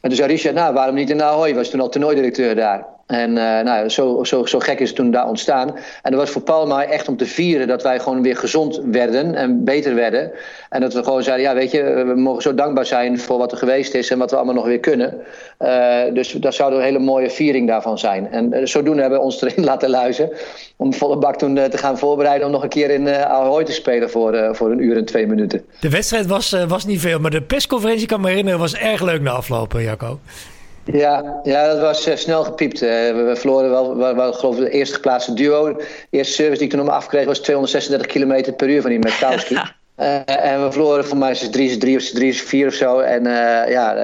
En 0.00 0.08
toen 0.08 0.16
zei 0.16 0.28
Richard, 0.28 0.54
nou, 0.54 0.74
waarom 0.74 0.94
niet 0.94 1.10
in 1.10 1.22
Ahoy? 1.22 1.54
Was 1.54 1.70
toen 1.70 1.80
al 1.80 1.88
toernooidirecteur 1.88 2.54
daar. 2.54 2.86
En 3.10 3.30
uh, 3.30 3.36
nou, 3.36 3.88
zo, 3.88 4.24
zo, 4.24 4.46
zo 4.46 4.58
gek 4.58 4.80
is 4.80 4.86
het 4.86 4.96
toen 4.96 5.10
daar 5.10 5.28
ontstaan. 5.28 5.68
En 6.02 6.10
dat 6.10 6.20
was 6.20 6.30
voor 6.30 6.42
Paul 6.42 6.66
maar 6.66 6.84
echt 6.84 7.08
om 7.08 7.16
te 7.16 7.26
vieren 7.26 7.68
dat 7.68 7.82
wij 7.82 8.00
gewoon 8.00 8.22
weer 8.22 8.36
gezond 8.36 8.80
werden 8.84 9.34
en 9.34 9.64
beter 9.64 9.94
werden. 9.94 10.32
En 10.68 10.80
dat 10.80 10.94
we 10.94 11.04
gewoon 11.04 11.22
zeiden, 11.22 11.46
ja 11.46 11.54
weet 11.54 11.70
je, 11.70 11.82
we 11.82 12.14
mogen 12.14 12.42
zo 12.42 12.54
dankbaar 12.54 12.86
zijn 12.86 13.18
voor 13.18 13.38
wat 13.38 13.52
er 13.52 13.58
geweest 13.58 13.94
is 13.94 14.10
en 14.10 14.18
wat 14.18 14.30
we 14.30 14.36
allemaal 14.36 14.54
nog 14.54 14.64
weer 14.64 14.80
kunnen. 14.80 15.14
Uh, 15.58 15.98
dus 16.12 16.32
dat 16.32 16.54
zou 16.54 16.74
een 16.74 16.82
hele 16.82 16.98
mooie 16.98 17.30
viering 17.30 17.68
daarvan 17.68 17.98
zijn. 17.98 18.30
En 18.30 18.52
uh, 18.52 18.66
zodoende 18.66 19.00
hebben 19.00 19.18
we 19.18 19.24
ons 19.24 19.42
erin 19.42 19.64
laten 19.70 19.90
luizen 19.90 20.30
om 20.76 20.94
volle 20.94 21.16
bak 21.18 21.36
toen 21.36 21.54
te 21.54 21.78
gaan 21.78 21.98
voorbereiden 21.98 22.46
om 22.46 22.52
nog 22.52 22.62
een 22.62 22.68
keer 22.68 22.90
in 22.90 23.08
Ahoy 23.08 23.64
te 23.64 23.72
spelen 23.72 24.10
voor, 24.10 24.56
voor 24.56 24.70
een 24.70 24.82
uur 24.82 24.96
en 24.96 25.04
twee 25.04 25.26
minuten. 25.26 25.64
De 25.80 25.90
wedstrijd 25.90 26.26
was, 26.26 26.56
was 26.68 26.84
niet 26.84 27.00
veel, 27.00 27.18
maar 27.18 27.30
de 27.30 27.42
persconferentie 27.42 28.06
kan 28.06 28.20
me 28.20 28.28
herinneren 28.28 28.58
was 28.58 28.74
erg 28.74 29.02
leuk 29.02 29.20
na 29.20 29.30
aflopen, 29.30 29.82
Jacco. 29.82 30.18
Ja, 30.92 31.40
ja, 31.42 31.66
dat 31.66 31.80
was 31.80 32.08
uh, 32.08 32.16
snel 32.16 32.44
gepiept. 32.44 32.82
Uh, 32.82 32.88
we, 32.88 33.22
we, 33.26 33.36
verloren 33.36 33.70
wel, 33.70 33.96
we, 33.96 34.14
we, 34.14 34.32
geloof 34.32 34.58
ik, 34.58 34.64
de 34.64 34.70
eerste 34.70 34.94
geplaatste 34.94 35.34
duo. 35.34 35.72
De 35.72 35.86
eerste 36.10 36.32
service 36.32 36.58
die 36.58 36.66
ik 36.66 36.70
toen 36.70 36.80
om 36.80 36.88
afkreeg 36.88 37.26
was 37.26 37.38
236 37.38 38.06
km 38.12 38.52
per 38.56 38.68
uur 38.68 38.80
van 38.80 38.90
die 38.90 38.98
Metowski. 38.98 39.54
uh, 39.54 40.14
en 40.52 40.64
we 40.64 40.72
verloren 40.72 41.04
voor 41.04 41.16
mij 41.16 41.34
3-3 41.34 41.38
of 41.96 42.10
3-4 42.62 42.66
of 42.66 42.72
zo. 42.72 42.98
En 42.98 43.22
ja, 43.68 43.94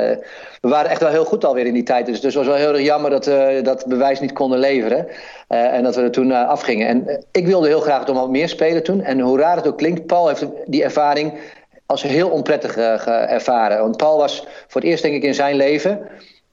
we 0.60 0.68
waren 0.68 0.90
echt 0.90 1.00
wel 1.00 1.10
heel 1.10 1.24
goed 1.24 1.44
alweer 1.44 1.66
in 1.66 1.74
die 1.74 1.82
tijd. 1.82 2.06
Dus, 2.06 2.20
dus 2.20 2.34
het 2.34 2.44
was 2.44 2.54
wel 2.54 2.64
heel 2.64 2.74
erg 2.74 2.86
jammer 2.86 3.10
dat 3.10 3.26
we 3.26 3.60
dat 3.62 3.86
bewijs 3.86 4.20
niet 4.20 4.32
konden 4.32 4.58
leveren. 4.58 5.06
en 5.48 5.82
dat 5.82 5.94
we 5.94 6.02
er 6.02 6.10
toen 6.10 6.32
afgingen. 6.32 6.88
En 6.88 7.24
ik 7.32 7.46
wilde 7.46 7.66
heel 7.66 7.80
graag 7.80 8.06
nog 8.06 8.16
wat 8.16 8.30
meer 8.30 8.48
spelen 8.48 8.82
toen. 8.82 9.02
En 9.02 9.20
hoe 9.20 9.38
raar 9.38 9.56
het 9.56 9.66
ook 9.66 9.78
klinkt, 9.78 10.06
Paul 10.06 10.28
heeft 10.28 10.46
die 10.66 10.84
ervaring 10.84 11.32
als 11.86 12.02
heel 12.02 12.28
onprettig 12.28 12.76
ervaren. 13.06 13.78
Want 13.78 13.96
Paul 13.96 14.18
was 14.18 14.46
voor 14.66 14.80
het 14.80 14.90
eerst 14.90 15.02
denk 15.02 15.14
ik 15.14 15.22
in 15.22 15.34
zijn 15.34 15.56
leven 15.56 16.08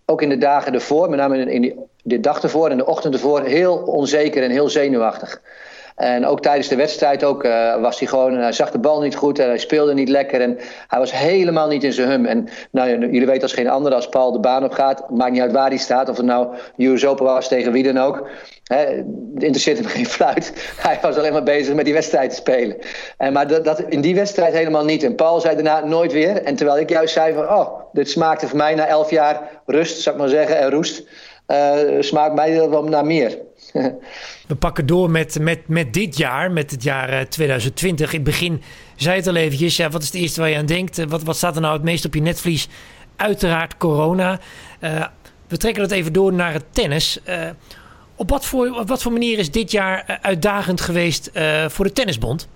ook 0.05 0.21
in 0.21 0.29
de 0.29 0.37
dagen 0.37 0.73
ervoor, 0.73 1.09
met 1.09 1.19
name 1.19 1.51
in 1.51 1.61
die, 1.61 1.75
de 2.03 2.19
dag 2.19 2.43
ervoor 2.43 2.69
en 2.69 2.77
de 2.77 2.85
ochtend 2.85 3.13
ervoor, 3.13 3.41
heel 3.41 3.75
onzeker 3.77 4.43
en 4.43 4.51
heel 4.51 4.69
zenuwachtig. 4.69 5.41
En 5.95 6.25
ook 6.25 6.41
tijdens 6.41 6.67
de 6.67 6.75
wedstrijd 6.75 7.23
ook, 7.23 7.43
was 7.81 7.99
hij 7.99 8.07
gewoon, 8.07 8.33
hij 8.33 8.51
zag 8.51 8.71
de 8.71 8.79
bal 8.79 9.01
niet 9.01 9.15
goed 9.15 9.39
en 9.39 9.47
hij 9.47 9.57
speelde 9.57 9.93
niet 9.93 10.09
lekker. 10.09 10.41
En 10.41 10.57
hij 10.87 10.99
was 10.99 11.11
helemaal 11.11 11.67
niet 11.67 11.83
in 11.83 11.93
zijn 11.93 12.09
hum. 12.09 12.25
En 12.25 12.47
nou, 12.71 12.89
jullie 12.89 13.25
weten 13.25 13.41
als 13.41 13.53
geen 13.53 13.69
ander, 13.69 13.93
als 13.93 14.09
Paul 14.09 14.31
de 14.31 14.39
baan 14.39 14.63
op 14.63 14.71
gaat, 14.71 15.09
maakt 15.09 15.31
niet 15.31 15.41
uit 15.41 15.51
waar 15.51 15.67
hij 15.67 15.77
staat. 15.77 16.09
Of 16.09 16.17
het 16.17 16.25
nou 16.25 16.47
US 16.77 17.05
Open 17.05 17.25
was 17.25 17.47
tegen 17.47 17.71
wie 17.71 17.83
dan 17.83 17.97
ook. 17.97 18.27
het 18.63 19.05
interesseert 19.33 19.77
hem 19.77 19.87
geen 19.97 20.05
fluit. 20.05 20.73
Hij 20.77 20.99
was 21.01 21.17
alleen 21.17 21.33
maar 21.33 21.43
bezig 21.43 21.75
met 21.75 21.85
die 21.85 21.93
wedstrijd 21.93 22.29
te 22.29 22.35
spelen. 22.35 22.77
En, 23.17 23.33
maar 23.33 23.47
dat, 23.47 23.65
dat, 23.65 23.79
in 23.79 24.01
die 24.01 24.15
wedstrijd 24.15 24.53
helemaal 24.53 24.85
niet. 24.85 25.03
En 25.03 25.15
Paul 25.15 25.39
zei 25.39 25.55
daarna 25.55 25.85
nooit 25.85 26.11
weer. 26.11 26.43
En 26.43 26.55
terwijl 26.55 26.79
ik 26.79 26.89
juist 26.89 27.13
zei 27.13 27.33
van, 27.33 27.43
oh, 27.43 27.79
dit 27.91 28.09
smaakte 28.09 28.47
voor 28.47 28.57
mij 28.57 28.75
na 28.75 28.87
elf 28.87 29.09
jaar 29.09 29.41
rust, 29.65 30.01
zou 30.01 30.15
ik 30.15 30.21
maar 30.21 30.31
zeggen, 30.31 30.57
en 30.57 30.69
roest. 30.69 31.03
Uh, 31.47 31.71
smaakt 31.99 32.35
mij 32.35 32.69
wel 32.69 32.83
naar 32.83 33.05
meer. 33.05 33.37
We 34.47 34.55
pakken 34.59 34.85
door 34.85 35.09
met, 35.09 35.39
met, 35.39 35.67
met 35.67 35.93
dit 35.93 36.17
jaar, 36.17 36.51
met 36.51 36.71
het 36.71 36.83
jaar 36.83 37.29
2020. 37.29 38.09
In 38.09 38.15
het 38.15 38.23
begin 38.23 38.61
zei 38.95 39.15
het 39.15 39.27
al 39.27 39.35
eventjes, 39.35 39.77
ja, 39.77 39.89
wat 39.89 40.01
is 40.01 40.07
het 40.07 40.17
eerste 40.21 40.39
waar 40.39 40.49
je 40.49 40.57
aan 40.57 40.65
denkt? 40.65 41.05
Wat, 41.05 41.23
wat 41.23 41.35
staat 41.35 41.55
er 41.55 41.61
nou 41.61 41.73
het 41.73 41.83
meest 41.83 42.05
op 42.05 42.13
je 42.13 42.21
netvlies? 42.21 42.67
Uiteraard 43.15 43.77
corona. 43.77 44.39
Uh, 44.81 45.05
we 45.47 45.57
trekken 45.57 45.81
dat 45.81 45.91
even 45.91 46.13
door 46.13 46.33
naar 46.33 46.53
het 46.53 46.63
tennis. 46.71 47.19
Op, 48.15 48.29
wat 48.29 48.45
voor, 48.45 48.83
wat 48.85 49.01
voor 49.01 49.11
manier 49.11 49.39
is 49.39 49.51
dit 49.51 49.71
jaar 49.71 50.19
uitdagend 50.21 50.81
geweest 50.81 51.31
voor 51.67 51.85
de 51.85 51.91
Tennisbond? 51.91 52.47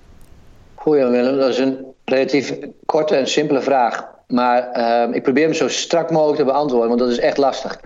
Goeie 0.75 1.05
Willem, 1.05 1.37
dat 1.37 1.49
is 1.49 1.57
een 1.57 1.85
relatief 2.05 2.53
korte 2.85 3.15
en 3.15 3.27
simpele 3.27 3.61
vraag. 3.61 4.05
Maar 4.27 4.69
ik 5.13 5.23
probeer 5.23 5.43
hem 5.43 5.53
zo 5.53 5.67
strak 5.67 6.11
mogelijk 6.11 6.39
te 6.39 6.45
beantwoorden, 6.45 6.87
want 6.87 6.99
dat 6.99 7.09
is 7.09 7.19
echt 7.19 7.37
lastig. 7.37 7.79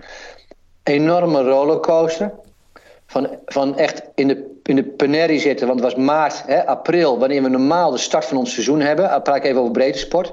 Enorme 0.82 1.42
rollercoaster 1.42 2.32
van, 3.12 3.28
van 3.46 3.78
echt 3.78 4.02
in 4.14 4.28
de, 4.28 4.60
in 4.62 4.76
de 4.76 4.82
penerie 4.82 5.40
zitten. 5.40 5.66
Want 5.66 5.80
het 5.80 5.94
was 5.94 6.04
maart, 6.04 6.42
hè, 6.46 6.66
april, 6.66 7.18
wanneer 7.18 7.42
we 7.42 7.48
normaal 7.48 7.90
de 7.90 7.98
start 7.98 8.24
van 8.24 8.36
ons 8.36 8.52
seizoen 8.52 8.80
hebben. 8.80 9.10
Dan 9.10 9.22
praat 9.22 9.36
ik 9.36 9.44
even 9.44 9.60
over 9.60 9.72
breedte 9.72 9.98
sport. 9.98 10.32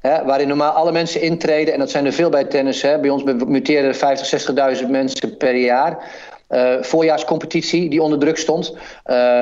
Hè, 0.00 0.24
waarin 0.24 0.48
normaal 0.48 0.72
alle 0.72 0.92
mensen 0.92 1.20
intreden. 1.20 1.74
En 1.74 1.78
dat 1.78 1.90
zijn 1.90 2.06
er 2.06 2.12
veel 2.12 2.30
bij 2.30 2.44
tennis. 2.44 2.82
Hè. 2.82 3.00
Bij 3.00 3.10
ons 3.10 3.22
muteren 3.46 3.94
50, 3.94 4.80
60.000 4.80 4.90
mensen 4.90 5.36
per 5.36 5.54
jaar. 5.54 5.98
Uh, 6.50 6.82
voorjaarscompetitie 6.82 7.90
die 7.90 8.02
onder 8.02 8.18
druk 8.18 8.36
stond. 8.36 8.72
Uh, 8.72 8.76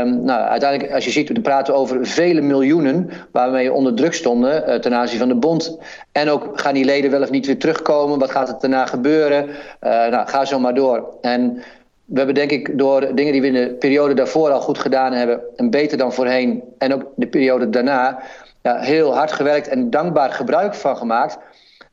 nou, 0.02 0.30
uiteindelijk, 0.30 0.92
als 0.92 1.04
je 1.04 1.10
ziet, 1.10 1.28
we 1.28 1.40
praten 1.40 1.74
over 1.74 2.06
vele 2.06 2.40
miljoenen 2.40 3.10
waarmee 3.32 3.72
onder 3.72 3.94
druk 3.94 4.14
stonden 4.14 4.68
uh, 4.68 4.74
ten 4.74 4.94
aanzien 4.94 5.18
van 5.18 5.28
de 5.28 5.34
bond. 5.34 5.78
En 6.12 6.30
ook 6.30 6.60
gaan 6.60 6.74
die 6.74 6.84
leden 6.84 7.10
wel 7.10 7.22
of 7.22 7.30
niet 7.30 7.46
weer 7.46 7.58
terugkomen? 7.58 8.18
Wat 8.18 8.30
gaat 8.30 8.48
er 8.48 8.56
daarna 8.60 8.86
gebeuren? 8.86 9.48
Uh, 9.48 9.52
nou, 9.82 10.28
ga 10.28 10.44
zo 10.44 10.58
maar 10.58 10.74
door. 10.74 11.16
En 11.20 11.62
we 12.04 12.16
hebben 12.16 12.34
denk 12.34 12.50
ik 12.50 12.78
door 12.78 13.14
dingen 13.14 13.32
die 13.32 13.40
we 13.40 13.46
in 13.46 13.52
de 13.52 13.74
periode 13.74 14.14
daarvoor 14.14 14.50
al 14.50 14.60
goed 14.60 14.78
gedaan 14.78 15.12
hebben... 15.12 15.40
en 15.56 15.70
beter 15.70 15.98
dan 15.98 16.12
voorheen 16.12 16.62
en 16.78 16.94
ook 16.94 17.02
de 17.16 17.26
periode 17.26 17.70
daarna... 17.70 18.22
Heel 18.62 19.14
hard 19.14 19.32
gewerkt 19.32 19.68
en 19.68 19.90
dankbaar 19.90 20.32
gebruik 20.32 20.74
van 20.74 20.96
gemaakt. 20.96 21.38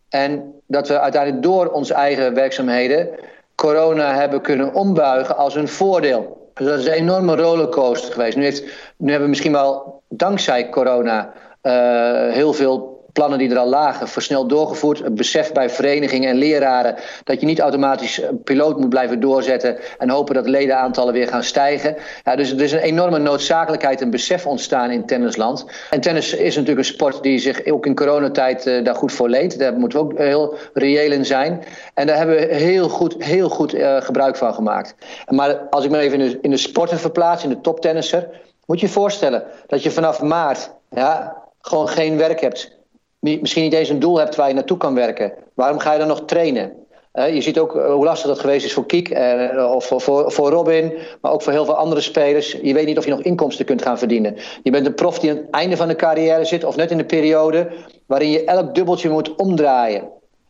En 0.10 0.54
dat 0.68 0.88
we 0.88 1.00
uiteindelijk 1.00 1.44
door 1.44 1.68
onze 1.68 1.94
eigen 1.94 2.34
werkzaamheden... 2.34 3.10
corona 3.56 4.16
hebben 4.16 4.42
kunnen 4.42 4.74
ombuigen 4.74 5.38
als 5.38 5.56
een 5.56 5.68
voordeel. 5.68 6.50
Dus 6.54 6.68
dat 6.68 6.80
is 6.80 6.86
een 6.86 6.94
enorme 6.94 7.36
rollercoaster 7.36 8.14
geweest. 8.14 8.38
Nu, 8.38 8.44
heeft, 8.44 8.64
nu 8.98 9.08
hebben 9.08 9.24
we 9.24 9.30
misschien 9.30 9.52
wel 9.52 10.02
dankzij 10.10 10.70
corona... 10.70 11.34
Uh, 11.64 12.34
heel 12.34 12.54
veel 12.54 13.01
plannen 13.14 13.40
die 13.40 13.50
er 13.50 13.58
al 13.58 13.68
lagen 13.68 14.08
versneld 14.08 14.50
doorgevoerd. 14.50 15.00
Het 15.00 15.16
besef 15.16 15.52
bij 15.52 15.70
verenigingen 15.70 16.30
en 16.30 16.36
leraren 16.36 16.96
dat 17.24 17.40
je 17.40 17.46
niet 17.46 17.60
automatisch 17.60 18.22
een 18.22 18.44
piloot 18.44 18.80
moet 18.80 18.90
blijven 18.90 19.20
doorzetten 19.20 19.78
en 19.98 20.10
hopen 20.10 20.36
dat 20.36 20.48
ledenaantallen 20.48 21.14
weer 21.14 21.28
gaan 21.28 21.44
stijgen. 21.44 21.96
Ja, 22.24 22.36
dus 22.36 22.52
er 22.52 22.62
is 22.62 22.72
een 22.72 22.80
enorme 22.80 23.20
noodzakelijkheid 23.20 24.02
en 24.02 24.10
besef 24.10 24.46
ontstaan 24.46 24.92
in 24.92 25.06
tennisland. 25.06 25.66
En 25.90 26.02
tennis 26.02 26.34
is 26.34 26.56
natuurlijk 26.56 26.88
een 26.88 26.94
sport 26.94 27.24
die 27.24 27.40
zich 27.40 27.66
ook 27.66 27.86
in 27.86 27.96
coronatijd 27.96 28.66
uh, 28.66 28.84
daar 28.84 28.96
goed 28.96 29.12
voor 29.12 29.30
leent. 29.30 29.60
Daar 29.60 29.74
moeten 29.74 30.00
we 30.00 30.06
ook 30.06 30.18
heel 30.18 30.56
reëel 30.74 31.12
in 31.12 31.26
zijn. 31.26 31.64
En 31.94 32.08
daar 32.08 32.18
hebben 32.18 32.36
we 32.36 32.56
heel 32.56 32.90
goed, 32.90 33.24
heel 33.24 33.50
goed 33.50 33.74
uh, 33.74 34.02
gebruik 34.02 34.36
van 34.36 34.54
gemaakt. 34.54 34.96
Maar 35.28 35.56
als 35.70 35.86
ik 35.86 35.92
me 35.92 35.98
even 35.98 36.22
in 36.22 36.30
de, 36.30 36.38
in 36.42 36.50
de 36.50 36.58
sporten 36.58 37.00
verplaats, 37.00 37.44
in 37.44 37.50
de 37.50 37.62
toptennisser, 37.62 38.28
moet 38.66 38.80
je 38.80 38.86
je 38.86 38.92
voorstellen 38.92 39.44
dat 39.68 39.84
je 39.84 39.92
vanaf 39.92 40.22
maart 40.22 40.72
ja, 40.90 41.36
gewoon 41.62 41.88
geen 41.88 42.18
werk 42.18 42.42
hebt 42.42 42.80
misschien 43.22 43.64
niet 43.64 43.74
eens 43.74 43.90
een 43.90 44.00
doel 44.00 44.18
hebt 44.18 44.36
waar 44.36 44.48
je 44.48 44.54
naartoe 44.54 44.78
kan 44.78 44.94
werken. 44.94 45.34
Waarom 45.54 45.80
ga 45.80 45.94
je 45.94 46.00
dan 46.00 46.08
nog 46.08 46.26
trainen? 46.26 46.74
Uh, 47.14 47.34
je 47.34 47.42
ziet 47.42 47.60
ook 47.60 47.76
uh, 47.76 47.94
hoe 47.94 48.06
lastig 48.06 48.28
dat 48.28 48.40
geweest 48.40 48.66
is 48.66 48.74
voor 48.74 48.86
Kiek 48.86 49.10
uh, 49.10 49.72
of 49.76 49.86
voor, 49.86 50.32
voor 50.32 50.50
Robin, 50.50 50.94
maar 51.22 51.32
ook 51.32 51.42
voor 51.42 51.54
heel 51.54 51.66
veel 51.66 51.76
andere 51.76 52.02
spelers. 52.02 52.52
Je 52.62 52.74
weet 52.74 52.86
niet 52.86 52.98
of 52.98 53.06
je 53.06 53.10
nog 53.12 53.22
inkomsten 53.22 53.66
kunt 53.66 53.82
gaan 53.82 53.98
verdienen. 53.98 54.36
Je 54.64 54.72
bent 54.72 54.86
een 54.86 54.94
prof 54.94 55.20
die 55.20 55.30
aan 55.30 55.38
het 55.38 55.50
einde 55.50 55.78
van 55.78 55.88
de 55.88 55.96
carrière 55.96 56.46
zit, 56.46 56.64
of 56.64 56.76
net 56.76 56.92
in 56.92 56.98
de 56.98 57.06
periode 57.06 57.72
waarin 58.06 58.30
je 58.30 58.44
elk 58.44 58.76
dubbeltje 58.76 59.10
moet 59.10 59.36
omdraaien. 59.36 60.02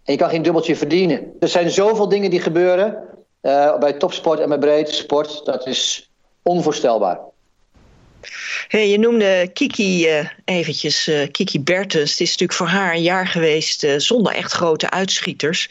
En 0.04 0.14
je 0.14 0.16
kan 0.16 0.30
geen 0.30 0.42
dubbeltje 0.42 0.76
verdienen. 0.76 1.34
Er 1.40 1.48
zijn 1.48 1.70
zoveel 1.70 2.08
dingen 2.08 2.30
die 2.30 2.42
gebeuren 2.42 2.98
bij 3.80 3.94
topsport 3.98 4.40
en 4.40 4.50
bij 4.50 4.58
breedte 4.58 4.94
sport. 4.94 5.46
Dat 5.46 5.68
is 5.68 6.12
onvoorstelbaar. 6.44 7.20
Hey, 8.68 8.90
je 8.90 9.00
noemde 9.00 9.50
Kiki 9.54 10.08
uh, 10.08 10.28
eventjes, 10.46 11.08
uh, 11.08 11.28
Kiki 11.32 11.60
Bertens. 11.60 12.12
Het 12.12 12.20
is 12.20 12.30
natuurlijk 12.30 12.54
voor 12.54 12.68
haar 12.68 12.94
een 12.94 13.02
jaar 13.02 13.28
geweest 13.28 13.84
uh, 13.84 13.94
zonder 13.98 14.34
echt 14.34 14.52
grote 14.52 14.90
uitschieters. 14.90 15.70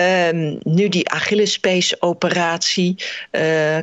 Um, 0.00 0.58
nu 0.62 0.88
die 0.88 1.08
Achillespees-operatie. 1.08 2.94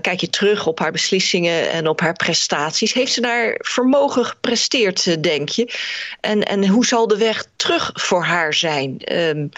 kijk 0.02 0.20
je 0.20 0.30
terug 0.30 0.68
op 0.68 0.80
haar 0.80 0.92
beslissingen 0.92 1.72
en 1.72 1.88
op 1.88 2.00
haar 2.00 2.14
prestaties. 2.14 2.94
Heeft 2.94 3.14
ze 3.14 3.22
daar 3.22 3.56
vermogen 3.58 4.26
gepresteerd, 4.26 5.24
denk 5.24 5.50
je? 5.50 5.74
En, 6.20 6.44
en 6.44 6.68
hoe 6.68 6.86
zal 6.86 7.08
de 7.08 7.18
weg 7.18 7.46
terug 7.56 7.92
voor 7.94 8.24
haar 8.24 8.54
zijn? 8.54 9.02
Um, 9.14 9.50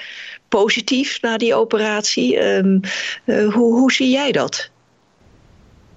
positief 0.50 1.22
na 1.22 1.38
die 1.38 1.56
operatie? 1.56 2.40
Um, 2.40 2.80
hoe, 3.26 3.50
hoe 3.52 3.92
zie 3.92 4.10
jij 4.10 4.32
dat? 4.32 4.74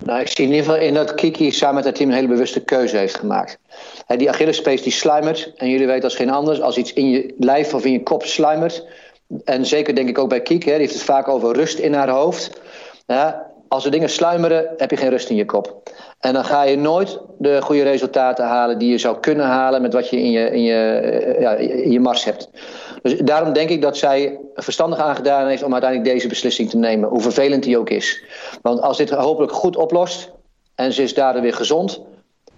Nou, 0.05 0.21
ik 0.21 0.29
zie 0.29 0.45
in 0.45 0.51
ieder 0.51 0.65
geval 0.65 0.81
in 0.81 0.95
dat 0.95 1.15
Kiki 1.15 1.51
samen 1.51 1.75
met 1.75 1.85
het 1.85 1.95
team 1.95 2.09
een 2.09 2.15
hele 2.15 2.29
bewuste 2.29 2.65
keuze 2.65 2.97
heeft 2.97 3.17
gemaakt. 3.17 3.59
He, 4.07 4.17
die 4.17 4.29
Achillespees 4.29 4.83
die 4.83 4.93
sluimert. 4.93 5.53
En 5.57 5.69
jullie 5.69 5.87
weten 5.87 6.05
als 6.05 6.15
geen 6.15 6.31
anders, 6.31 6.61
als 6.61 6.77
iets 6.77 6.93
in 6.93 7.11
je 7.11 7.35
lijf 7.39 7.75
of 7.75 7.85
in 7.85 7.93
je 7.93 8.03
kop 8.03 8.25
sluimert. 8.25 8.87
En 9.45 9.67
zeker 9.67 9.95
denk 9.95 10.09
ik 10.09 10.19
ook 10.19 10.29
bij 10.29 10.43
Kiki, 10.43 10.65
die 10.65 10.73
heeft 10.73 10.93
het 10.93 11.03
vaak 11.03 11.29
over 11.29 11.57
rust 11.57 11.79
in 11.79 11.95
haar 11.95 12.09
hoofd. 12.09 12.61
Ja, 13.07 13.47
als 13.69 13.85
er 13.85 13.91
dingen 13.91 14.11
sluimeren, 14.11 14.69
heb 14.77 14.91
je 14.91 14.97
geen 14.97 15.11
rust 15.11 15.31
in 15.31 15.37
je 15.37 15.45
kop. 15.45 15.83
En 16.21 16.33
dan 16.33 16.45
ga 16.45 16.63
je 16.63 16.77
nooit 16.77 17.19
de 17.39 17.63
goede 17.63 17.83
resultaten 17.83 18.45
halen 18.45 18.79
die 18.79 18.91
je 18.91 18.99
zou 18.99 19.21
kunnen 19.21 19.47
halen 19.47 19.83
met 19.83 19.93
wat 19.93 20.11
je 20.11 20.21
in 20.21 20.31
je, 20.31 20.51
in 20.51 20.63
je, 20.63 20.75
eh, 20.75 21.41
ja, 21.41 21.55
in 21.55 21.91
je 21.91 22.01
mars 22.01 22.25
hebt. 22.25 22.49
Dus 23.03 23.19
daarom 23.19 23.53
denk 23.53 23.71
ik 23.71 23.83
dat 23.83 23.97
zij 23.97 24.41
verstandig 24.55 24.99
aangedaan 24.99 25.47
heeft 25.47 25.63
om 25.63 25.73
uiteindelijk 25.73 26.13
deze 26.13 26.29
beslissing 26.29 26.71
te 26.71 26.77
nemen, 26.77 27.09
hoe 27.09 27.21
vervelend 27.21 27.63
die 27.63 27.79
ook 27.79 27.91
is. 27.91 28.23
Want 28.63 28.81
als 28.81 28.97
dit 28.97 29.11
hopelijk 29.11 29.53
goed 29.53 29.77
oplost 29.77 30.31
en 30.75 30.93
ze 30.93 31.03
is 31.03 31.15
daardoor 31.15 31.43
weer 31.43 31.55
gezond, 31.55 32.03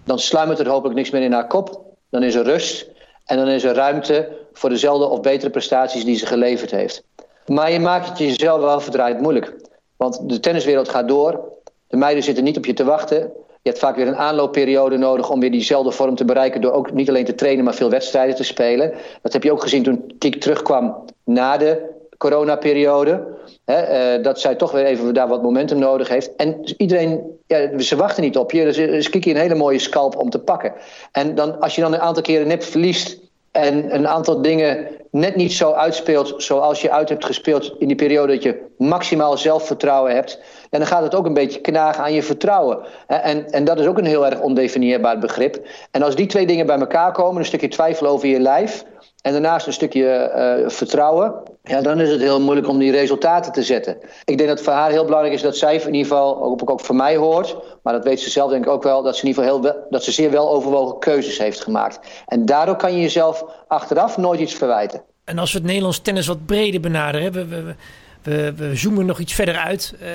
dan 0.03 0.19
sluimert 0.19 0.59
er 0.59 0.67
hopelijk 0.69 0.95
niks 0.95 1.09
meer 1.09 1.21
in 1.21 1.33
haar 1.33 1.47
kop. 1.47 1.81
Dan 2.09 2.23
is 2.23 2.35
er 2.35 2.43
rust 2.43 2.89
en 3.25 3.37
dan 3.37 3.47
is 3.47 3.63
er 3.63 3.75
ruimte 3.75 4.37
voor 4.53 4.69
dezelfde 4.69 5.05
of 5.05 5.21
betere 5.21 5.51
prestaties 5.51 6.05
die 6.05 6.15
ze 6.15 6.25
geleverd 6.25 6.71
heeft. 6.71 7.03
Maar 7.45 7.71
je 7.71 7.79
maakt 7.79 8.09
het 8.09 8.17
jezelf 8.17 8.61
wel 8.61 8.79
verdraaid 8.79 9.19
moeilijk. 9.19 9.55
Want 9.97 10.29
de 10.29 10.39
tenniswereld 10.39 10.89
gaat 10.89 11.07
door. 11.07 11.49
De 11.87 11.97
meiden 11.97 12.23
zitten 12.23 12.43
niet 12.43 12.57
op 12.57 12.65
je 12.65 12.73
te 12.73 12.83
wachten. 12.83 13.31
Je 13.63 13.69
hebt 13.69 13.79
vaak 13.79 13.95
weer 13.95 14.07
een 14.07 14.15
aanloopperiode 14.15 14.97
nodig 14.97 15.29
om 15.29 15.39
weer 15.39 15.51
diezelfde 15.51 15.91
vorm 15.91 16.15
te 16.15 16.25
bereiken. 16.25 16.61
Door 16.61 16.71
ook 16.71 16.91
niet 16.93 17.09
alleen 17.09 17.25
te 17.25 17.35
trainen, 17.35 17.63
maar 17.63 17.73
veel 17.73 17.89
wedstrijden 17.89 18.35
te 18.35 18.43
spelen. 18.43 18.93
Dat 19.21 19.33
heb 19.33 19.43
je 19.43 19.51
ook 19.51 19.61
gezien 19.61 19.83
toen 19.83 20.13
Tiek 20.19 20.41
terugkwam 20.41 21.05
na 21.23 21.57
de 21.57 21.89
coronaperiode. 22.17 23.27
Hè, 23.65 24.17
uh, 24.17 24.23
dat 24.23 24.39
zij 24.39 24.55
toch 24.55 24.71
weer 24.71 24.85
even 24.85 25.13
daar 25.13 25.27
wat 25.27 25.41
momentum 25.41 25.79
nodig 25.79 26.07
heeft. 26.07 26.35
En 26.35 26.73
iedereen, 26.77 27.39
ja, 27.47 27.79
ze 27.79 27.95
wachten 27.95 28.23
niet 28.23 28.37
op 28.37 28.51
je. 28.51 28.63
Dus 28.63 28.77
is 28.77 29.09
Kiki 29.09 29.31
een 29.31 29.37
hele 29.37 29.55
mooie 29.55 29.79
scalp 29.79 30.17
om 30.17 30.29
te 30.29 30.39
pakken. 30.39 30.73
En 31.11 31.35
dan, 31.35 31.59
als 31.59 31.75
je 31.75 31.81
dan 31.81 31.93
een 31.93 31.99
aantal 31.99 32.23
keren 32.23 32.47
nip 32.47 32.63
verliest. 32.63 33.19
En 33.51 33.95
een 33.95 34.07
aantal 34.07 34.41
dingen 34.41 34.87
net 35.11 35.35
niet 35.35 35.53
zo 35.53 35.71
uitspeelt 35.71 36.33
zoals 36.37 36.81
je 36.81 36.91
uit 36.91 37.09
hebt 37.09 37.25
gespeeld 37.25 37.75
in 37.79 37.87
die 37.87 37.95
periode 37.95 38.33
dat 38.33 38.43
je 38.43 38.65
maximaal 38.77 39.37
zelfvertrouwen 39.37 40.15
hebt. 40.15 40.39
En 40.71 40.79
dan 40.79 40.87
gaat 40.87 41.03
het 41.03 41.15
ook 41.15 41.25
een 41.25 41.33
beetje 41.33 41.61
knagen 41.61 42.03
aan 42.03 42.13
je 42.13 42.23
vertrouwen. 42.23 42.79
En, 43.07 43.51
en 43.51 43.63
dat 43.63 43.79
is 43.79 43.85
ook 43.85 43.97
een 43.97 44.05
heel 44.05 44.25
erg 44.25 44.39
ondefinieerbaar 44.39 45.19
begrip. 45.19 45.67
En 45.91 46.01
als 46.01 46.15
die 46.15 46.25
twee 46.25 46.45
dingen 46.45 46.65
bij 46.65 46.79
elkaar 46.79 47.11
komen, 47.11 47.39
een 47.39 47.45
stukje 47.45 47.67
twijfel 47.67 48.07
over 48.07 48.27
je 48.27 48.39
lijf 48.39 48.85
en 49.21 49.31
daarnaast 49.31 49.67
een 49.67 49.73
stukje 49.73 50.31
uh, 50.63 50.69
vertrouwen, 50.69 51.33
ja, 51.63 51.81
dan 51.81 51.99
is 51.99 52.09
het 52.09 52.21
heel 52.21 52.41
moeilijk 52.41 52.67
om 52.67 52.79
die 52.79 52.91
resultaten 52.91 53.51
te 53.51 53.63
zetten. 53.63 53.97
Ik 54.25 54.37
denk 54.37 54.49
dat 54.49 54.61
voor 54.61 54.73
haar 54.73 54.91
heel 54.91 55.05
belangrijk 55.05 55.35
is 55.35 55.41
dat 55.41 55.57
zij 55.57 55.75
in 55.75 55.93
ieder 55.93 56.11
geval, 56.11 56.43
ook, 56.43 56.69
ook 56.69 56.81
voor 56.81 56.95
mij 56.95 57.15
hoort, 57.15 57.57
maar 57.83 57.93
dat 57.93 58.03
weet 58.03 58.19
ze 58.19 58.29
zelf 58.29 58.51
denk 58.51 58.65
ik 58.65 58.71
ook 58.71 58.83
wel, 58.83 59.03
dat 59.03 59.15
ze 59.15 59.21
in 59.21 59.27
ieder 59.27 59.43
geval 59.43 59.63
heel, 59.63 59.85
dat 59.89 60.03
ze 60.03 60.11
zeer 60.11 60.31
wel 60.31 60.49
overwogen 60.49 60.99
keuzes 60.99 61.37
heeft 61.37 61.61
gemaakt. 61.61 61.99
En 62.27 62.45
daardoor 62.45 62.75
kan 62.75 62.93
je 62.93 63.01
jezelf 63.01 63.45
achteraf 63.67 64.17
nooit 64.17 64.39
iets 64.39 64.53
verwijten. 64.53 65.01
En 65.23 65.37
als 65.37 65.51
we 65.51 65.57
het 65.57 65.67
Nederlands 65.67 65.99
tennis 65.99 66.27
wat 66.27 66.45
breder 66.45 66.81
benaderen, 66.81 67.31
we, 67.31 67.45
we, 67.45 67.75
we, 68.23 68.53
we 68.55 68.75
zoomen 68.75 69.05
nog 69.05 69.19
iets 69.19 69.33
verder 69.33 69.55
uit. 69.55 69.93
Uh, 70.01 70.07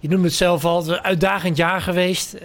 je 0.00 0.08
noemde 0.08 0.26
het 0.26 0.36
zelf 0.36 0.64
al, 0.64 0.88
een 0.88 1.02
uitdagend 1.02 1.56
jaar 1.56 1.80
geweest. 1.80 2.34
Uh, 2.34 2.40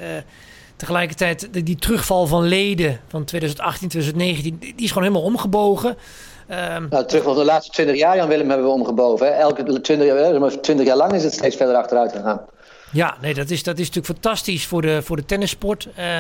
Tegelijkertijd 0.76 1.66
die 1.66 1.76
terugval 1.76 2.28
van 2.28 2.44
leden 2.44 3.00
van 3.08 3.24
2018, 3.24 3.90
2019, 3.90 4.60
die 4.60 4.86
is 4.86 4.92
gewoon 4.92 5.08
helemaal 5.08 5.28
omgebogen. 5.28 5.98
Um, 6.50 6.88
nou, 6.90 7.06
terug 7.06 7.24
van 7.24 7.36
de 7.36 7.44
laatste 7.44 7.72
20 7.72 7.96
jaar, 7.96 8.16
Jan 8.16 8.28
Willem, 8.28 8.50
hebben 8.50 8.68
we 8.68 8.74
omgebogen. 8.74 9.28
Hè? 9.28 9.32
Elke 9.32 9.82
20, 9.82 10.60
20 10.62 10.86
jaar 10.86 10.98
lang 10.98 11.12
is 11.12 11.24
het 11.24 11.34
steeds 11.34 11.56
verder 11.56 11.76
achteruit 11.76 12.12
gegaan. 12.12 12.42
Ja, 12.92 13.18
nee, 13.22 13.34
dat 13.34 13.50
is, 13.50 13.64
dat 13.64 13.80
is 13.80 13.88
natuurlijk 13.88 14.14
fantastisch 14.14 14.66
voor 14.66 14.82
de, 14.82 15.02
voor 15.02 15.16
de 15.16 15.26
tennissport. 15.26 15.88
Uh, 15.98 16.18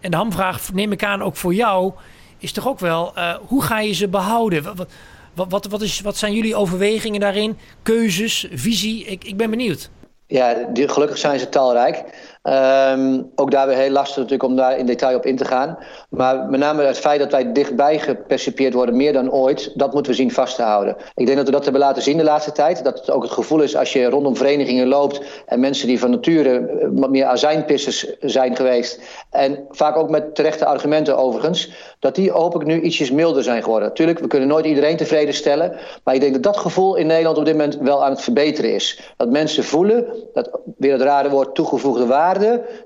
en 0.00 0.10
de 0.10 0.16
hamvraag, 0.16 0.72
neem 0.72 0.92
ik 0.92 1.04
aan, 1.04 1.22
ook 1.22 1.36
voor 1.36 1.54
jou, 1.54 1.92
is 2.38 2.52
toch 2.52 2.68
ook 2.68 2.80
wel, 2.80 3.12
uh, 3.16 3.34
hoe 3.46 3.62
ga 3.62 3.80
je 3.80 3.92
ze 3.92 4.08
behouden? 4.08 4.62
Wat, 4.62 4.88
wat, 5.34 5.50
wat, 5.50 5.66
wat, 5.66 5.82
is, 5.82 6.00
wat 6.00 6.16
zijn 6.16 6.34
jullie 6.34 6.56
overwegingen 6.56 7.20
daarin? 7.20 7.58
Keuzes, 7.82 8.46
visie? 8.52 9.04
Ik, 9.04 9.24
ik 9.24 9.36
ben 9.36 9.50
benieuwd. 9.50 9.90
Ja, 10.34 10.54
die, 10.54 10.88
gelukkig 10.88 11.18
zijn 11.18 11.38
ze 11.38 11.48
talrijk. 11.48 12.04
Um, 12.48 13.30
ook 13.34 13.50
daar 13.50 13.66
weer 13.66 13.76
heel 13.76 13.90
lastig 13.90 14.16
natuurlijk 14.16 14.42
om 14.42 14.56
daar 14.56 14.78
in 14.78 14.86
detail 14.86 15.16
op 15.16 15.26
in 15.26 15.36
te 15.36 15.44
gaan. 15.44 15.78
Maar 16.08 16.46
met 16.48 16.60
name 16.60 16.82
het 16.82 16.98
feit 16.98 17.18
dat 17.18 17.30
wij 17.30 17.52
dichtbij 17.52 17.98
gepercipieerd 17.98 18.74
worden, 18.74 18.96
meer 18.96 19.12
dan 19.12 19.32
ooit, 19.32 19.78
dat 19.78 19.92
moeten 19.92 20.12
we 20.12 20.18
zien 20.18 20.32
vast 20.32 20.56
te 20.56 20.62
houden. 20.62 20.96
Ik 21.14 21.26
denk 21.26 21.36
dat 21.36 21.46
we 21.46 21.52
dat 21.52 21.62
hebben 21.64 21.82
laten 21.82 22.02
zien 22.02 22.16
de 22.16 22.24
laatste 22.24 22.52
tijd. 22.52 22.84
Dat 22.84 22.98
het 22.98 23.10
ook 23.10 23.22
het 23.22 23.30
gevoel 23.30 23.60
is 23.60 23.76
als 23.76 23.92
je 23.92 24.04
rondom 24.04 24.36
verenigingen 24.36 24.86
loopt 24.86 25.20
en 25.46 25.60
mensen 25.60 25.86
die 25.86 25.98
van 25.98 26.10
nature 26.10 26.58
eh, 26.58 26.88
wat 26.92 27.10
meer 27.10 27.24
azijnpissers 27.24 28.16
zijn 28.20 28.56
geweest. 28.56 29.00
En 29.30 29.66
vaak 29.70 29.96
ook 29.96 30.10
met 30.10 30.34
terechte 30.34 30.66
argumenten 30.66 31.18
overigens, 31.18 31.72
dat 31.98 32.14
die 32.14 32.30
hopelijk 32.30 32.68
nu 32.68 32.80
ietsjes 32.80 33.10
milder 33.10 33.42
zijn 33.42 33.62
geworden. 33.62 33.88
Natuurlijk, 33.88 34.18
we 34.18 34.26
kunnen 34.26 34.48
nooit 34.48 34.66
iedereen 34.66 34.96
tevreden 34.96 35.34
stellen. 35.34 35.76
Maar 36.04 36.14
ik 36.14 36.20
denk 36.20 36.32
dat 36.32 36.42
dat 36.42 36.56
gevoel 36.56 36.94
in 36.94 37.06
Nederland 37.06 37.38
op 37.38 37.44
dit 37.44 37.54
moment 37.54 37.78
wel 37.80 38.04
aan 38.04 38.10
het 38.10 38.22
verbeteren 38.22 38.74
is. 38.74 39.00
Dat 39.16 39.30
mensen 39.30 39.64
voelen 39.64 40.06
dat, 40.32 40.60
weer 40.76 40.92
het 40.92 41.02
rare 41.02 41.30
woord, 41.30 41.54
toegevoegde 41.54 42.06
waarde 42.06 42.32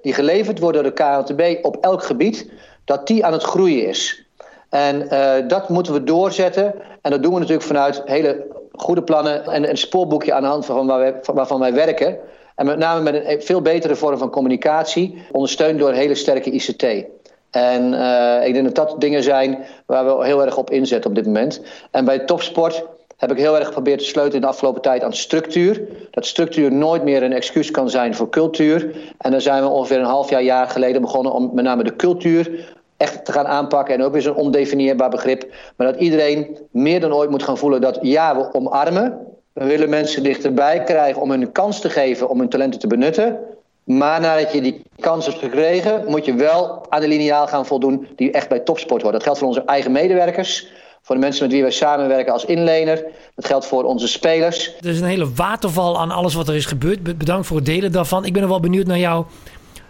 die 0.03 0.14
geleverd 0.14 0.59
worden 0.59 0.82
door 0.82 0.94
de 0.94 1.03
KNTB 1.03 1.64
op 1.64 1.76
elk 1.80 2.03
gebied, 2.03 2.51
dat 2.84 3.07
die 3.07 3.24
aan 3.24 3.32
het 3.32 3.42
groeien 3.42 3.86
is. 3.86 4.26
En 4.68 5.03
uh, 5.12 5.49
dat 5.49 5.68
moeten 5.68 5.92
we 5.92 6.05
doorzetten. 6.05 6.74
En 7.03 7.11
dat 7.11 7.22
doen 7.22 7.32
we 7.32 7.38
natuurlijk 7.38 7.66
vanuit 7.66 8.03
hele 8.05 8.46
goede 8.72 9.03
plannen 9.03 9.44
en 9.44 9.70
een 9.70 9.78
spoorboekje 9.78 10.32
aan 10.32 10.42
de 10.42 10.49
hand 10.49 10.66
van 10.66 10.86
waar 10.86 11.14
waarvan 11.34 11.61
wij 11.61 11.72
werken. 11.72 12.18
En 12.55 12.66
met 12.66 12.78
name 12.78 13.03
met 13.03 13.26
een 13.26 13.42
veel 13.42 13.62
betere 13.62 13.94
vorm 13.96 14.18
van 14.18 14.30
communicatie, 14.30 15.24
ondersteund 15.32 15.78
door 15.78 15.92
hele 15.92 16.14
sterke 16.14 16.51
ICT. 16.51 17.07
En 17.51 17.92
uh, 17.92 18.46
ik 18.46 18.55
denk 18.55 18.64
dat 18.64 18.88
dat 18.88 19.01
dingen 19.01 19.22
zijn 19.22 19.59
waar 19.86 20.18
we 20.18 20.24
heel 20.24 20.44
erg 20.44 20.57
op 20.57 20.70
inzetten 20.70 21.11
op 21.11 21.16
dit 21.16 21.26
moment. 21.26 21.61
En 21.90 22.05
bij 22.05 22.18
topsport 22.18 22.84
heb 23.19 23.31
ik 23.31 23.39
heel 23.39 23.57
erg 23.57 23.66
geprobeerd 23.66 23.99
te 23.99 24.05
sleutelen 24.05 24.37
in 24.37 24.41
de 24.41 24.47
afgelopen 24.47 24.83
tijd 24.83 25.03
aan 25.03 25.12
structuur. 25.12 25.83
Dat 26.11 26.27
structuur 26.27 26.73
nooit 26.73 27.05
meer 27.05 27.23
een 27.23 27.33
excuus 27.33 27.71
kan 27.71 27.91
zijn 27.91 28.14
voor 28.14 28.29
cultuur. 28.29 28.97
En 29.19 29.31
dan 29.31 29.41
zijn 29.41 29.62
we 29.62 29.69
ongeveer 29.69 29.99
een 29.99 30.05
half 30.05 30.31
jaar, 30.31 30.43
jaar 30.43 30.69
geleden 30.69 31.01
begonnen 31.01 31.33
om 31.33 31.51
met 31.55 31.64
name 31.64 31.85
de 31.85 31.97
cultuur 31.97 32.75
echt 32.97 33.25
te 33.25 33.33
gaan 33.33 33.47
aanpakken. 33.47 33.95
En 33.95 34.03
ook 34.03 34.12
weer 34.12 34.23
zo'n 34.23 34.35
ondefinieerbaar 34.35 35.11
begrip. 35.11 35.47
Maar 35.77 35.87
dat 35.93 36.01
iedereen 36.01 36.59
meer 36.71 37.01
dan 37.01 37.14
ooit 37.14 37.31
moet 37.31 37.43
gaan 37.43 37.59
voelen 37.59 37.81
dat 37.81 37.99
ja, 38.03 38.37
we 38.37 38.55
omarmen. 38.55 39.19
We 39.53 39.64
willen 39.64 39.89
mensen 39.89 40.23
dichterbij 40.23 40.83
krijgen 40.83 41.23
om 41.23 41.31
hun 41.31 41.53
kans 41.53 41.81
te 41.81 41.91
geven 41.91 42.29
om 42.29 42.39
hun 42.39 42.49
talenten 42.49 42.81
te 42.81 42.87
benutten. 42.87 43.39
Maar 43.85 44.21
nadat 44.21 44.53
je 44.53 44.61
die 44.61 44.83
kans 45.01 45.27
hebt 45.27 45.39
gekregen, 45.39 46.05
moet 46.07 46.25
je 46.25 46.35
wel 46.35 46.87
aan 46.89 47.01
de 47.01 47.09
lineaal 47.09 47.47
gaan 47.47 47.66
voldoen 47.66 48.09
die 48.16 48.31
echt 48.31 48.49
bij 48.49 48.59
topsport 48.59 49.03
hoort. 49.03 49.14
Dat 49.14 49.23
geldt 49.23 49.39
voor 49.39 49.49
onze 49.49 49.64
eigen 49.64 49.93
medewerkers 49.93 50.69
voor 51.09 51.16
de 51.16 51.22
mensen 51.22 51.42
met 51.42 51.52
wie 51.52 51.62
wij 51.62 51.70
samenwerken 51.70 52.32
als 52.32 52.44
inlener. 52.44 53.04
Dat 53.34 53.46
geldt 53.46 53.66
voor 53.66 53.84
onze 53.84 54.09
spelers. 54.09 54.72
Er 54.80 54.88
is 54.88 55.00
een 55.00 55.06
hele 55.06 55.32
waterval 55.34 56.00
aan 56.00 56.11
alles 56.11 56.34
wat 56.34 56.48
er 56.48 56.54
is 56.54 56.66
gebeurd. 56.66 57.18
Bedankt 57.18 57.46
voor 57.46 57.56
het 57.56 57.66
delen 57.66 57.92
daarvan. 57.92 58.24
Ik 58.24 58.32
ben 58.32 58.42
er 58.42 58.48
wel 58.48 58.61
benieuwd 58.61 58.86
naar, 58.86 58.98
jou, 58.98 59.24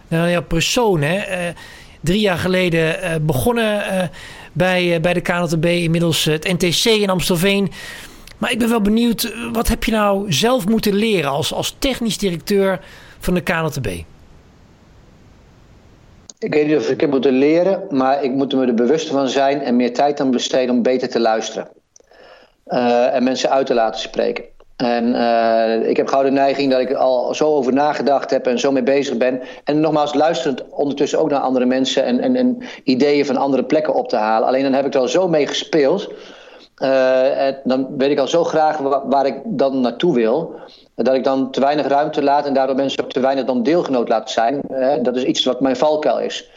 naar 0.07 0.29
jouw 0.29 0.43
persoon. 0.43 1.01
Hè? 1.01 1.47
Uh, 1.47 1.53
drie 2.01 2.19
jaar 2.19 2.37
geleden 2.37 3.03
uh, 3.03 3.15
begonnen 3.21 3.93
uh, 3.93 4.03
bij, 4.53 5.01
bij 5.01 5.13
de 5.13 5.21
KNTB, 5.21 5.65
inmiddels 5.65 6.23
het 6.23 6.59
NTC 6.59 6.85
in 6.85 7.09
Amstelveen. 7.09 7.71
Maar 8.37 8.51
ik 8.51 8.59
ben 8.59 8.69
wel 8.69 8.81
benieuwd, 8.81 9.33
wat 9.51 9.67
heb 9.67 9.83
je 9.83 9.91
nou 9.91 10.33
zelf 10.33 10.67
moeten 10.67 10.93
leren 10.93 11.29
als, 11.29 11.53
als 11.53 11.75
technisch 11.79 12.17
directeur 12.17 12.79
van 13.19 13.33
de 13.33 13.41
KNTB? 13.41 13.87
Ik 16.39 16.53
weet 16.53 16.67
niet 16.67 16.77
of 16.77 16.89
ik 16.89 17.01
heb 17.01 17.09
moeten 17.09 17.33
leren, 17.33 17.83
maar 17.89 18.23
ik 18.23 18.31
moet 18.31 18.53
me 18.53 18.65
er 18.65 18.73
bewust 18.73 19.07
van 19.07 19.27
zijn 19.27 19.61
en 19.61 19.75
meer 19.75 19.93
tijd 19.93 20.19
aan 20.19 20.31
besteden 20.31 20.75
om 20.75 20.81
beter 20.81 21.09
te 21.09 21.19
luisteren. 21.19 21.67
Uh, 22.67 23.15
en 23.15 23.23
mensen 23.23 23.49
uit 23.49 23.65
te 23.65 23.73
laten 23.73 24.01
spreken. 24.01 24.43
En 24.75 25.07
uh, 25.07 25.89
ik 25.89 25.97
heb 25.97 26.07
gauw 26.07 26.23
de 26.23 26.31
neiging 26.31 26.71
dat 26.71 26.79
ik 26.79 26.93
al 26.93 27.33
zo 27.33 27.55
over 27.55 27.73
nagedacht 27.73 28.29
heb 28.29 28.47
en 28.47 28.59
zo 28.59 28.71
mee 28.71 28.83
bezig 28.83 29.17
ben. 29.17 29.41
En 29.63 29.79
nogmaals, 29.79 30.13
luisterend 30.13 30.69
ondertussen 30.69 31.19
ook 31.19 31.29
naar 31.29 31.39
andere 31.39 31.65
mensen 31.65 32.03
en, 32.03 32.19
en, 32.19 32.35
en 32.35 32.57
ideeën 32.83 33.25
van 33.25 33.37
andere 33.37 33.63
plekken 33.63 33.93
op 33.93 34.09
te 34.09 34.15
halen. 34.15 34.47
Alleen 34.47 34.63
dan 34.63 34.73
heb 34.73 34.85
ik 34.85 34.93
er 34.93 34.99
al 34.99 35.07
zo 35.07 35.27
mee 35.27 35.47
gespeeld. 35.47 36.13
Uh, 36.77 37.47
en 37.47 37.59
dan 37.63 37.97
weet 37.97 38.11
ik 38.11 38.19
al 38.19 38.27
zo 38.27 38.43
graag 38.43 38.77
waar 39.05 39.25
ik 39.25 39.41
dan 39.45 39.79
naartoe 39.79 40.13
wil 40.13 40.55
dat 41.03 41.15
ik 41.15 41.23
dan 41.23 41.51
te 41.51 41.59
weinig 41.59 41.87
ruimte 41.87 42.23
laat 42.23 42.45
en 42.45 42.53
daardoor 42.53 42.75
mensen 42.75 43.03
ook 43.03 43.11
te 43.11 43.19
weinig 43.19 43.45
dan 43.45 43.63
deelgenoot 43.63 44.09
laat 44.09 44.31
zijn. 44.31 44.61
dat 45.01 45.15
is 45.15 45.23
iets 45.23 45.45
wat 45.45 45.59
mijn 45.59 45.75
valkuil 45.75 46.19
is. 46.19 46.49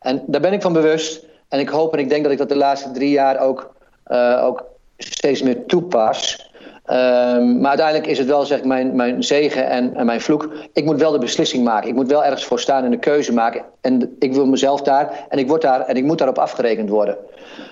En 0.00 0.22
daar 0.26 0.40
ben 0.40 0.52
ik 0.52 0.62
van 0.62 0.72
bewust. 0.72 1.24
En 1.48 1.58
ik 1.58 1.68
hoop 1.68 1.92
en 1.92 1.98
ik 1.98 2.08
denk 2.08 2.22
dat 2.22 2.32
ik 2.32 2.38
dat 2.38 2.48
de 2.48 2.56
laatste 2.56 2.90
drie 2.90 3.10
jaar 3.10 3.38
ook, 3.38 3.74
uh, 4.06 4.40
ook 4.44 4.64
steeds 4.96 5.42
meer 5.42 5.66
toepas. 5.66 6.48
Um, 6.86 7.60
maar 7.60 7.68
uiteindelijk 7.68 8.06
is 8.06 8.18
het 8.18 8.26
wel 8.26 8.44
zeg 8.44 8.64
mijn, 8.64 8.96
mijn 8.96 9.22
zegen 9.22 9.68
en, 9.68 9.96
en 9.96 10.06
mijn 10.06 10.20
vloek. 10.20 10.52
Ik 10.72 10.84
moet 10.84 11.00
wel 11.00 11.12
de 11.12 11.18
beslissing 11.18 11.64
maken. 11.64 11.88
Ik 11.88 11.94
moet 11.94 12.10
wel 12.10 12.24
ergens 12.24 12.44
voor 12.44 12.60
staan 12.60 12.84
en 12.84 12.90
de 12.90 12.98
keuze 12.98 13.32
maken. 13.32 13.64
En 13.80 14.16
ik 14.18 14.32
wil 14.32 14.46
mezelf 14.46 14.82
daar 14.82 15.26
en 15.28 15.38
ik 15.38 15.48
word 15.48 15.62
daar 15.62 15.80
en 15.80 15.96
ik 15.96 16.04
moet 16.04 16.18
daarop 16.18 16.38
afgerekend 16.38 16.88
worden. 16.88 17.16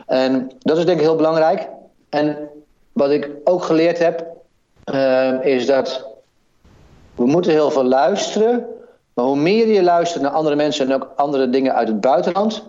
En 0.07 0.51
dat 0.59 0.79
is 0.79 0.85
denk 0.85 0.99
ik 0.99 1.05
heel 1.05 1.17
belangrijk. 1.17 1.69
En 2.09 2.37
wat 2.93 3.11
ik 3.11 3.31
ook 3.45 3.63
geleerd 3.63 3.99
heb, 3.99 4.27
uh, 4.93 5.45
is 5.45 5.67
dat 5.67 6.07
we 7.19 7.27
moeten 7.27 7.53
heel 7.53 7.71
veel 7.71 7.85
luisteren. 7.85 8.67
Maar 9.15 9.25
hoe 9.25 9.37
meer 9.37 9.69
je 9.69 9.83
luistert 9.83 10.23
naar 10.23 10.31
andere 10.31 10.57
mensen 10.57 10.87
en 10.87 10.95
ook 10.95 11.13
andere 11.17 11.51
dingen 11.51 11.75
uit 11.75 11.89
het 11.89 12.01
buitenland, 12.01 12.63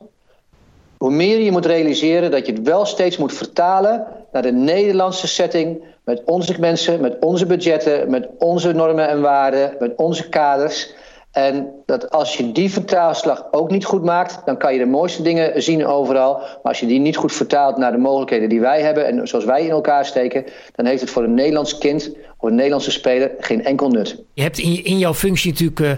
hoe 0.97 1.11
meer 1.11 1.39
je 1.39 1.51
moet 1.51 1.65
realiseren 1.65 2.31
dat 2.31 2.45
je 2.45 2.53
het 2.53 2.61
wel 2.61 2.85
steeds 2.85 3.17
moet 3.17 3.33
vertalen 3.33 4.05
naar 4.31 4.41
de 4.41 4.51
Nederlandse 4.51 5.27
setting, 5.27 5.83
met 6.03 6.21
onze 6.25 6.59
mensen, 6.59 7.01
met 7.01 7.17
onze 7.19 7.45
budgetten, 7.45 8.09
met 8.09 8.27
onze 8.37 8.71
normen 8.71 9.07
en 9.07 9.21
waarden, 9.21 9.75
met 9.79 9.95
onze 9.95 10.29
kaders. 10.29 10.93
En 11.31 11.71
dat 11.85 12.09
als 12.09 12.37
je 12.37 12.51
die 12.51 12.71
vertaalslag 12.71 13.47
ook 13.51 13.71
niet 13.71 13.85
goed 13.85 14.03
maakt, 14.03 14.45
dan 14.45 14.57
kan 14.57 14.73
je 14.73 14.79
de 14.79 14.85
mooiste 14.85 15.21
dingen 15.21 15.63
zien 15.63 15.85
overal. 15.85 16.33
Maar 16.37 16.59
als 16.61 16.79
je 16.79 16.85
die 16.85 16.99
niet 16.99 17.17
goed 17.17 17.33
vertaalt 17.33 17.77
naar 17.77 17.91
de 17.91 17.97
mogelijkheden 17.97 18.49
die 18.49 18.61
wij 18.61 18.81
hebben 18.81 19.05
en 19.05 19.27
zoals 19.27 19.45
wij 19.45 19.63
in 19.63 19.69
elkaar 19.69 20.05
steken, 20.05 20.45
dan 20.75 20.85
heeft 20.85 21.01
het 21.01 21.09
voor 21.09 21.23
een 21.23 21.33
Nederlands 21.33 21.77
kind 21.77 22.11
of 22.39 22.49
een 22.49 22.55
Nederlandse 22.55 22.91
speler 22.91 23.31
geen 23.39 23.63
enkel 23.63 23.89
nut. 23.89 24.23
Je 24.33 24.41
hebt 24.41 24.57
in, 24.57 24.83
in 24.83 24.97
jouw 24.97 25.13
functie 25.13 25.51
natuurlijk 25.51 25.79
uh, 25.79 25.91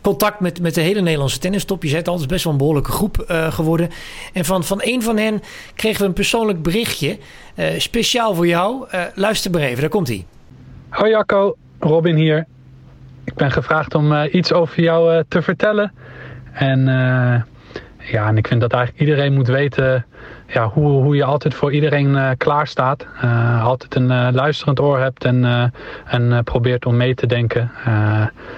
contact 0.00 0.40
met, 0.40 0.60
met 0.60 0.74
de 0.74 0.80
hele 0.80 1.00
Nederlandse 1.00 1.38
tennistop. 1.38 1.82
Je 1.82 1.88
zegt 1.88 2.08
altijd 2.08 2.28
best 2.28 2.44
wel 2.44 2.52
een 2.52 2.58
behoorlijke 2.58 2.90
groep 2.90 3.24
uh, 3.30 3.52
geworden. 3.52 3.90
En 4.32 4.44
van, 4.44 4.64
van 4.64 4.80
een 4.82 5.02
van 5.02 5.16
hen 5.16 5.42
kregen 5.74 6.00
we 6.00 6.06
een 6.06 6.12
persoonlijk 6.12 6.62
berichtje. 6.62 7.18
Uh, 7.56 7.66
speciaal 7.76 8.34
voor 8.34 8.46
jou. 8.46 8.86
luister 9.14 9.50
maar 9.50 9.60
even, 9.60 9.80
daar 9.80 9.90
komt 9.90 10.08
hij. 10.08 10.24
Hoi 10.88 11.10
Jacco, 11.10 11.56
Robin 11.78 12.16
hier. 12.16 12.46
Ik 13.24 13.34
ben 13.34 13.50
gevraagd 13.50 13.94
om 13.94 14.12
uh, 14.12 14.22
iets 14.34 14.52
over 14.52 14.82
jou 14.82 15.14
uh, 15.14 15.20
te 15.28 15.42
vertellen. 15.42 15.92
En 16.52 16.78
uh, 16.78 17.42
ja, 18.10 18.28
en 18.28 18.36
ik 18.36 18.46
vind 18.46 18.60
dat 18.60 18.72
eigenlijk 18.72 19.04
iedereen 19.04 19.32
moet 19.32 19.46
weten 19.46 20.06
ja, 20.52 20.68
hoe, 20.68 21.02
hoe 21.02 21.16
je 21.16 21.24
altijd 21.24 21.54
voor 21.54 21.72
iedereen 21.72 22.36
klaar 22.36 22.66
staat. 22.66 23.06
altijd 23.62 23.94
een 23.94 24.34
luisterend 24.34 24.80
oor 24.80 24.98
hebt 24.98 25.24
en, 25.24 25.72
en 26.04 26.44
probeert 26.44 26.86
om 26.86 26.96
mee 26.96 27.14
te 27.14 27.26
denken. 27.26 27.70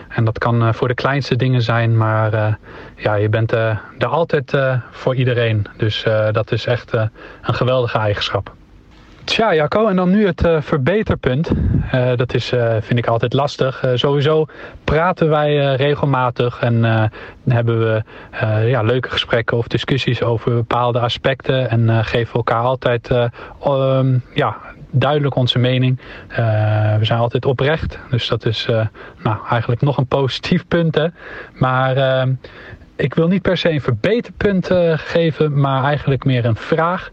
en 0.08 0.24
dat 0.24 0.38
kan 0.38 0.74
voor 0.74 0.88
de 0.88 0.94
kleinste 0.94 1.36
dingen 1.36 1.62
zijn, 1.62 1.96
maar 1.96 2.58
ja, 2.96 3.14
je 3.14 3.28
bent 3.28 3.52
er 3.52 4.06
altijd 4.06 4.58
voor 4.90 5.14
iedereen. 5.14 5.66
Dus 5.76 6.04
dat 6.32 6.52
is 6.52 6.66
echt 6.66 6.92
een 6.92 7.10
geweldige 7.54 7.98
eigenschap. 7.98 8.52
Tja, 9.24 9.54
Jacco, 9.54 9.88
en 9.88 9.96
dan 9.96 10.10
nu 10.10 10.26
het 10.26 10.44
uh, 10.44 10.60
verbeterpunt. 10.60 11.50
Uh, 11.94 12.16
dat 12.16 12.34
is, 12.34 12.52
uh, 12.52 12.76
vind 12.80 12.98
ik 12.98 13.06
altijd 13.06 13.32
lastig. 13.32 13.84
sowieso 13.94 14.46
praten 14.84 15.28
wij 15.28 15.74
regelmatig 15.74 16.60
en 16.60 17.10
hebben 17.48 17.78
we 17.78 18.02
ja, 18.68 18.82
leuke 18.82 19.10
gesprekken 19.10 19.56
of 19.56 19.66
discussies 19.66 20.22
over 20.22 20.54
bepaalde 20.54 20.98
aspecten. 21.00 21.70
En 21.70 22.04
geven 22.04 22.34
elkaar 22.34 22.62
altijd 22.62 23.10
um, 23.66 24.22
ja, 24.34 24.56
duidelijk 24.90 25.34
onze 25.34 25.58
mening. 25.58 26.00
we 26.98 27.04
zijn 27.04 27.18
altijd 27.18 27.44
oprecht, 27.44 27.98
dus 28.10 28.28
dat 28.28 28.46
is 28.46 28.68
nou, 29.22 29.36
eigenlijk 29.50 29.80
nog 29.80 29.96
een 29.96 30.06
positief 30.18 30.66
punt. 30.68 30.94
Hè? 30.94 31.06
Maar 31.52 31.96
ehm, 31.96 32.32
ik 32.96 33.14
wil 33.14 33.28
niet 33.28 33.42
per 33.42 33.56
se 33.56 33.70
een 33.70 33.80
verbeterpunt 33.80 34.68
geven, 34.96 35.60
maar 35.60 35.84
eigenlijk 35.84 36.24
meer 36.24 36.44
een 36.44 36.56
vraag. 36.56 37.10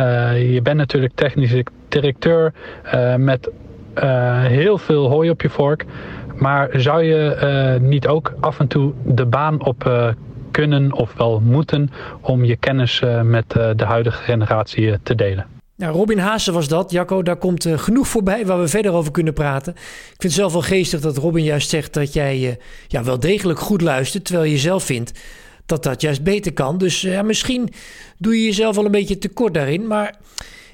Uh, 0.00 0.52
je 0.52 0.62
bent 0.62 0.76
natuurlijk 0.76 1.14
technisch 1.14 1.62
directeur 1.88 2.52
uh, 2.94 3.14
met 3.14 3.50
heel 4.40 4.78
veel 4.78 5.08
hooi 5.08 5.30
op 5.30 5.42
je 5.42 5.50
vork. 5.50 5.84
Maar 6.34 6.68
zou 6.72 7.02
je 7.02 7.78
niet 7.80 8.06
ook 8.06 8.34
af 8.40 8.60
en 8.60 8.66
toe 8.66 8.92
de 9.04 9.26
baan 9.26 9.64
op 9.64 10.14
kunnen 10.50 10.92
of 10.92 11.14
wel 11.16 11.40
moeten 11.40 11.90
om 12.20 12.44
je 12.44 12.56
kennis 12.56 13.02
met 13.22 13.50
de 13.50 13.84
huidige 13.84 14.22
generatie 14.22 14.98
te 15.02 15.14
delen. 15.14 15.55
Nou, 15.76 15.96
Robin 15.96 16.18
Haase 16.18 16.52
was 16.52 16.68
dat. 16.68 16.90
Jacco, 16.90 17.22
daar 17.22 17.36
komt 17.36 17.66
genoeg 17.68 18.08
voorbij 18.08 18.46
waar 18.46 18.60
we 18.60 18.68
verder 18.68 18.92
over 18.92 19.12
kunnen 19.12 19.34
praten. 19.34 19.72
Ik 19.72 19.80
vind 20.06 20.22
het 20.22 20.32
zelf 20.32 20.52
wel 20.52 20.62
geestig 20.62 21.00
dat 21.00 21.16
Robin 21.16 21.44
juist 21.44 21.70
zegt 21.70 21.94
dat 21.94 22.12
jij 22.12 22.58
ja, 22.88 23.04
wel 23.04 23.20
degelijk 23.20 23.58
goed 23.58 23.80
luistert, 23.80 24.24
terwijl 24.24 24.50
je 24.50 24.58
zelf 24.58 24.82
vindt 24.84 25.12
dat 25.66 25.82
dat 25.82 26.00
juist 26.00 26.22
beter 26.22 26.52
kan. 26.52 26.78
Dus 26.78 27.00
ja, 27.00 27.22
misschien 27.22 27.72
doe 28.18 28.38
je 28.38 28.44
jezelf 28.44 28.76
wel 28.76 28.84
een 28.84 28.90
beetje 28.90 29.18
tekort 29.18 29.54
daarin. 29.54 29.86
Maar 29.86 30.14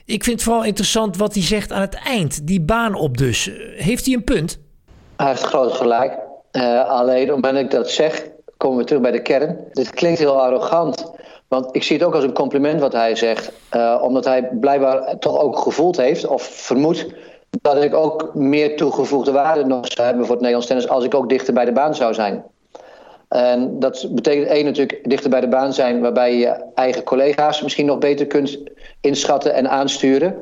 ik 0.05 0.24
vind 0.24 0.36
het 0.36 0.42
vooral 0.42 0.64
interessant 0.64 1.16
wat 1.16 1.34
hij 1.34 1.42
zegt 1.42 1.72
aan 1.72 1.80
het 1.80 1.94
eind. 1.94 2.46
Die 2.46 2.61
baan 2.61 2.94
op 2.94 3.18
dus. 3.18 3.50
Heeft 3.76 4.07
hij 4.07 4.14
een 4.14 4.24
punt? 4.24 4.59
Hij 5.16 5.28
heeft 5.28 5.42
groot 5.42 5.72
gelijk. 5.72 6.18
Alleen 6.88 7.32
omdat 7.32 7.55
ik 7.55 7.70
dat 7.70 7.90
zeg, 7.90 8.26
komen 8.57 8.78
we 8.78 8.84
terug 8.84 9.03
bij 9.03 9.11
de 9.11 9.22
kern. 9.22 9.57
Dit 9.72 9.90
klinkt 9.90 10.18
heel 10.18 10.42
arrogant. 10.42 11.11
Want 11.53 11.68
ik 11.72 11.82
zie 11.82 11.96
het 11.96 12.07
ook 12.07 12.14
als 12.14 12.24
een 12.24 12.32
compliment 12.32 12.80
wat 12.80 12.92
hij 12.92 13.16
zegt. 13.16 13.53
Uh, 13.76 13.98
omdat 14.03 14.24
hij 14.24 14.48
blijkbaar 14.61 15.18
toch 15.18 15.40
ook 15.40 15.59
gevoeld 15.59 15.96
heeft 15.96 16.26
of 16.26 16.42
vermoedt 16.42 17.07
dat 17.61 17.82
ik 17.82 17.94
ook 17.94 18.34
meer 18.34 18.76
toegevoegde 18.76 19.32
waarde 19.32 19.64
nog 19.64 19.86
zou 19.92 20.07
hebben 20.07 20.26
voor 20.26 20.34
het 20.34 20.44
Nederlands 20.44 20.66
tennis 20.66 20.88
als 20.88 21.05
ik 21.05 21.14
ook 21.14 21.28
dichter 21.28 21.55
bij 21.55 21.64
de 21.64 21.72
baan 21.72 21.94
zou 21.94 22.14
zijn. 22.14 22.44
En 23.28 23.78
dat 23.78 24.09
betekent 24.11 24.46
één 24.46 24.64
natuurlijk 24.64 25.00
dichter 25.03 25.30
bij 25.30 25.40
de 25.40 25.48
baan 25.48 25.72
zijn, 25.72 26.00
waarbij 26.00 26.32
je 26.32 26.38
je 26.38 26.64
eigen 26.74 27.03
collega's 27.03 27.62
misschien 27.62 27.86
nog 27.86 27.98
beter 27.98 28.26
kunt 28.26 28.59
inschatten 29.00 29.55
en 29.55 29.70
aansturen. 29.70 30.36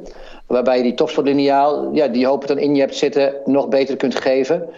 Waarbij 0.47 0.77
je 0.77 0.83
die 0.83 0.95
topsportlineaal, 0.95 1.91
ja, 1.93 2.09
die 2.09 2.27
hoop 2.27 2.47
dan 2.47 2.59
in 2.59 2.75
je 2.75 2.81
hebt 2.81 2.97
zitten, 2.97 3.35
nog 3.45 3.69
beter 3.69 3.97
kunt 3.97 4.15
geven. 4.15 4.69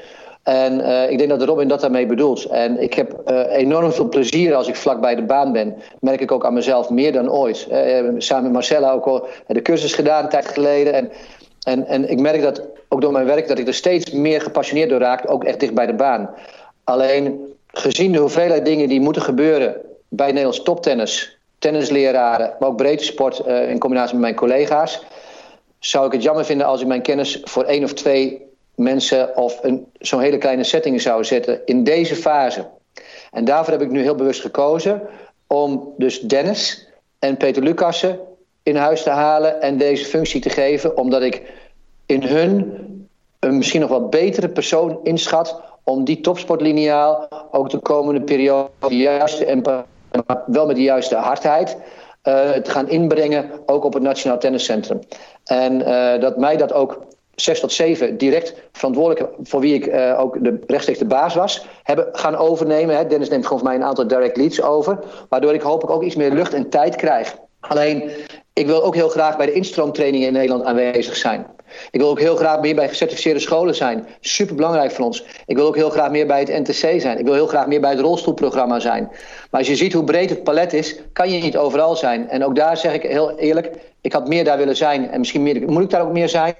En 0.42 0.80
uh, 0.80 1.10
ik 1.10 1.18
denk 1.18 1.30
dat 1.30 1.42
Robin 1.42 1.68
dat 1.68 1.80
daarmee 1.80 2.06
bedoelt. 2.06 2.44
En 2.44 2.82
ik 2.82 2.94
heb 2.94 3.22
uh, 3.30 3.56
enorm 3.56 3.92
veel 3.92 4.08
plezier 4.08 4.54
als 4.54 4.68
ik 4.68 4.76
vlak 4.76 5.00
bij 5.00 5.14
de 5.14 5.22
baan 5.22 5.52
ben. 5.52 5.76
Merk 6.00 6.20
ik 6.20 6.32
ook 6.32 6.44
aan 6.44 6.54
mezelf 6.54 6.90
meer 6.90 7.12
dan 7.12 7.30
ooit. 7.30 7.66
Uh, 7.72 8.08
samen 8.18 8.42
met 8.42 8.52
Marcella 8.52 8.92
ook 8.92 9.06
al 9.06 9.26
de 9.46 9.62
cursus 9.62 9.94
gedaan 9.94 10.22
een 10.22 10.30
tijd 10.30 10.48
geleden. 10.48 10.94
En, 10.94 11.10
en, 11.62 11.86
en 11.86 12.10
ik 12.10 12.20
merk 12.20 12.42
dat 12.42 12.62
ook 12.88 13.00
door 13.00 13.12
mijn 13.12 13.26
werk 13.26 13.48
dat 13.48 13.58
ik 13.58 13.66
er 13.66 13.74
steeds 13.74 14.10
meer 14.10 14.40
gepassioneerd 14.40 14.90
door 14.90 15.00
raak. 15.00 15.30
Ook 15.30 15.44
echt 15.44 15.60
dicht 15.60 15.74
bij 15.74 15.86
de 15.86 15.94
baan. 15.94 16.30
Alleen 16.84 17.54
gezien 17.66 18.12
de 18.12 18.18
hoeveelheid 18.18 18.64
dingen 18.64 18.88
die 18.88 19.00
moeten 19.00 19.22
gebeuren 19.22 19.76
bij 20.08 20.26
Nederlands 20.26 20.62
toptennis, 20.62 21.38
tennisleraren, 21.58 22.54
maar 22.58 22.68
ook 22.68 22.76
breedte 22.76 23.04
sport 23.04 23.38
in 23.68 23.78
combinatie 23.78 24.12
met 24.12 24.22
mijn 24.22 24.34
collega's, 24.34 25.02
zou 25.78 26.06
ik 26.06 26.12
het 26.12 26.22
jammer 26.22 26.44
vinden 26.44 26.66
als 26.66 26.80
ik 26.80 26.86
mijn 26.86 27.02
kennis 27.02 27.40
voor 27.44 27.64
één 27.64 27.84
of 27.84 27.92
twee 27.92 28.50
mensen 28.74 29.36
of 29.36 29.60
zo'n 29.98 30.20
hele 30.20 30.38
kleine 30.38 30.64
setting 30.64 31.00
zou 31.00 31.24
zetten 31.24 31.60
in 31.64 31.84
deze 31.84 32.16
fase. 32.16 32.66
En 33.30 33.44
daarvoor 33.44 33.72
heb 33.72 33.82
ik 33.82 33.90
nu 33.90 34.02
heel 34.02 34.14
bewust 34.14 34.40
gekozen 34.40 35.02
om 35.46 35.94
dus 35.96 36.20
Dennis 36.20 36.88
en 37.18 37.36
Peter 37.36 37.62
Lucassen 37.62 38.18
in 38.62 38.76
huis 38.76 39.02
te 39.02 39.10
halen 39.10 39.60
en 39.60 39.78
deze 39.78 40.04
functie 40.04 40.40
te 40.40 40.50
geven, 40.50 40.96
omdat 40.96 41.22
ik 41.22 41.42
in 42.06 42.22
hun 42.22 42.76
een 43.38 43.56
misschien 43.56 43.80
nog 43.80 43.90
wat 43.90 44.10
betere 44.10 44.48
persoon 44.48 45.00
inschat 45.02 45.60
om 45.84 46.04
die 46.04 46.20
topsportlineaal 46.20 47.28
ook 47.50 47.70
de 47.70 47.78
komende 47.78 48.20
periode 48.20 48.70
wel 50.46 50.66
met 50.66 50.76
de 50.76 50.82
juiste 50.82 51.16
hardheid 51.16 51.76
uh, 52.24 52.50
te 52.50 52.70
gaan 52.70 52.88
inbrengen, 52.88 53.50
ook 53.66 53.84
op 53.84 53.92
het 53.92 54.02
Nationaal 54.02 54.38
Tenniscentrum. 54.38 55.00
En 55.44 55.80
uh, 55.80 56.20
dat 56.20 56.36
mij 56.36 56.56
dat 56.56 56.72
ook 56.72 57.04
6 57.34 57.60
tot 57.60 57.72
7 57.72 58.18
direct 58.18 58.54
verantwoordelijk 58.72 59.30
voor 59.42 59.60
wie 59.60 59.74
ik 59.74 59.86
uh, 59.86 60.20
ook 60.20 60.44
de, 60.44 60.58
rechtstreeks 60.66 60.98
de 60.98 61.04
baas 61.04 61.34
was, 61.34 61.66
hebben 61.82 62.08
gaan 62.12 62.36
overnemen. 62.36 62.96
Hè. 62.96 63.06
Dennis 63.06 63.28
neemt 63.28 63.46
gewoon 63.46 63.62
mij 63.62 63.74
een 63.74 63.84
aantal 63.84 64.06
direct 64.06 64.36
leads 64.36 64.62
over, 64.62 64.98
waardoor 65.28 65.54
ik 65.54 65.62
hopelijk 65.62 65.96
ook 65.96 66.02
iets 66.02 66.16
meer 66.16 66.30
lucht 66.30 66.54
en 66.54 66.70
tijd 66.70 66.96
krijg. 66.96 67.36
Alleen, 67.60 68.10
ik 68.52 68.66
wil 68.66 68.84
ook 68.84 68.94
heel 68.94 69.08
graag 69.08 69.36
bij 69.36 69.46
de 69.46 69.52
instroomtrainingen 69.52 70.26
in 70.26 70.32
Nederland 70.32 70.64
aanwezig 70.64 71.16
zijn. 71.16 71.46
Ik 71.90 72.00
wil 72.00 72.08
ook 72.08 72.20
heel 72.20 72.36
graag 72.36 72.60
meer 72.60 72.74
bij 72.74 72.88
gecertificeerde 72.88 73.40
scholen 73.40 73.74
zijn. 73.74 74.06
Super 74.20 74.54
belangrijk 74.54 74.90
voor 74.90 75.04
ons. 75.04 75.24
Ik 75.46 75.56
wil 75.56 75.66
ook 75.66 75.76
heel 75.76 75.90
graag 75.90 76.10
meer 76.10 76.26
bij 76.26 76.40
het 76.40 76.68
NTC 76.68 77.00
zijn. 77.00 77.18
Ik 77.18 77.24
wil 77.24 77.34
heel 77.34 77.46
graag 77.46 77.66
meer 77.66 77.80
bij 77.80 77.90
het 77.90 78.00
rolstoelprogramma 78.00 78.80
zijn. 78.80 79.08
Maar 79.50 79.60
als 79.60 79.68
je 79.68 79.76
ziet 79.76 79.92
hoe 79.92 80.04
breed 80.04 80.30
het 80.30 80.42
palet 80.42 80.72
is, 80.72 80.96
kan 81.12 81.30
je 81.30 81.42
niet 81.42 81.56
overal 81.56 81.96
zijn. 81.96 82.28
En 82.28 82.44
ook 82.44 82.56
daar 82.56 82.76
zeg 82.76 82.94
ik 82.94 83.02
heel 83.02 83.38
eerlijk, 83.38 83.70
ik 84.00 84.12
had 84.12 84.28
meer 84.28 84.44
daar 84.44 84.58
willen 84.58 84.76
zijn. 84.76 85.10
En 85.10 85.18
misschien 85.18 85.42
meer, 85.42 85.70
moet 85.70 85.82
ik 85.82 85.90
daar 85.90 86.02
ook 86.02 86.12
meer 86.12 86.28
zijn. 86.28 86.54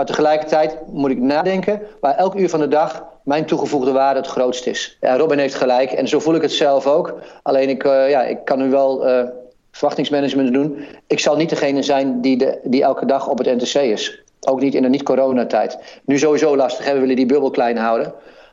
Maar 0.00 0.08
tegelijkertijd 0.08 0.78
moet 0.92 1.10
ik 1.10 1.18
nadenken 1.18 1.82
waar 2.00 2.16
elk 2.16 2.34
uur 2.34 2.48
van 2.48 2.60
de 2.60 2.68
dag 2.68 3.04
mijn 3.24 3.44
toegevoegde 3.44 3.92
waarde 3.92 4.20
het 4.20 4.28
grootst 4.28 4.66
is. 4.66 4.96
Ja, 5.00 5.16
Robin 5.16 5.38
heeft 5.38 5.54
gelijk 5.54 5.92
en 5.92 6.08
zo 6.08 6.18
voel 6.18 6.34
ik 6.34 6.42
het 6.42 6.52
zelf 6.52 6.86
ook. 6.86 7.14
Alleen 7.42 7.68
ik, 7.68 7.84
uh, 7.84 8.10
ja, 8.10 8.22
ik 8.22 8.44
kan 8.44 8.58
nu 8.58 8.70
wel 8.70 9.08
uh, 9.08 9.22
verwachtingsmanagement 9.70 10.52
doen. 10.52 10.84
Ik 11.06 11.20
zal 11.20 11.36
niet 11.36 11.48
degene 11.48 11.82
zijn 11.82 12.20
die, 12.20 12.36
de, 12.36 12.58
die 12.62 12.82
elke 12.82 13.06
dag 13.06 13.28
op 13.28 13.38
het 13.38 13.46
NTC 13.46 13.74
is. 13.74 14.22
Ook 14.40 14.60
niet 14.60 14.74
in 14.74 14.82
de 14.82 14.88
niet-coronatijd. 14.88 15.78
Nu 16.04 16.18
sowieso 16.18 16.56
lastig, 16.56 16.92
we 16.92 17.00
willen 17.00 17.16
die 17.16 17.26
bubbel 17.26 17.50
klein 17.50 17.76
houden. 17.76 18.12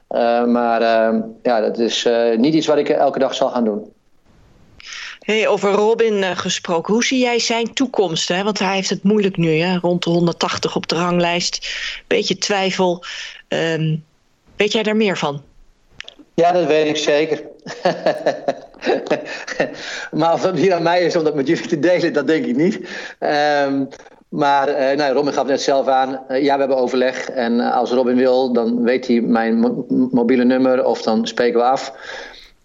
Uh, 0.09 0.45
maar 0.45 0.81
ja, 1.41 1.61
dat 1.61 1.77
is 1.77 2.09
niet 2.37 2.53
iets 2.53 2.67
wat 2.67 2.77
ik 2.77 2.89
elke 2.89 3.19
dag 3.19 3.33
zal 3.33 3.49
gaan 3.49 3.63
doen. 3.63 3.91
Hey, 5.27 5.47
over 5.47 5.71
Robin 5.71 6.23
gesproken, 6.23 6.93
hoe 6.93 7.03
zie 7.03 7.19
jij 7.19 7.39
zijn 7.39 7.73
toekomst? 7.73 8.27
Hè? 8.27 8.43
Want 8.43 8.59
hij 8.59 8.75
heeft 8.75 8.89
het 8.89 9.03
moeilijk 9.03 9.37
nu, 9.37 9.59
hè? 9.59 9.77
rond 9.77 10.03
de 10.03 10.09
180 10.09 10.75
op 10.75 10.87
de 10.87 10.95
ranglijst. 10.95 11.67
Beetje 12.07 12.37
twijfel. 12.37 13.03
Um, 13.47 14.03
weet 14.55 14.71
jij 14.71 14.83
daar 14.83 14.95
meer 14.95 15.17
van? 15.17 15.41
Ja, 16.33 16.51
dat 16.51 16.65
weet 16.65 16.87
ik 16.87 16.97
zeker. 16.97 17.41
maar 20.19 20.33
of 20.33 20.41
dat 20.41 20.57
hier 20.57 20.73
aan 20.73 20.83
mij 20.83 21.05
is 21.05 21.15
om 21.15 21.23
dat 21.23 21.35
met 21.35 21.47
jullie 21.47 21.67
te 21.67 21.79
delen, 21.79 22.13
dat 22.13 22.27
denk 22.27 22.45
ik 22.45 22.55
niet. 22.55 22.75
Um, 23.19 23.87
maar 24.29 24.69
uh, 24.69 24.97
nou, 24.97 25.13
Robin 25.13 25.33
gaf 25.33 25.47
net 25.47 25.61
zelf 25.61 25.87
aan, 25.87 26.19
uh, 26.29 26.43
ja, 26.43 26.53
we 26.53 26.59
hebben 26.59 26.77
overleg. 26.77 27.29
En 27.29 27.59
als 27.59 27.91
Robin 27.91 28.15
wil, 28.15 28.53
dan 28.53 28.83
weet 28.83 29.07
hij 29.07 29.21
mijn 29.21 29.59
mo 29.59 29.85
mobiele 30.11 30.43
nummer 30.43 30.85
of 30.85 31.01
dan 31.01 31.27
spreken 31.27 31.59
we 31.59 31.65
af. 31.65 31.93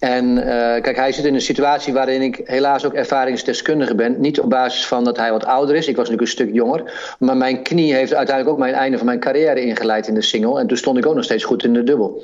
En 0.03 0.35
kijk, 0.83 0.97
hij 0.97 1.13
zit 1.13 1.25
in 1.25 1.35
een 1.35 1.41
situatie 1.41 1.93
waarin 1.93 2.23
ik 2.23 2.41
helaas 2.45 2.85
ook 2.85 2.95
ervaringsdeskundige 2.95 3.95
ben. 3.95 4.21
Niet 4.21 4.41
op 4.41 4.51
basis 4.51 4.87
van 4.87 5.05
dat 5.05 5.17
hij 5.17 5.31
wat 5.31 5.45
ouder 5.45 5.77
is. 5.77 5.89
Ik 5.89 5.97
was 5.97 6.09
natuurlijk 6.09 6.23
een 6.23 6.45
stuk 6.45 6.55
jonger. 6.55 7.15
Maar 7.19 7.37
mijn 7.37 7.63
knie 7.63 7.95
heeft 7.95 8.15
uiteindelijk 8.15 8.57
ook 8.57 8.63
mijn 8.63 8.75
einde 8.75 8.97
van 8.97 9.07
mijn 9.07 9.21
carrière 9.21 9.61
ingeleid 9.61 10.07
in 10.07 10.15
de 10.15 10.23
single. 10.23 10.61
En 10.61 10.67
toen 10.67 10.77
stond 10.77 10.99
ik 10.99 11.07
ook 11.07 11.15
nog 11.15 11.25
steeds 11.25 11.45
goed 11.45 11.65
in 11.65 11.73
de 11.73 11.83
dubbel. 11.83 12.23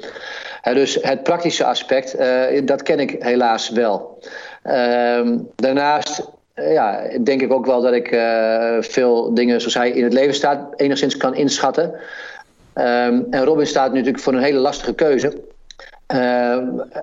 dus 0.62 0.98
het 1.00 1.22
praktische 1.22 1.64
aspect, 1.64 2.16
dat 2.64 2.82
ken 2.82 2.98
ik 3.00 3.16
helaas 3.18 3.70
wel. 3.70 4.18
Ehm, 4.62 5.38
daarnaast 5.56 6.28
ja, 6.54 7.02
denk 7.22 7.42
ik 7.42 7.52
ook 7.52 7.66
wel 7.66 7.80
dat 7.80 7.92
ik 7.92 8.08
veel 8.80 9.34
dingen 9.34 9.60
zoals 9.60 9.74
hij 9.74 9.90
in 9.90 10.04
het 10.04 10.12
leven 10.12 10.34
staat 10.34 10.72
enigszins 10.76 11.16
kan 11.16 11.34
inschatten. 11.34 11.94
Um, 12.74 13.26
en 13.30 13.44
Robin 13.44 13.66
staat 13.66 13.90
nu 13.92 13.96
natuurlijk 13.96 14.24
voor 14.24 14.32
een 14.32 14.42
hele 14.42 14.58
lastige 14.58 14.94
keuze. 14.94 15.32
Uh, 16.14 16.58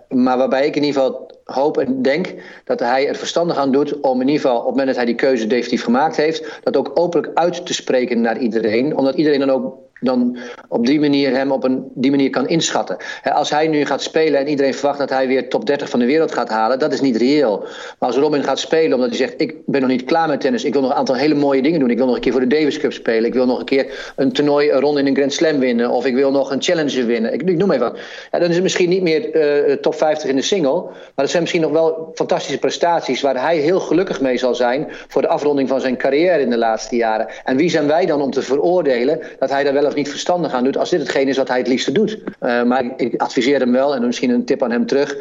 maar 0.10 0.38
waarbij 0.38 0.66
ik 0.66 0.76
in 0.76 0.84
ieder 0.84 1.02
geval 1.02 1.32
hoop 1.44 1.78
en 1.78 2.02
denk 2.02 2.34
dat 2.64 2.80
hij 2.80 3.08
er 3.08 3.16
verstandig 3.16 3.58
aan 3.58 3.72
doet 3.72 4.00
om 4.00 4.22
in 4.22 4.28
ieder 4.28 4.42
geval 4.42 4.58
op 4.58 4.62
het 4.62 4.70
moment 4.70 4.88
dat 4.88 4.96
hij 4.96 5.06
die 5.06 5.16
keuze 5.16 5.48
definitief 5.48 5.84
gemaakt 5.84 6.16
heeft, 6.16 6.60
dat 6.64 6.78
ook 6.78 6.92
openlijk 6.94 7.38
uit 7.38 7.66
te 7.66 7.74
spreken 7.74 8.22
naar 8.22 8.38
iedereen. 8.38 8.98
Omdat 8.98 9.16
iedereen 9.16 9.40
dan 9.40 9.50
ook 9.50 9.85
dan 10.00 10.38
op 10.68 10.86
die 10.86 11.00
manier 11.00 11.36
hem 11.36 11.52
op 11.52 11.64
een, 11.64 11.92
die 11.94 12.12
manier 12.12 12.30
kan 12.30 12.48
inschatten. 12.48 12.98
als 13.24 13.50
hij 13.50 13.68
nu 13.68 13.86
gaat 13.86 14.02
spelen 14.02 14.40
en 14.40 14.48
iedereen 14.48 14.74
verwacht 14.74 15.00
dat 15.00 15.10
hij 15.10 15.28
weer 15.28 15.50
top 15.50 15.66
30 15.66 15.90
van 15.90 16.00
de 16.00 16.06
wereld 16.06 16.32
gaat 16.32 16.50
halen, 16.50 16.80
dat 16.80 16.94
is 16.94 17.02
niet 17.02 17.16
reëel. 17.16 17.60
Maar 18.00 18.10
als 18.10 18.18
Robin 18.18 18.44
gaat 18.44 18.60
spelen 18.60 18.94
omdat 18.94 19.10
hij 19.10 19.18
zegt: 19.18 19.34
Ik 19.38 19.56
ben 19.66 19.82
nog 19.82 19.90
niet 19.90 20.04
klaar 20.04 20.28
met 20.28 20.42
tennis, 20.42 20.64
ik 20.64 20.74
wil 20.74 20.82
nog 20.82 20.92
een 20.92 20.98
aantal 20.98 21.16
hele 21.16 21.36
mooie 21.36 21.62
dingen 21.62 21.80
doen. 21.80 21.90
Ik 21.90 21.98
wil 21.98 22.06
nog 22.06 22.16
een 22.16 22.22
keer 22.22 22.32
voor 22.32 22.42
de 22.42 22.48
Davis 22.48 22.78
Cup 22.78 22.94
spelen, 22.94 23.26
ik 23.26 23.34
wil 23.34 23.46
nog 23.46 23.60
een 23.60 23.66
keer 23.66 24.14
een 24.16 24.32
toernooi, 24.32 24.72
een 24.72 24.98
in 24.98 25.08
een 25.08 25.16
Grand 25.16 25.34
Slam 25.34 25.60
winnen, 25.60 25.90
of 25.90 26.06
ik 26.06 26.16
wil 26.16 26.32
nog 26.32 26.52
een 26.52 26.62
Challenger 26.62 27.06
winnen. 27.06 27.34
Ik, 27.34 27.58
noem 27.58 27.72
even 27.72 27.92
wat. 27.92 28.00
Dan 28.32 28.50
is 28.50 28.54
het 28.54 28.64
misschien 28.64 28.90
niet 28.90 29.02
meer 29.02 29.36
uh, 29.68 29.76
top 29.76 29.96
50 29.96 30.30
in 30.30 30.36
de 30.36 30.42
single, 30.42 30.82
maar 30.82 31.12
dat 31.16 31.30
zijn 31.30 31.42
misschien 31.42 31.64
nog 31.64 31.72
wel 31.72 32.12
fantastische 32.14 32.60
prestaties 32.60 33.22
waar 33.22 33.42
hij 33.42 33.58
heel 33.58 33.80
gelukkig 33.80 34.22
mee 34.22 34.38
zal 34.38 34.56
zijn 34.56 34.88
voor 35.08 35.22
de 35.22 35.28
afronding 35.28 35.70
van 35.70 35.82
zijn 35.82 35.98
carrière 35.98 36.42
in 36.42 36.50
de 36.50 36.58
laatste 36.58 36.96
jaren. 36.96 37.28
En 37.44 37.58
wie 37.58 37.70
zijn 37.70 37.88
wij 37.88 38.06
dan 38.06 38.22
om 38.22 38.32
te 38.32 38.42
veroordelen 38.42 39.20
dat 39.40 39.50
hij 39.50 39.64
daar 39.64 39.74
wel 39.74 39.85
of 39.86 39.96
niet 39.96 40.10
verstandig 40.10 40.52
aan 40.52 40.64
doet, 40.64 40.78
als 40.78 40.90
dit 40.90 41.00
hetgeen 41.00 41.28
is 41.28 41.38
wat 41.38 41.48
hij 41.48 41.58
het 41.58 41.68
liefste 41.68 41.92
doet. 41.92 42.18
Uh, 42.42 42.64
maar 42.64 42.84
ik, 42.98 43.22
adviseer 43.22 43.60
hem 43.60 43.72
wel, 43.72 43.96
en 43.96 44.06
misschien 44.06 44.30
een 44.30 44.46
tip 44.46 44.64
aan 44.64 44.72
hem 44.72 44.86
terug, 44.86 45.16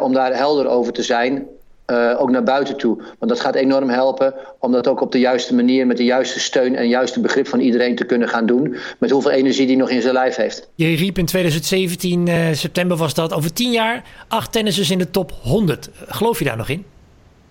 om 0.00 0.12
daar 0.12 0.36
helder 0.36 0.66
over 0.66 0.92
te 0.92 1.02
zijn. 1.02 1.46
Uh, 1.92 2.14
ook 2.18 2.30
naar 2.30 2.42
buiten 2.42 2.76
toe. 2.76 2.96
Want 3.18 3.30
dat 3.30 3.40
gaat 3.40 3.54
enorm 3.54 3.88
helpen 3.88 4.34
om 4.58 4.72
dat 4.72 4.86
ook 4.86 5.00
op 5.00 5.12
de 5.12 5.18
juiste 5.18 5.54
manier, 5.54 5.86
met 5.86 5.96
de 5.96 6.04
juiste 6.04 6.40
steun 6.40 6.76
en 6.76 6.88
juiste 6.88 7.20
begrip 7.20 7.48
van 7.48 7.60
iedereen 7.60 7.96
te 7.96 8.04
kunnen 8.04 8.28
gaan 8.28 8.46
doen. 8.46 8.76
Met 8.98 9.10
hoeveel 9.10 9.30
energie 9.30 9.66
die 9.66 9.76
nog 9.76 9.90
in 9.90 10.02
zijn 10.02 10.14
lijf 10.14 10.36
heeft. 10.36 10.68
Je 10.74 10.96
riep 10.96 11.18
in 11.18 11.26
2017, 11.26 12.26
uh, 12.26 12.52
september 12.52 12.96
was 12.96 13.14
dat, 13.14 13.32
over 13.32 13.52
tien 13.52 13.70
jaar 13.70 14.04
acht 14.28 14.52
tennissers 14.52 14.90
in 14.90 14.98
de 14.98 15.10
top 15.10 15.32
100. 15.42 15.90
Geloof 16.06 16.38
je 16.38 16.44
daar 16.44 16.56
nog 16.56 16.68
in? 16.68 16.84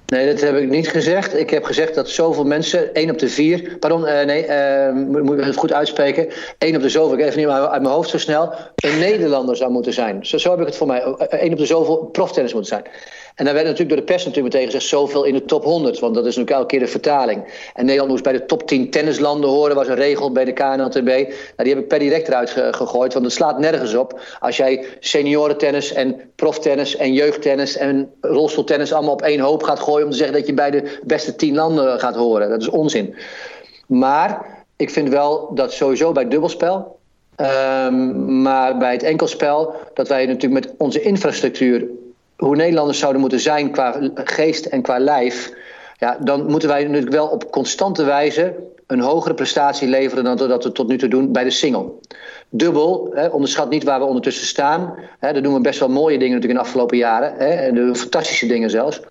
Nee, 0.08 0.32
dat 0.32 0.42
heb 0.42 0.56
ik 0.56 0.70
niet 0.70 0.88
gezegd. 0.88 1.40
Ik 1.40 1.50
heb 1.50 1.64
gezegd 1.64 1.96
dat 1.96 2.10
zoveel 2.10 2.44
mensen, 2.44 2.94
één 2.94 3.10
op 3.10 3.20
de 3.20 3.30
vier, 3.30 3.78
pardon, 3.80 4.02
uh, 4.02 4.24
nee, 4.24 4.48
uh, 4.48 5.22
moet 5.22 5.40
ik 5.40 5.46
het 5.46 5.56
goed 5.56 5.74
uitspreken. 5.74 6.28
één 6.58 6.76
op 6.76 6.82
de 6.82 6.90
zoveel, 6.90 7.18
ik 7.18 7.26
even 7.26 7.38
niet 7.38 7.48
uit 7.48 7.82
mijn 7.82 7.94
hoofd 7.94 8.10
zo 8.10 8.18
snel, 8.18 8.54
een 8.76 9.00
Nederlander 9.00 9.56
zou 9.56 9.72
moeten 9.72 9.94
zijn. 9.94 10.26
Zo, 10.26 10.38
zo 10.38 10.50
heb 10.50 10.60
ik 10.60 10.66
het 10.66 10.76
voor 10.76 10.88
mij. 10.88 11.02
één 11.30 11.52
op 11.52 11.58
de 11.58 11.66
zoveel 11.66 11.98
proftennis 11.98 12.54
moeten 12.54 12.70
zijn. 12.70 12.86
En 13.38 13.46
daar 13.46 13.54
werd 13.54 13.66
natuurlijk 13.66 13.90
door 13.90 14.06
de 14.06 14.14
pers 14.14 14.26
natuurlijk 14.26 14.54
meteen 14.54 14.70
gezegd 14.72 14.86
zoveel 14.86 15.24
in 15.24 15.34
de 15.34 15.46
top 15.46 15.64
100. 15.64 16.00
Want 16.00 16.16
dat 16.16 16.26
is 16.26 16.36
natuurlijk 16.36 16.58
elke 16.58 16.68
keer 16.68 16.80
de 16.80 16.92
vertaling. 16.92 17.70
En 17.74 17.84
Nederland 17.86 18.10
moest 18.10 18.24
bij 18.24 18.34
de 18.34 18.46
top 18.46 18.68
10 18.68 18.90
tennislanden 18.90 19.50
horen. 19.50 19.76
was 19.76 19.88
een 19.88 19.96
regel 19.96 20.32
bij 20.32 20.46
de 20.46 20.54
KNLTB. 20.54 21.06
Nou, 21.06 21.34
die 21.56 21.74
heb 21.74 21.78
ik 21.78 21.88
per 21.88 22.00
direct 22.00 22.28
eruit 22.28 22.50
gegooid. 22.50 23.14
Want 23.14 23.26
het 23.26 23.34
slaat 23.34 23.60
nergens 23.60 23.96
op. 23.96 24.20
Als 24.40 24.58
jij 24.58 24.86
seniorentennis 25.00 25.94
en 25.94 26.22
proftennis 26.36 26.96
en 26.96 27.14
jeugdtennis 27.14 27.78
en 27.78 28.12
rolstoeltennis 28.22 28.94
allemaal 28.94 29.14
op 29.14 29.22
één 29.22 29.40
hoop 29.40 29.64
gaat 29.64 29.80
gooien. 29.80 30.06
Om 30.06 30.12
te 30.12 30.18
zeggen 30.18 30.38
dat 30.38 30.48
je 30.48 30.54
bij 30.54 30.72
de 30.72 31.00
beste 31.04 31.36
10 31.36 31.56
landen 31.56 32.00
gaat 32.00 32.16
horen. 32.16 32.50
Dat 32.50 32.62
is 32.62 32.70
onzin. 32.70 33.16
Maar 33.88 34.46
ik 34.76 34.90
vind 34.90 35.10
wel 35.10 35.52
dat 35.54 35.74
sowieso 35.74 36.12
bij 36.12 36.28
dubbelspel. 36.28 37.00
Um, 37.36 38.42
maar 38.42 38.78
bij 38.78 38.92
het 38.92 39.04
enkelspel, 39.04 39.74
dat 39.94 40.08
wij 40.08 40.26
natuurlijk 40.26 40.66
met 40.66 40.74
onze 40.78 41.02
infrastructuur 41.02 41.88
hoe 42.38 42.56
Nederlanders 42.56 43.00
zouden 43.00 43.22
moeten 43.22 43.40
zijn 43.40 43.72
qua 43.72 44.12
geest 44.14 44.66
en 44.66 44.82
qua 44.82 45.00
lijf. 45.00 45.54
Ja, 45.98 46.18
dan 46.20 46.46
moeten 46.46 46.70
wij 46.70 46.84
natuurlijk 46.84 47.14
wel 47.14 47.28
op 47.28 47.52
constante 47.52 48.04
wijze 48.04 48.56
een 48.88 49.00
hogere 49.00 49.34
prestatie 49.34 49.88
leveren 49.88 50.24
dan 50.24 50.38
dat 50.38 50.64
we 50.64 50.72
tot 50.72 50.88
nu 50.88 50.98
toe 50.98 51.10
doen 51.10 51.32
bij 51.32 51.44
de 51.44 51.50
single. 51.50 51.92
Dubbel, 52.50 53.12
hè, 53.14 53.28
onderschat 53.28 53.70
niet 53.70 53.84
waar 53.84 54.00
we 54.00 54.06
ondertussen 54.06 54.48
staan. 54.48 54.94
Hè, 55.20 55.34
daar 55.34 55.42
doen 55.42 55.54
we 55.54 55.62
best 55.62 55.80
wel 55.80 55.90
mooie 55.90 56.18
dingen 56.18 56.34
natuurlijk 56.34 56.60
in 56.60 56.64
de 56.64 56.66
afgelopen 56.66 56.98
jaren. 56.98 57.34
Hè, 57.38 57.48
en 57.48 57.76
de 57.76 57.96
fantastische 57.96 58.48
dingen 58.48 58.70
zelfs. 58.70 59.02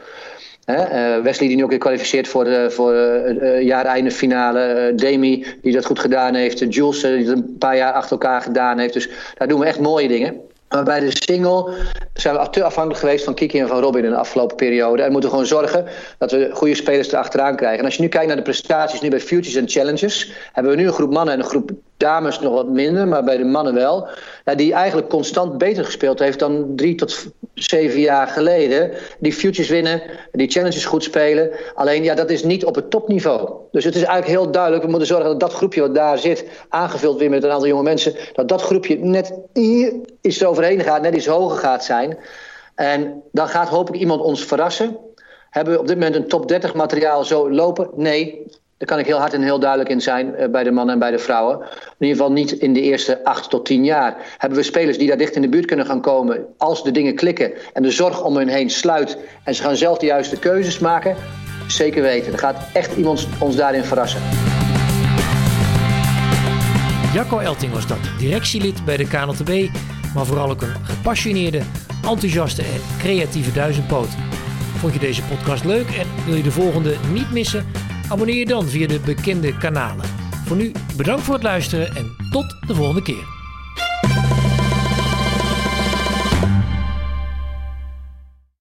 Hè, 0.64 1.16
uh, 1.16 1.22
Wesley 1.22 1.49
die 1.49 1.57
nu 1.57 1.62
ook 1.62 1.70
weer 1.70 1.79
kwalificeert 1.79 2.29
voor 2.29 2.45
de 2.45 2.70
voor, 2.70 2.95
uh, 2.95 4.11
finale. 4.11 4.93
Demi 4.97 5.47
die 5.62 5.72
dat 5.72 5.85
goed 5.85 5.99
gedaan 5.99 6.35
heeft. 6.35 6.74
Jules 6.74 7.01
die 7.01 7.11
het 7.11 7.29
een 7.29 7.57
paar 7.59 7.77
jaar 7.77 7.93
achter 7.93 8.12
elkaar 8.12 8.43
gedaan 8.43 8.79
heeft. 8.79 8.93
Dus 8.93 9.09
daar 9.35 9.49
doen 9.49 9.61
we 9.61 9.66
echt 9.66 9.81
mooie 9.81 10.09
dingen. 10.09 10.41
Maar 10.69 10.85
bij 10.85 11.01
de 11.01 11.11
single 11.11 11.73
zijn 12.14 12.37
we 12.37 12.51
te 12.51 12.64
afhankelijk 12.64 13.01
geweest 13.01 13.25
van 13.25 13.35
Kiki 13.35 13.61
en 13.61 13.69
van 13.69 13.81
Robin 13.81 14.05
in 14.05 14.11
de 14.11 14.17
afgelopen 14.17 14.57
periode. 14.57 15.03
En 15.03 15.12
moeten 15.12 15.31
gewoon 15.31 15.47
zorgen 15.47 15.87
dat 16.19 16.31
we 16.31 16.51
goede 16.53 16.75
spelers 16.75 17.12
erachteraan 17.12 17.57
krijgen. 17.57 17.79
En 17.79 17.85
als 17.85 17.95
je 17.95 18.03
nu 18.03 18.09
kijkt 18.09 18.27
naar 18.27 18.37
de 18.37 18.43
prestaties 18.43 19.01
nu 19.01 19.09
bij 19.09 19.21
Futures 19.21 19.55
en 19.55 19.69
Challenges, 19.69 20.33
hebben 20.53 20.73
we 20.73 20.79
nu 20.79 20.87
een 20.87 20.93
groep 20.93 21.12
mannen 21.12 21.35
en 21.35 21.41
een 21.41 21.47
groep 21.47 21.71
dames 21.97 22.40
nog 22.40 22.53
wat 22.53 22.68
minder, 22.68 23.09
maar 23.09 23.24
bij 23.24 23.36
de 23.36 23.44
mannen 23.44 23.74
wel. 23.74 24.09
Ja, 24.44 24.55
die 24.55 24.72
eigenlijk 24.72 25.09
constant 25.09 25.59
beter 25.59 25.84
gespeeld 25.84 26.18
heeft 26.18 26.38
dan 26.38 26.72
drie 26.76 26.94
tot 26.94 27.26
zeven 27.55 28.01
jaar 28.01 28.26
geleden. 28.26 28.90
Die 29.18 29.32
futures 29.32 29.68
winnen, 29.68 30.03
die 30.32 30.51
challenges 30.51 30.84
goed 30.84 31.03
spelen. 31.03 31.51
Alleen 31.74 32.03
ja, 32.03 32.14
dat 32.14 32.30
is 32.30 32.42
niet 32.42 32.64
op 32.64 32.74
het 32.74 32.90
topniveau. 32.90 33.51
Dus 33.70 33.84
het 33.84 33.94
is 33.94 34.03
eigenlijk 34.03 34.40
heel 34.40 34.51
duidelijk. 34.51 34.82
We 34.82 34.90
moeten 34.90 35.09
zorgen 35.09 35.28
dat 35.28 35.40
dat 35.40 35.53
groepje 35.53 35.80
wat 35.80 35.94
daar 35.94 36.18
zit, 36.18 36.44
aangevuld 36.68 37.18
weer 37.18 37.30
met 37.30 37.44
een 37.44 37.51
aantal 37.51 37.68
jonge 37.68 37.82
mensen, 37.82 38.14
dat 38.32 38.49
dat 38.49 38.62
groepje 38.62 38.99
net 38.99 39.32
hier 39.53 39.92
iets 40.20 40.40
eroverheen 40.40 40.80
gaat, 40.80 41.03
net 41.03 41.14
iets 41.14 41.26
hoger 41.26 41.59
gaat 41.59 41.84
zijn. 41.84 42.18
En 42.74 43.22
dan 43.32 43.49
gaat 43.49 43.68
hopelijk 43.68 44.03
iemand 44.03 44.20
ons 44.20 44.44
verrassen. 44.44 44.97
Hebben 45.51 45.74
we 45.74 45.80
op 45.80 45.86
dit 45.86 45.97
moment 45.97 46.16
een 46.16 46.28
top 46.28 46.49
30 46.49 46.74
materiaal 46.74 47.24
zo 47.24 47.51
lopen? 47.51 47.90
Nee, 47.94 48.47
daar 48.79 48.89
kan 48.89 48.99
ik 48.99 49.07
heel 49.07 49.18
hard 49.18 49.33
en 49.33 49.43
heel 49.43 49.59
duidelijk 49.59 49.91
in 49.91 50.01
zijn 50.01 50.35
eh, 50.35 50.49
bij 50.49 50.64
de 50.64 50.70
mannen 50.70 50.95
en 50.95 51.01
bij 51.01 51.11
de 51.11 51.18
vrouwen. 51.18 51.59
In 51.99 52.07
ieder 52.07 52.16
geval 52.16 52.33
niet 52.33 52.53
in 52.53 52.72
de 52.72 52.81
eerste 52.81 53.24
acht 53.24 53.51
tot 53.51 53.64
tien 53.66 53.85
jaar. 53.85 54.16
Hebben 54.39 54.59
we 54.59 54.64
spelers 54.64 54.99
die 54.99 55.09
daar 55.09 55.16
dicht 55.16 55.35
in 55.35 55.43
de 55.43 55.49
buurt 55.49 55.66
kunnen 55.66 55.87
gaan 55.87 56.01
komen 56.01 56.45
als 56.59 56.83
de 56.83 56.91
dingen 56.91 57.14
klikken 57.14 57.53
en 57.72 57.83
de 57.83 57.91
zorg 57.91 58.22
om 58.24 58.37
hen 58.37 58.49
heen 58.49 58.70
sluit 58.70 59.18
en 59.45 59.55
ze 59.55 59.62
gaan 59.62 59.77
zelf 59.77 59.99
de 59.99 60.07
juiste 60.07 60.39
keuzes 60.39 60.79
maken? 60.79 61.16
Zeker 61.66 62.03
weten. 62.03 62.33
Er 62.33 62.39
gaat 62.39 62.57
echt 62.72 62.97
iemand 62.97 63.29
ons 63.39 63.57
daarin 63.57 63.85
verrassen. 63.85 64.20
Jacco 67.12 67.39
Elting 67.39 67.72
was 67.72 67.87
dat, 67.87 67.99
directielid 68.18 68.85
bij 68.85 68.97
de 68.97 69.09
KNLTB, 69.09 69.68
maar 70.14 70.27
vooral 70.27 70.51
ook 70.51 70.62
een 70.62 70.85
gepassioneerde, 70.85 71.61
enthousiaste 72.09 72.62
en 72.62 72.81
creatieve 72.99 73.53
duizendpoot. 73.53 74.09
Vond 74.79 74.93
je 74.93 74.99
deze 74.99 75.22
podcast 75.22 75.64
leuk 75.64 75.89
en 75.89 76.07
wil 76.27 76.35
je 76.35 76.43
de 76.43 76.51
volgende 76.51 76.97
niet 77.12 77.33
missen? 77.33 77.66
Abonneer 78.09 78.36
je 78.36 78.46
dan 78.46 78.66
via 78.66 78.86
de 78.86 79.00
bekende 79.00 79.57
kanalen. 79.57 80.07
Voor 80.44 80.57
nu 80.57 80.72
bedankt 80.96 81.22
voor 81.22 81.34
het 81.34 81.42
luisteren 81.42 81.96
en 81.96 82.16
tot 82.30 82.57
de 82.66 82.74
volgende 82.74 83.02
keer. 83.02 83.36